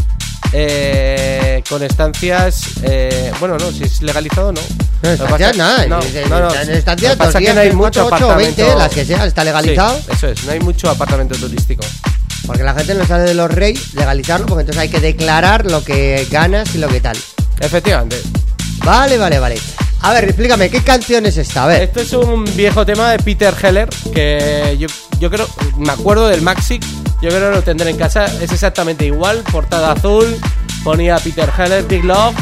[0.51, 2.63] eh, con estancias.
[2.83, 4.61] eh, bueno, no, si es legalizado, no.
[5.01, 5.85] No, estancias nada.
[5.87, 6.53] no, no, no.
[6.55, 9.97] en estancias pasa que no hay mucho apartamento- las que sean, está legalizado.
[9.97, 11.83] Sí, eso es, no hay mucho apartamento turístico.
[12.45, 15.83] Porque la gente no sale de los reyes, legalizarlo, porque entonces hay que declarar lo
[15.83, 17.17] que ganas y lo que tal.
[17.59, 18.21] Efectivamente.
[18.83, 19.55] Vale, vale, vale.
[20.01, 21.63] A ver, explícame, ¿qué canción es esta?
[21.63, 21.83] A ver.
[21.83, 24.87] Este es un viejo tema de Peter Heller que yo,
[25.19, 25.47] yo creo,
[25.77, 26.79] me acuerdo del Maxi,
[27.21, 30.37] yo creo que lo tendré en casa, es exactamente igual, portada azul,
[30.83, 32.35] ponía Peter Heller, Big Love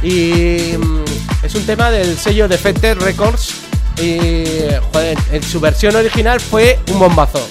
[0.00, 1.04] y mm,
[1.42, 3.54] es un tema del sello Defected Records
[4.00, 4.60] y
[4.92, 7.44] joder, en su versión original fue un bombazo.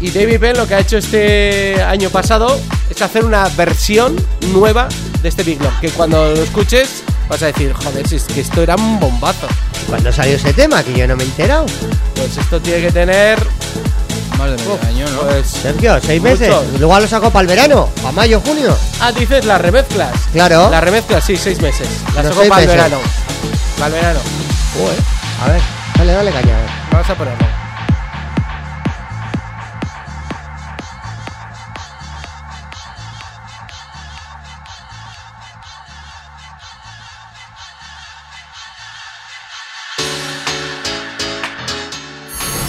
[0.00, 2.60] Y David Penn lo que ha hecho este año pasado
[2.90, 4.16] es hacer una versión
[4.52, 4.88] nueva
[5.22, 8.40] de este Big Love, que cuando lo escuches vas a decir, joder, si es que
[8.40, 9.48] esto era un bombazo.
[9.88, 10.82] ¿Cuándo salió ese tema?
[10.82, 11.66] Que yo no me he enterado.
[12.14, 13.38] Pues esto tiene que tener.
[14.36, 15.20] Más de medio uf, año, ¿no?
[15.20, 15.46] Pues.
[15.46, 16.32] Sergio, seis Mucho.
[16.32, 16.54] meses.
[16.78, 18.76] Luego lo sacó para el verano, para mayo, junio.
[19.00, 20.12] Ah, dices las remezclas.
[20.32, 20.68] Claro.
[20.70, 21.88] Las remezclas, sí, seis meses.
[22.14, 22.98] Las seis para el verano.
[23.78, 24.20] Para el verano.
[25.42, 25.60] A ver,
[25.96, 26.54] dale, dale caña.
[26.54, 26.70] a ver.
[26.92, 27.55] Vamos a ponerlo.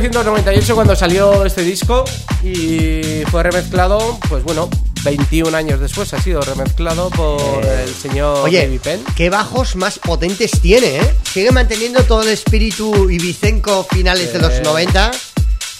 [0.00, 2.04] 1998 cuando salió este disco
[2.42, 4.68] y fue remezclado, pues bueno,
[5.04, 9.04] 21 años después ha sido remezclado por el señor Oye, David Penn.
[9.16, 11.14] qué bajos más potentes tiene, ¿eh?
[11.32, 14.60] Sigue manteniendo todo el espíritu ibicenco finales de los Sí.
[14.62, 15.10] 90.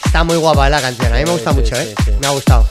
[0.05, 1.95] Está muy guapa la canción, a mí me gusta sí, mucho, sí, ¿eh?
[2.05, 2.11] sí.
[2.21, 2.67] Me ha gustado.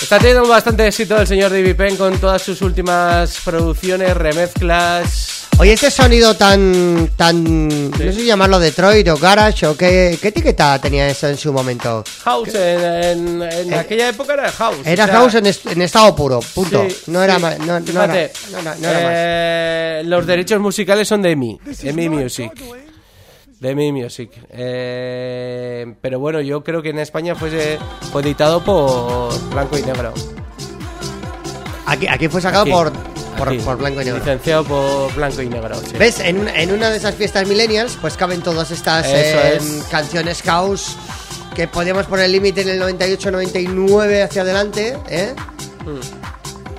[0.00, 5.35] Está teniendo bastante éxito el señor David Penn con todas sus últimas producciones, remezclas.
[5.58, 10.28] Oye, este sonido tan, tan, no sé si llamarlo Detroit o Garage o qué, qué
[10.28, 12.04] etiqueta tenía eso en su momento.
[12.24, 14.76] House, en, en- en aquella época era house.
[14.84, 16.84] Era o sea, house en, est- en estado puro, punto.
[16.90, 17.42] sí, no era sí.
[17.42, 19.12] más, no, no Fíjate, era, no era- no era más.
[19.14, 22.52] eh, Los derechos musicales son de EMI, EMI Music.
[23.58, 24.30] De EMI Music.
[24.50, 27.78] Eh, pero bueno, yo creo que en España fue,
[28.12, 30.12] fue editado por Blanco y Negro.
[31.86, 32.92] Aquí, aquí fue sacado Aquí, por,
[33.36, 34.18] por, Blanco y Negro.
[34.18, 35.76] Licenciado por Blanco y Negro.
[35.80, 35.96] sí.
[35.98, 36.20] ¿Ves?
[36.20, 39.84] En, una- en una de esas fiestas millennials, pues caben todas estas eh, es.
[39.90, 40.96] canciones house
[41.54, 45.34] que podíamos poner el límite en el 98-99 hacia adelante, ¿eh?
[45.84, 46.26] Mm.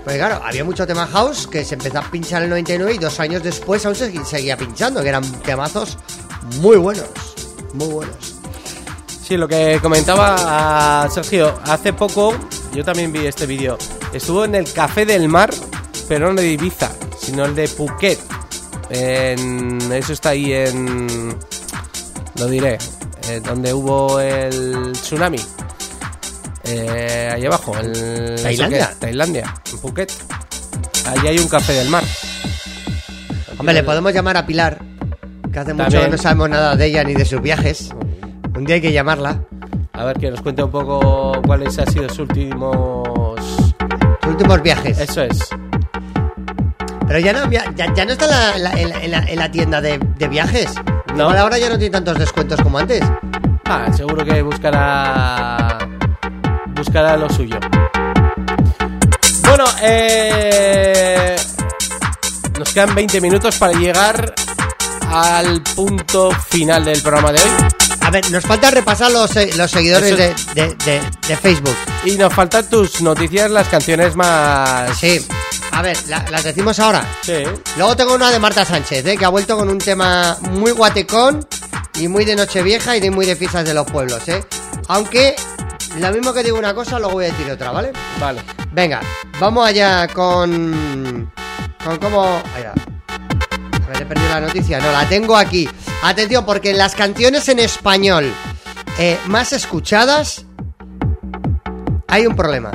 [0.03, 2.97] Pues claro, había mucho tema house que se empezó a pinchar en el 99 y
[2.97, 5.97] dos años después aún se seguía pinchando, que eran temazos
[6.61, 7.07] muy buenos,
[7.73, 8.15] muy buenos.
[9.27, 12.33] Sí, lo que comentaba a Sergio, hace poco
[12.73, 13.77] yo también vi este vídeo.
[14.13, 15.49] Estuvo en el Café del Mar,
[16.07, 18.19] pero no de Ibiza, sino el de Phuket.
[18.89, 21.35] En- eso está ahí en.
[22.35, 22.77] Lo diré,
[23.29, 25.39] eh, donde hubo el tsunami.
[26.63, 28.35] Eh, ahí abajo, el.
[28.41, 28.93] ¿Tailandia?
[28.99, 30.11] Tailandia, en Phuket.
[31.07, 32.03] Allí hay un Café del Mar.
[33.57, 34.79] Hombre, le podemos llamar a Pilar,
[35.51, 37.89] que hace mucho que no sabemos nada de ella ni de sus viajes.
[38.55, 39.41] Un día hay que llamarla.
[39.93, 43.39] A ver que nos cuente un poco cuáles han sido sus últimos.
[44.21, 44.99] Sus últimos viajes.
[44.99, 45.39] Eso es.
[47.07, 49.39] Pero ya no, ya, ya- no está en la, la- en la- en la- en
[49.39, 50.69] la tienda de, de viajes.
[51.15, 51.23] No.
[51.23, 53.01] Igual ahora ya no tiene tantos descuentos como antes.
[53.65, 55.77] Ah, seguro que buscará.
[56.75, 57.59] Buscará lo suyo.
[59.43, 61.35] Bueno, eh.
[62.59, 64.33] Nos quedan 20 minutos para llegar
[65.11, 67.49] al punto final del programa de hoy.
[68.01, 71.75] A ver, nos falta repasar los, eh, los seguidores Eso de, de- de- de Facebook.
[72.05, 74.97] Y nos faltan tus noticias, las canciones más.
[74.97, 75.25] Sí.
[75.77, 77.05] A ver, la- las decimos ahora.
[77.21, 77.43] Sí.
[77.77, 81.45] Luego tengo una de Marta Sánchez, eh, que ha vuelto con un tema muy guatecón
[81.99, 84.43] y muy de Nochevieja y de muy de fiestas de los pueblos, ¿eh?
[84.87, 85.35] Aunque,
[85.99, 87.91] lo mismo que digo una cosa, luego voy a decir otra, ¿vale?
[88.19, 88.41] Vale.
[88.71, 89.01] Venga,
[89.39, 91.31] vamos allá con.
[91.83, 92.23] con cómo.
[92.23, 94.79] A ver, he perdido la noticia.
[94.79, 95.69] No, la tengo aquí.
[96.01, 98.33] Atención, porque las canciones en español
[98.97, 100.43] eh, más escuchadas.
[102.07, 102.71] Hay un problema.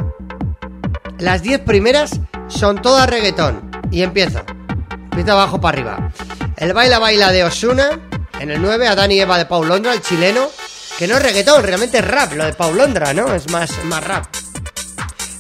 [1.19, 2.21] Las 10 primeras
[2.53, 3.71] son todas reggaetón.
[3.91, 4.43] Y empiezo.
[4.91, 6.13] Empiezo abajo para arriba.
[6.57, 8.01] El Baila Baila de Osuna.
[8.41, 10.49] En el 9, Adán y Eva de Paul Londra, el chileno.
[10.99, 12.33] Que no es reggaetón, realmente es rap.
[12.35, 13.33] Lo de Paul Londra, ¿no?
[13.35, 14.27] Es más, más rap.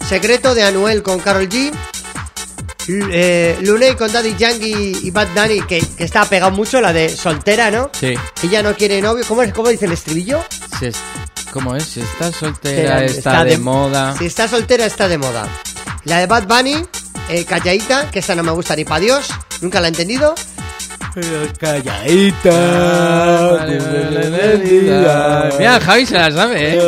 [0.08, 1.72] Secreto de Anuel con Carol G.
[2.88, 7.08] Eh, Luney con Daddy Yankee y Bad Bunny, que, que está pegado mucho, la de
[7.08, 7.90] soltera, ¿no?
[7.98, 8.14] Sí.
[8.42, 9.24] Ella no quiere novio.
[9.28, 10.42] ¿Cómo, es- cómo dice el estribillo?
[10.78, 10.96] Si es-
[11.52, 11.84] ¿Cómo es?
[11.84, 14.16] Si está soltera, está de, de- moda.
[14.18, 15.46] Si está soltera, está de moda.
[16.04, 16.84] La de Bad Bunny,
[17.32, 19.28] eh, calladita, que esta no me gusta ni para Dios,
[19.60, 20.34] nunca la he entendido.
[21.58, 22.50] Calladita.
[23.58, 25.54] Vale, vale, vale.
[25.58, 26.78] Mira, Javi se la sabe, ¿eh?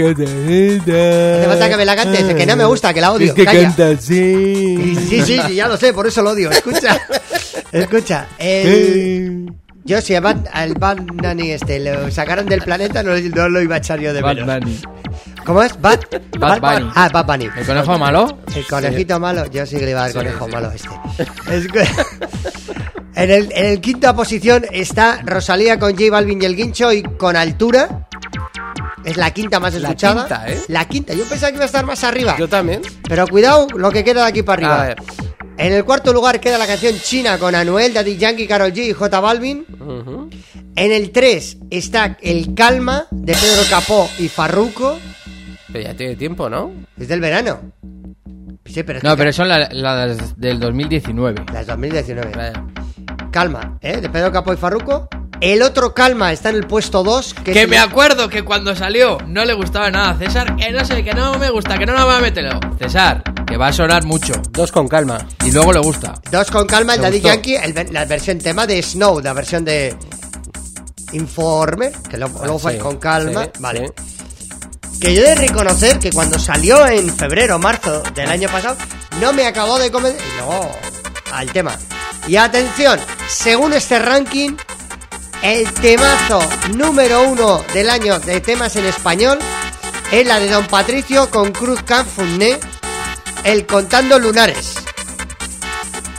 [0.00, 3.28] Hace falta que me la cante, dice que no me gusta, que la odio.
[3.28, 3.62] Es que calla.
[3.62, 4.94] canta así.
[5.08, 6.50] Sí, sí, sí, ya lo sé, por eso lo odio.
[6.50, 7.00] Escucha,
[7.72, 8.26] escucha.
[8.38, 9.52] El...
[9.84, 13.78] Yo si al Bad Bunny este lo sacaron del planeta, no, no lo iba a
[13.78, 14.60] echar yo de Bad menos.
[14.60, 14.80] Bunny.
[15.44, 15.80] ¿Cómo es?
[15.80, 16.00] Bad,
[16.38, 16.90] Bad Bunny.
[16.94, 17.48] Ah, Bad Bunny.
[17.56, 18.38] ¿El conejo malo?
[18.54, 20.88] El conejito malo, yo sí que le iba a dar conejo malo este.
[21.50, 21.80] Es que-
[23.14, 27.02] en, el, en el quinta posición está Rosalía con J Balvin y el Guincho y
[27.02, 28.06] con altura.
[29.04, 30.22] Es la quinta más La escuchada.
[30.26, 30.60] quinta, ¿eh?
[30.68, 31.14] La quinta.
[31.14, 32.36] Yo pensaba que iba a estar más arriba.
[32.38, 32.82] Yo también.
[33.08, 34.82] Pero cuidado lo que queda de aquí para arriba.
[34.82, 34.96] A ver.
[35.56, 38.92] En el cuarto lugar queda la canción China con Anuel, Daddy Yankee, Karol G y
[38.92, 39.64] J Balvin.
[40.76, 44.98] En el 3 está El Calma de Pedro Capó y Farruco.
[45.72, 46.72] Pero ya tiene tiempo, ¿no?
[46.98, 47.60] Es del verano.
[48.64, 51.44] Sí, pero es No, que- pero son la- las del 2019.
[51.52, 52.32] Las 2019.
[52.36, 52.64] Vaya.
[53.30, 54.00] Calma, ¿eh?
[54.00, 55.08] De Pedro Capó y Farruco.
[55.40, 57.32] El otro Calma está en el puesto 2.
[57.34, 60.70] Que, Que es me acuerdo que cuando salió no le gustaba nada a César, que
[60.70, 62.60] no sé, que no me gusta, que no lo va a meterlo.
[62.78, 64.34] César, que va a sonar mucho.
[64.50, 65.18] Dos con calma.
[65.46, 66.14] Y luego le gusta.
[66.30, 67.34] Dos con Calma, el Me Daddy gustó.
[67.34, 69.96] Yankee, el ver- la versión tema de Snow, la versión de
[71.12, 73.44] Informe, que lo- luego fue Sí, con Calma.
[73.44, 73.92] sí, vale.
[74.06, 74.19] sí.
[75.00, 78.76] Que yo he de reconocer que cuando salió en febrero o marzo del año pasado,
[79.20, 80.22] no me acabó de convencer.
[80.22, 80.70] Y luego,
[81.32, 81.76] al tema.
[82.28, 84.56] Y atención, según este ranking,
[85.42, 86.38] El temazo
[86.76, 89.38] número uno del año de temas en español
[90.12, 92.58] es la de Don Patricio con Cruz Canfuné,
[93.44, 94.74] el Contando Lunares.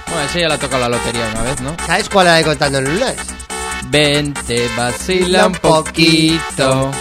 [0.08, 1.76] Bueno, ese ya la ha tocado la lotería una vez, ¿no?
[1.86, 3.22] ¿Sabes cuál es la de Contando Lunares?
[3.90, 6.92] Vente, vacila un poquito.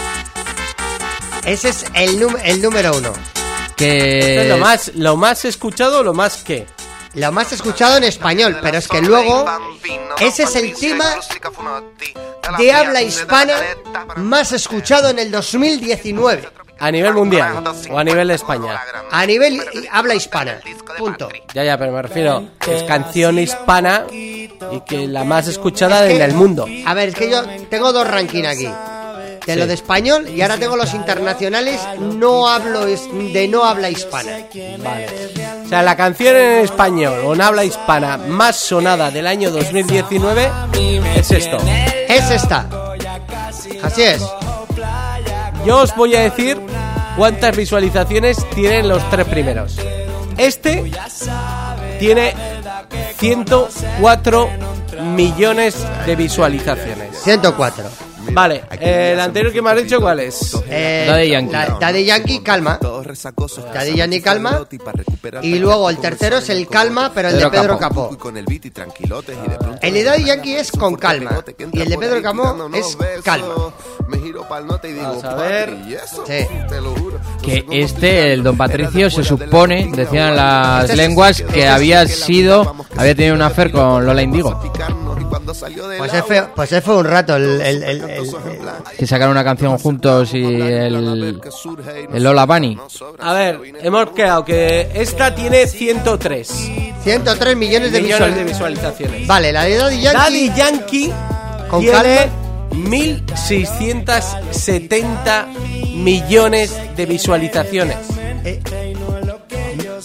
[1.45, 3.13] Ese es el, el número uno.
[3.75, 4.45] Que.
[4.47, 6.67] Lo más, lo más escuchado, lo más que.
[7.13, 9.45] Lo más escuchado en español, pero es que luego
[10.19, 11.15] ese es el tema
[12.57, 13.53] de habla hispana
[14.15, 16.47] más escuchado en el 2019
[16.79, 18.79] A nivel mundial o a nivel de España.
[19.11, 19.61] a nivel
[19.91, 20.61] habla hispana.
[20.97, 21.27] Punto.
[21.53, 24.47] Ya, ya, pero me refiero que es canción hispana y
[24.87, 26.65] que la más escuchada Es que- en el mundo.
[26.85, 28.69] A ver, es que yo tengo dos rankings aquí.
[29.45, 33.89] De lo de español y ahora tengo los internacionales no hablo es- de no habla
[33.89, 34.37] hispana.
[35.65, 40.49] O sea, la canción en español o en habla hispana más sonada del año 2019
[41.15, 41.57] es esto.
[42.07, 42.67] Es esta.
[43.81, 44.21] Así es.
[45.65, 46.59] Yo os voy a decir
[47.17, 49.75] cuántas visualizaciones tienen los tres primeros.
[50.37, 50.91] Este
[51.99, 52.33] tiene
[53.17, 54.49] 104
[55.15, 57.17] millones de visualizaciones.
[57.23, 57.85] 104.
[58.31, 60.55] Vale, eh, el anterior que me has dicho, ¿cuál es?
[60.69, 61.51] Eh, Daddy Yankee.
[61.51, 62.79] la- Daddy Yankee, calma.
[63.73, 64.65] Daddy Yankee, calma.
[65.41, 68.09] Y luego el tercero es el calma, pero el de Pedro Capó.
[68.09, 68.17] Capó.
[69.81, 71.43] El de Daddy Yankee es con calma.
[71.73, 73.47] Y el de Pedro Capó es calma.
[75.03, 75.69] Vamos a ver.
[76.27, 76.47] Sí.
[77.41, 82.75] Que este, el don Patricio, se supone, decían las Este es- lenguas, que había sido,
[82.97, 84.59] había tenido un affair con Lola Indigo.
[85.97, 90.33] Pues fue, pues fue un rato el, el- el- el- Que sacaron una canción juntos
[90.33, 91.39] y el,
[92.13, 92.77] el Lola Bunny.
[93.19, 96.47] A ver, hemos quedado que esta tiene 103
[97.03, 99.27] 103 millones de, millones de visual- visualizaciones.
[99.27, 100.17] Vale, la de Daddy Yankee.
[100.19, 101.11] Daddy Yankee
[101.69, 102.37] Con tiene calma.
[102.71, 105.47] 1.670
[105.95, 107.97] millones de visualizaciones.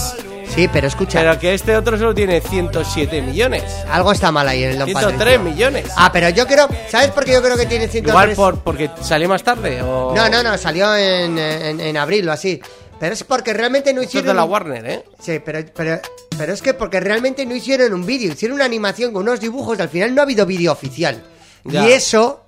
[0.56, 3.64] Sí, pero escucha, Pero que este otro solo tiene 107 millones.
[3.90, 5.40] algo está mal ahí en el Don 103 Patricio.
[5.44, 5.86] millones.
[5.98, 8.12] Ah, pero yo creo, ¿sabes por qué yo creo que tiene 103?
[8.12, 9.82] Igual por, porque salió más tarde.
[9.82, 10.14] O...
[10.16, 12.62] No, no, no, salió en, en, en abril o así.
[13.00, 14.28] Pero es porque realmente no Esto es hicieron.
[14.28, 15.04] de la un- Warner, ¿eh?
[15.20, 16.00] Sí, pero, pero,
[16.38, 19.80] pero es que porque realmente no hicieron un vídeo, hicieron una animación con unos dibujos
[19.80, 21.22] y al final no ha habido vídeo oficial.
[21.64, 21.88] Ya.
[21.88, 22.43] Y eso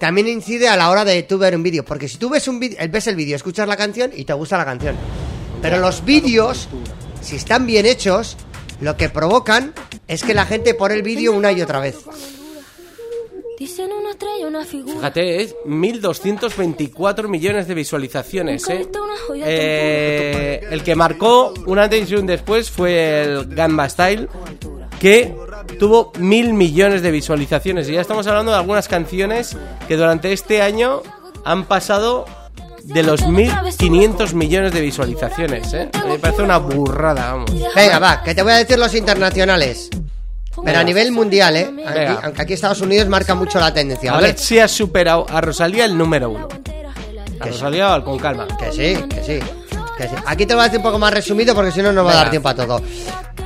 [0.00, 1.84] también incide a la hora de tú ver un vídeo.
[1.84, 4.56] Porque si tú ves un vídeo, ves el vídeo, escuchas la canción y te gusta
[4.56, 4.96] la canción.
[5.60, 6.68] Pero los vídeos,
[7.20, 8.38] si están bien hechos,
[8.80, 9.74] lo que provocan
[10.08, 11.98] es que la gente pone el vídeo una y otra vez.
[13.58, 14.94] Dicen una estrella, una figura.
[14.94, 18.88] Fíjate, es 1.224 millones de visualizaciones, ¿eh?
[19.36, 24.30] Eh, el que marcó un antes y un después fue el Gamba Style,
[24.98, 25.34] que
[25.80, 27.88] tuvo mil millones de visualizaciones.
[27.88, 29.56] Y ya estamos hablando de algunas canciones
[29.88, 31.02] que durante este año
[31.44, 32.26] han pasado
[32.84, 35.88] de los 1.500 millones de visualizaciones, ¿eh?
[36.06, 37.50] Me parece una burrada, vamos.
[37.74, 39.88] Venga, va, que te voy a decir los internacionales.
[40.62, 41.70] Pero a nivel mundial, ¿eh?
[41.86, 44.28] Aquí- aunque aquí Estados Unidos marca mucho la tendencia, A ¿vale?
[44.28, 46.48] ver si has superado a Rosalía el número uno.
[47.40, 48.46] A Rosalía con calma.
[48.58, 49.38] Que sí, que sí,
[50.00, 50.14] que sí.
[50.26, 52.12] Aquí te lo voy a decir un poco más resumido porque si no, no va
[52.12, 52.80] a dar tiempo a todo.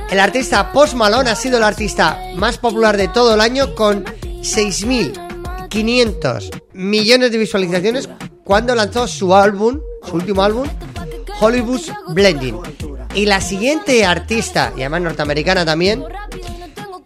[0.09, 4.05] El artista Post Malone ha sido el artista más popular de todo el año con
[4.05, 8.09] 6.500 millones de visualizaciones
[8.43, 10.67] cuando lanzó su álbum, su último álbum,
[11.39, 12.59] Hollywood Blending.
[13.15, 16.03] Y la siguiente artista, y además norteamericana también,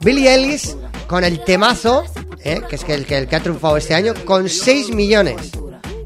[0.02, 0.76] Billie Ellis,
[1.08, 2.04] con el temazo,
[2.44, 2.62] ¿eh?
[2.68, 5.52] que es el, que el que ha triunfado este año, con 6 millones.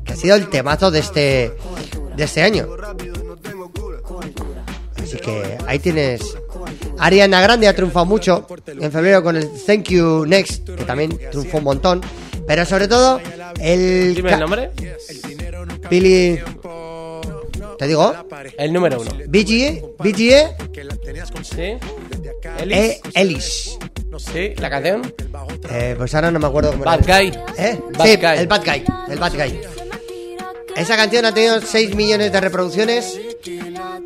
[0.06, 1.54] Que ha sido el temazo de este,
[2.16, 2.68] de este año.
[5.14, 6.22] Así que ahí tienes.
[6.98, 11.60] Ariana Grande ha triunfado mucho en febrero con el Thank You Next, que también triunfó
[11.60, 12.02] un montón.
[12.48, 13.22] Pero sobre todo,
[13.60, 14.16] el.
[14.16, 14.72] Dime el nombre.
[15.90, 16.40] Billy.
[17.78, 18.14] ¿Te digo?
[18.58, 19.12] El número uno.
[19.28, 20.56] BGE, BGE
[21.44, 21.78] ¿Sí?
[22.70, 23.78] e Ellis.
[24.18, 24.54] ¿Sí?
[24.58, 25.14] ¿La canción?
[25.70, 27.20] Eh, pues ahora no me acuerdo cómo Bad era.
[27.20, 27.28] Guy.
[27.58, 27.80] ¿Eh?
[27.98, 28.38] Bad sí, Guy.
[28.38, 28.84] el Bad Guy.
[29.10, 29.60] El Bad Guy.
[30.76, 33.20] Esa canción ha tenido 6 millones de reproducciones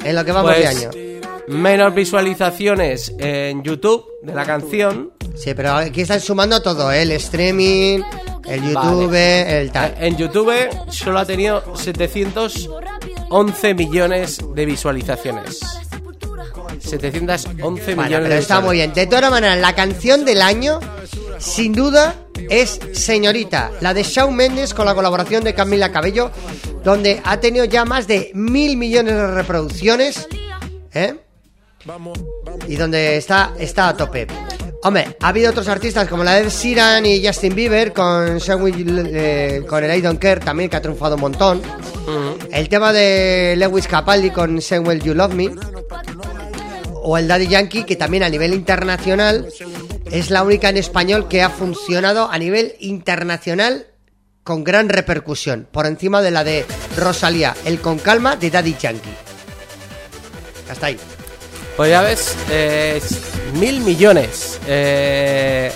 [0.04, 0.90] en lo que vamos de Pues, año.
[1.48, 5.12] menos visualizaciones en YouTube de la canción.
[5.36, 7.04] Sí, pero aquí están sumando todo, ¿eh?
[7.04, 8.02] el streaming,
[8.46, 9.96] el YouTube, el tal.
[10.00, 10.52] En YouTube
[10.90, 15.60] solo ha tenido 711 millones de visualizaciones.
[16.80, 18.94] 711 Bueno, millones pero de está muy bien.
[18.94, 20.80] De todas maneras, la canción del año,
[21.40, 22.16] sin duda,
[22.50, 26.32] es Señorita, la de Shawn Mendes con la colaboración de Camila Cabello,
[26.84, 30.28] donde ha tenido ya más de mil millones de reproducciones,
[30.94, 31.16] ¿eh?
[32.68, 34.28] Y donde está, está a tope.
[34.84, 39.84] Hombre, ha habido otros artistas como la de Sheeran y Justin Bieber con, eh, con
[39.84, 41.62] el I Don't Care también, que ha triunfado un montón.
[42.52, 45.50] El tema de Lewis Capaldi con Say Will You Love Me
[46.94, 49.48] o el Daddy Yankee, que también a nivel internacional
[50.12, 53.88] es la única en español que ha funcionado a nivel internacional
[54.44, 56.66] con gran repercusión, por encima de la de
[56.96, 59.10] Rosalía, el con calma de Daddy Yankee.
[60.70, 60.98] Hasta ahí.
[61.76, 63.02] Pues ya ves, eh,
[63.54, 64.60] mil millones.
[64.66, 65.72] Eh,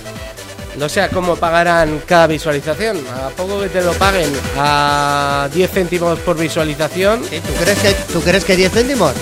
[0.78, 2.98] no sé cómo pagarán cada visualización.
[3.08, 7.20] A poco que te lo paguen a 10 céntimos por visualización.
[7.20, 9.12] ¿Tú crees que, ¿tú crees que 10 céntimos?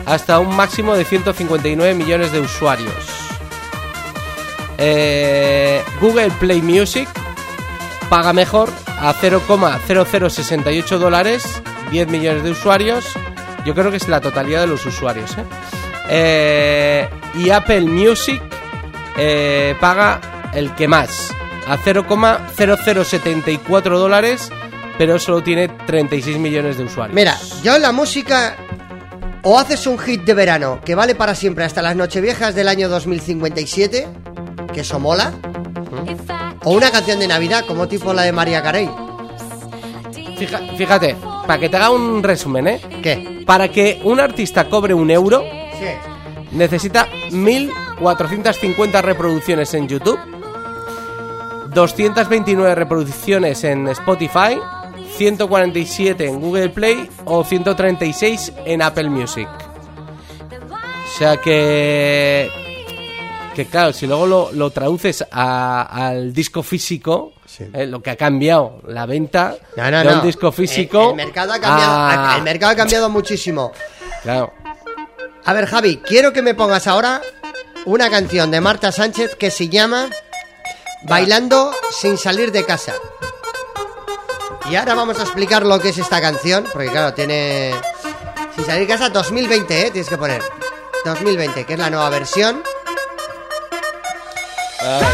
[0.05, 2.93] hasta un máximo de 159 millones de usuarios.
[4.77, 7.07] Eh, Google Play Music
[8.09, 8.69] paga mejor
[8.99, 11.61] a 0,0068 dólares,
[11.91, 13.05] 10 millones de usuarios.
[13.63, 15.37] Yo creo que es la totalidad de los usuarios.
[15.37, 15.43] ¿eh?
[16.09, 18.41] Eh, y Apple Music
[19.17, 20.19] eh, paga
[20.53, 21.33] el que más,
[21.67, 24.49] a 0,0074 dólares,
[24.97, 27.15] pero solo tiene 36 millones de usuarios.
[27.15, 28.55] Mira, yo en la música
[29.43, 32.89] o haces un hit de verano que vale para siempre hasta las nocheviejas del año
[32.89, 34.07] 2057,
[34.73, 35.33] que eso mola,
[36.63, 38.89] o una canción de Navidad como tipo la de María Carey.
[40.37, 41.15] Fija- fíjate,
[41.47, 42.81] para que te haga un resumen, ¿eh?
[43.01, 43.43] ¿Qué?
[43.45, 45.43] Para que un artista cobre un euro,
[45.81, 45.87] Sí.
[46.51, 50.19] necesita 1450 reproducciones en YouTube,
[51.73, 54.59] 229 reproducciones en Spotify,
[55.17, 59.47] 147 en Google Play o 136 en Apple Music.
[60.51, 62.49] O sea que.
[63.55, 67.33] Que claro, si luego lo, lo traduces a- al disco físico,
[67.73, 70.13] eh, lo que ha cambiado la venta No, no, de no.
[70.15, 71.03] un disco físico.
[71.03, 73.73] El, el mercado ha cambiado, a- el mercado ha cambiado muchísimo.
[74.23, 74.53] Claro.
[75.45, 77.21] A ver, Javi, quiero que me pongas ahora
[77.85, 80.09] una canción de Marta Sánchez que se llama
[81.03, 82.93] Bailando sin salir de casa.
[84.69, 87.73] Y ahora vamos a explicar lo que es esta canción, porque claro, tiene...
[88.55, 89.91] Sin salir de casa 2020, ¿eh?
[89.91, 90.41] Tienes que poner.
[91.05, 92.63] 2020, que es la nueva versión.
[94.79, 95.07] A ver.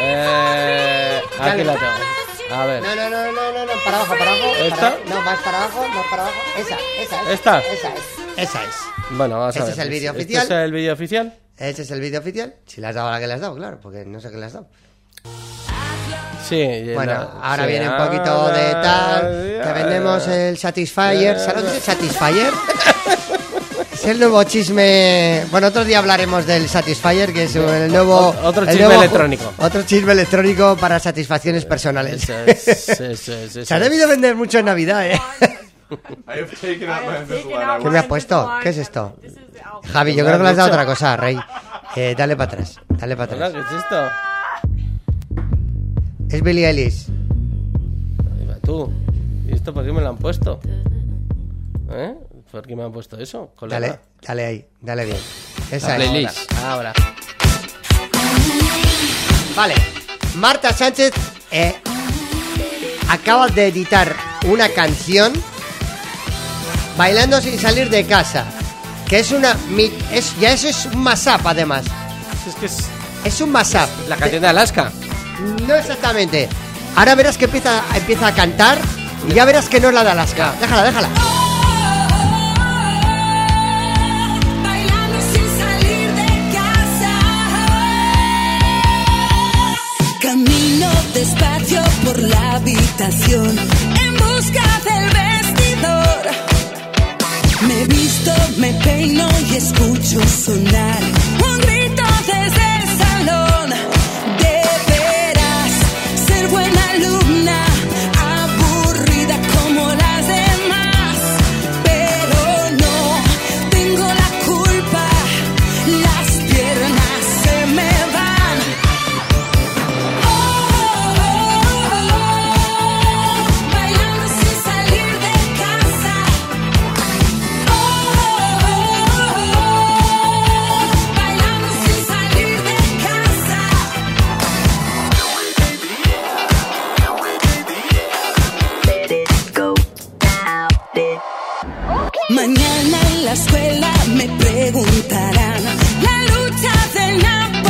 [0.00, 2.56] Eh, aquí la tengo.
[2.62, 2.82] A ver.
[2.82, 4.54] No, no, no, no, no, no, para abajo, para abajo.
[4.56, 4.76] ¿Esta?
[4.76, 6.38] para- no, más para abajo, más para abajo.
[6.56, 7.32] Esa, esa, esa.
[7.32, 7.58] ¿Esta?
[7.60, 8.74] Esa es, esa es.
[9.10, 9.72] Bueno, vamos a ver.
[9.72, 10.44] es el vídeo ¿Este oficial.
[10.44, 11.34] es el vídeo oficial?
[11.58, 12.54] Ese es el vídeo oficial.
[12.66, 14.36] Si le has dado a la que le has dado, claro, porque no sé qué
[14.38, 14.68] le has dado.
[16.48, 16.56] Sí.
[16.56, 18.82] y Bueno, la- ahora sí, viene un poquito de tal.
[18.82, 21.38] ah, Te vendemos el Satisfyer.
[21.38, 22.52] ¿Sabes lo que es el Satisfyer?
[23.92, 25.44] Es el nuevo chisme.
[25.52, 28.16] Bueno, otro día hablaremos del Satisfyer, que es el nuevo.
[28.16, 29.52] O- otro el chisme nuevo electrónico.
[29.58, 32.24] Otro chisme electrónico para satisfacciones personales.
[32.24, 33.68] Eso es, eso es, eso es.
[33.68, 35.20] Se ha debido vender mucho en Navidad, ¿eh?
[37.82, 38.50] ¿Qué me ha puesto?
[38.62, 39.16] ¿Qué es esto?
[39.92, 41.38] Javi, yo creo que le has dado otra cosa, Rey.
[41.96, 43.52] Eh, dale para atrás, dale para atrás.
[43.52, 44.08] ¿Qué es esto?
[46.30, 47.08] Es.
[48.38, 48.92] Ahí va tú.
[49.46, 50.60] ¿Y esto por qué me lo han puesto?
[51.90, 52.14] ¿Eh?
[52.50, 53.52] ¿Por qué me han puesto eso?
[53.56, 53.80] colega?
[53.80, 55.18] Dale, dale ahí, dale bien.
[55.70, 56.10] Esa La es.
[56.10, 56.52] playlist.
[56.64, 56.92] Ahora.
[59.54, 59.74] Vale,
[60.36, 61.12] Marta Sánchez
[61.50, 61.74] eh,
[63.10, 64.14] acaba de editar
[64.46, 65.32] una canción
[66.96, 68.44] bailando sin salir de casa.
[69.08, 69.54] Que es una.
[69.70, 71.84] mi- Es, ya eso es un mashup, además.
[72.48, 72.78] Es que es
[73.24, 73.88] Es un mashup.
[74.08, 74.90] la canción de Alaska.
[75.66, 76.48] No exactamente.
[76.96, 78.78] Ahora verás que empieza, empieza a cantar
[79.28, 80.52] y ya verás que no es la de Alaska.
[80.60, 81.08] Déjala, déjala.
[84.62, 87.12] Bailando sin salir de casa.
[90.20, 95.41] Camino despacio por la habitación en busca del vestidor.
[97.82, 101.00] Me visto, me peino y escucho sonar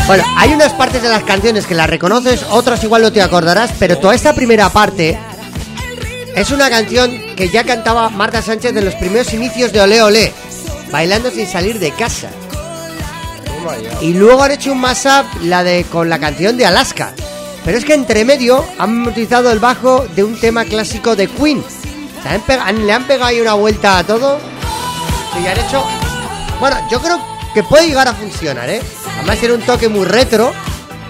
[0.06, 3.70] Bueno, hay unas partes de las canciones que las reconoces, otras igual no te acordarás,
[3.78, 5.18] pero toda esta primera parte
[6.34, 10.32] es una canción que ya cantaba Marta Sánchez en los primeros inicios de Olé Olé,
[10.90, 12.28] bailando sin salir de casa.
[14.00, 17.12] Y luego han hecho un mashup la de con la canción de Alaska.
[17.64, 21.62] Pero es que entre medio han utilizado el bajo de un tema clásico de Queen.
[22.24, 24.38] Le han pegado ahí una vuelta a todo.
[25.40, 25.84] Y han hecho.
[26.58, 27.20] Bueno, yo creo
[27.54, 28.82] que puede llegar a funcionar, ¿eh?
[29.22, 30.52] Además tiene un toque muy retro,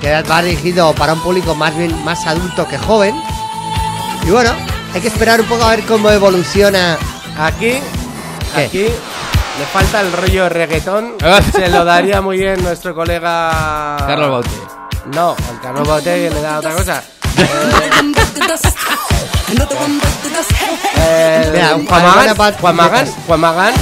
[0.00, 3.14] que va dirigido para un público más bien más adulto que joven.
[4.26, 4.50] Y bueno,
[4.92, 6.98] hay que esperar un poco a ver cómo evoluciona.
[7.38, 7.78] Aquí,
[8.54, 8.64] ¿Qué?
[8.66, 11.14] aquí le falta el rollo reggaetón.
[11.54, 14.50] Se lo daría muy bien nuestro colega Carlos Baute.
[15.14, 17.02] No, al Carlos Baute le da otra cosa.
[20.96, 23.78] Eh, Mira, Juan Juan Magán, Magán Juan Magán, Juan Magán, eh,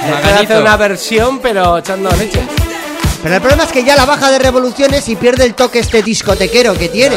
[0.00, 0.42] puede Maganito.
[0.52, 2.40] hacer una versión pero echando leche.
[3.28, 6.02] Pero el problema es que ya la baja de revoluciones y pierde el toque este
[6.02, 7.16] discotequero que tiene.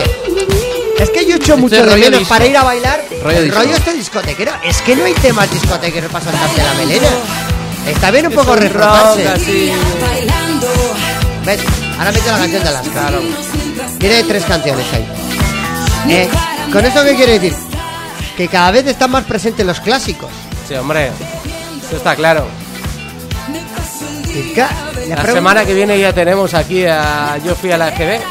[0.99, 2.33] Es que yo echo mucho de rollo menos disco.
[2.33, 4.51] para ir a bailar Rollo el rollo este discotequero.
[4.61, 7.07] Es que no hay temas discotequeros para soltarte la melena.
[7.87, 9.23] Está bien un poco refrotarse.
[11.45, 11.61] ¿Ves?
[11.97, 13.11] Ahora mete la canción de Alaska.
[13.97, 15.07] Tiene tres canciones ahí.
[16.09, 16.29] Eh,
[16.73, 17.55] ¿Con esto qué quiere decir?
[18.35, 20.29] Que cada vez están más presentes los clásicos.
[20.67, 21.09] Sí, hombre,
[21.87, 22.47] eso está claro.
[25.07, 28.21] La semana que viene ya tenemos aquí a Yo fui a la EGB.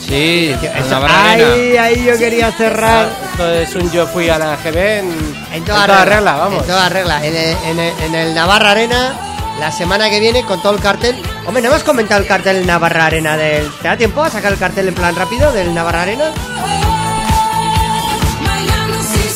[0.00, 3.08] Sí, en ahí, ahí yo quería cerrar.
[3.32, 6.62] Esto es un Yo fui a la EGB en, En toda, regla, vamos.
[6.62, 7.24] En toda regla.
[7.24, 9.12] En el, en el- en el Navarra Arena,
[9.58, 11.20] la semana que viene, con todo el cartel.
[11.46, 13.70] Hombre, ¿no hemos comentado el cartel en Navarra Arena del.
[13.82, 16.30] ¿Te da tiempo a sacar el cartel en plan rápido del Navarra Arena?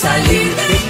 [0.00, 0.83] Salir de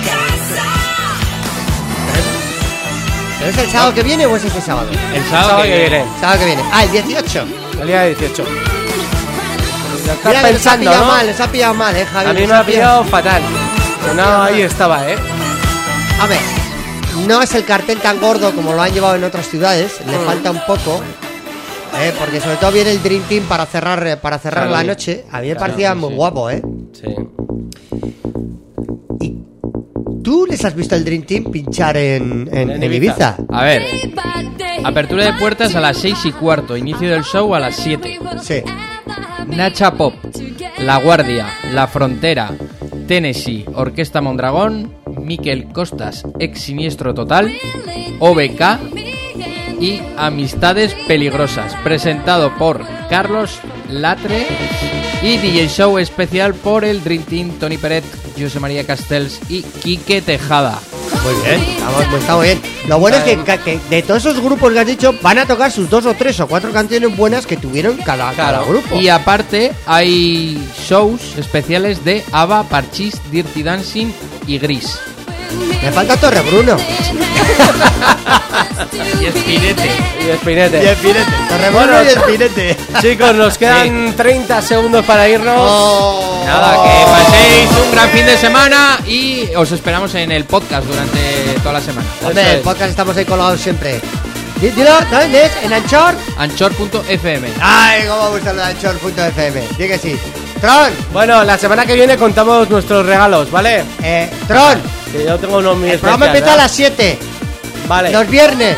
[3.45, 4.89] ¿Pero es el sábado que viene o es este sábado?
[5.15, 6.05] El sábado que viene.
[6.19, 6.63] Sábado que viene.
[6.73, 7.45] Ah, el 18.
[7.83, 8.43] El día 18.
[8.45, 11.13] Lo estás Mira nos ha pensando, pillado ¿no?
[11.13, 12.31] mal, nos ha pillado mal, eh, Javi.
[12.31, 13.43] A mí me ha pillado fatal.
[14.01, 15.17] Pero no, ahí estaba, ¿eh?
[16.21, 16.41] A ver,
[17.27, 20.25] no es el cartel tan gordo como lo han llevado en otras ciudades, le Mm.
[20.25, 21.03] falta un poco.
[22.01, 25.25] eh, porque sobre todo viene el Dream Team para cerrar para cerrar Claro, la noche.
[25.31, 26.61] A mí me claro, parecía sí, muy guapo, ¿eh?
[26.93, 27.15] Sí.
[30.35, 33.37] ¿Tú les has visto el Dream Team pinchar en, en, En en Ibiza.
[33.39, 33.57] Ibiza?
[33.57, 33.85] A ver,
[34.83, 38.19] apertura de puertas a las 6 y cuarto, inicio del show a las 7.
[38.43, 38.55] Sí.
[39.47, 40.13] Nacha Pop,
[40.79, 42.51] La Guardia, La Frontera,
[43.07, 44.93] Tennessee, Orquesta Mondragón,
[45.23, 47.53] Miquel Costas, ex Siniestro Total,
[48.19, 48.61] OBK
[49.81, 54.49] y Amistades Peligrosas, presentado por Carlos Latre
[55.25, 58.05] y DJ Show especial por el Dream Team, Tony Peret,
[58.39, 60.79] José María Castells y Quique Tejada.
[61.25, 62.61] Muy bien, estamos, pues está muy bien.
[62.89, 65.73] Lo bueno es que, que de todos esos grupos que has dicho, van a tocar
[65.73, 69.01] sus dos o tres o cuatro canciones buenas que tuvieron cada, cada grupo.
[69.01, 74.13] Y aparte hay shows especiales de ABBA, Parchís, Dirty Dancing
[74.47, 74.99] y Gris.
[75.83, 76.77] Me falta Torre Bruno.
[79.21, 79.91] y Espinete.
[80.25, 80.83] Y Espinete.
[80.83, 81.31] Y Espinete.
[81.49, 82.77] Torre Bruno Bueno, y Espinete.
[83.01, 85.55] Chicos, nos quedan 30 segundos para irnos.
[85.59, 86.43] Oh.
[86.47, 91.55] Nada, que paséis un gran fin de semana y os esperamos en el podcast durante
[91.61, 92.07] toda la semana.
[92.23, 94.01] Hombre, el podcast estamos ahí colgados siempre.
[94.61, 95.53] Dilo, ¿dónde es?
[95.63, 96.15] ¿En Anchor?
[96.39, 97.49] Anchor.fm.
[97.61, 99.63] Ay, cómo me gusta lo de Anchor.fm.
[99.77, 100.17] Di que sí.
[100.65, 103.85] Tron, Bueno, la semana que viene contamos nuestros regalos, ¿vale?
[104.03, 104.81] eh, Tron.
[105.13, 107.19] Que yo tengo unos El programa empieza a las 7.
[107.87, 108.11] Vale.
[108.11, 108.75] Los viernes.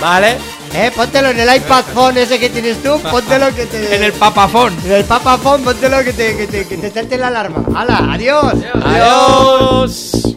[0.00, 0.36] Vale.
[0.74, 2.98] Eh, póntelo en el iPad phone ese que tienes tú.
[3.12, 3.94] Póntelo que te.
[3.94, 4.76] En el papafón.
[4.84, 7.62] En el Papa phone, póntelo que te, que te, que te salte la alarma.
[7.76, 8.12] ¡Hala!
[8.12, 8.54] ¡Adiós!
[8.84, 10.36] Adiós.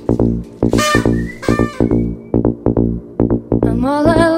[3.65, 4.36] I'm all alone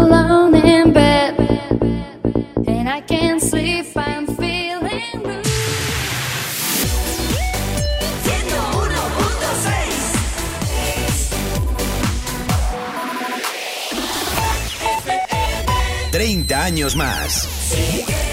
[16.70, 18.29] años más.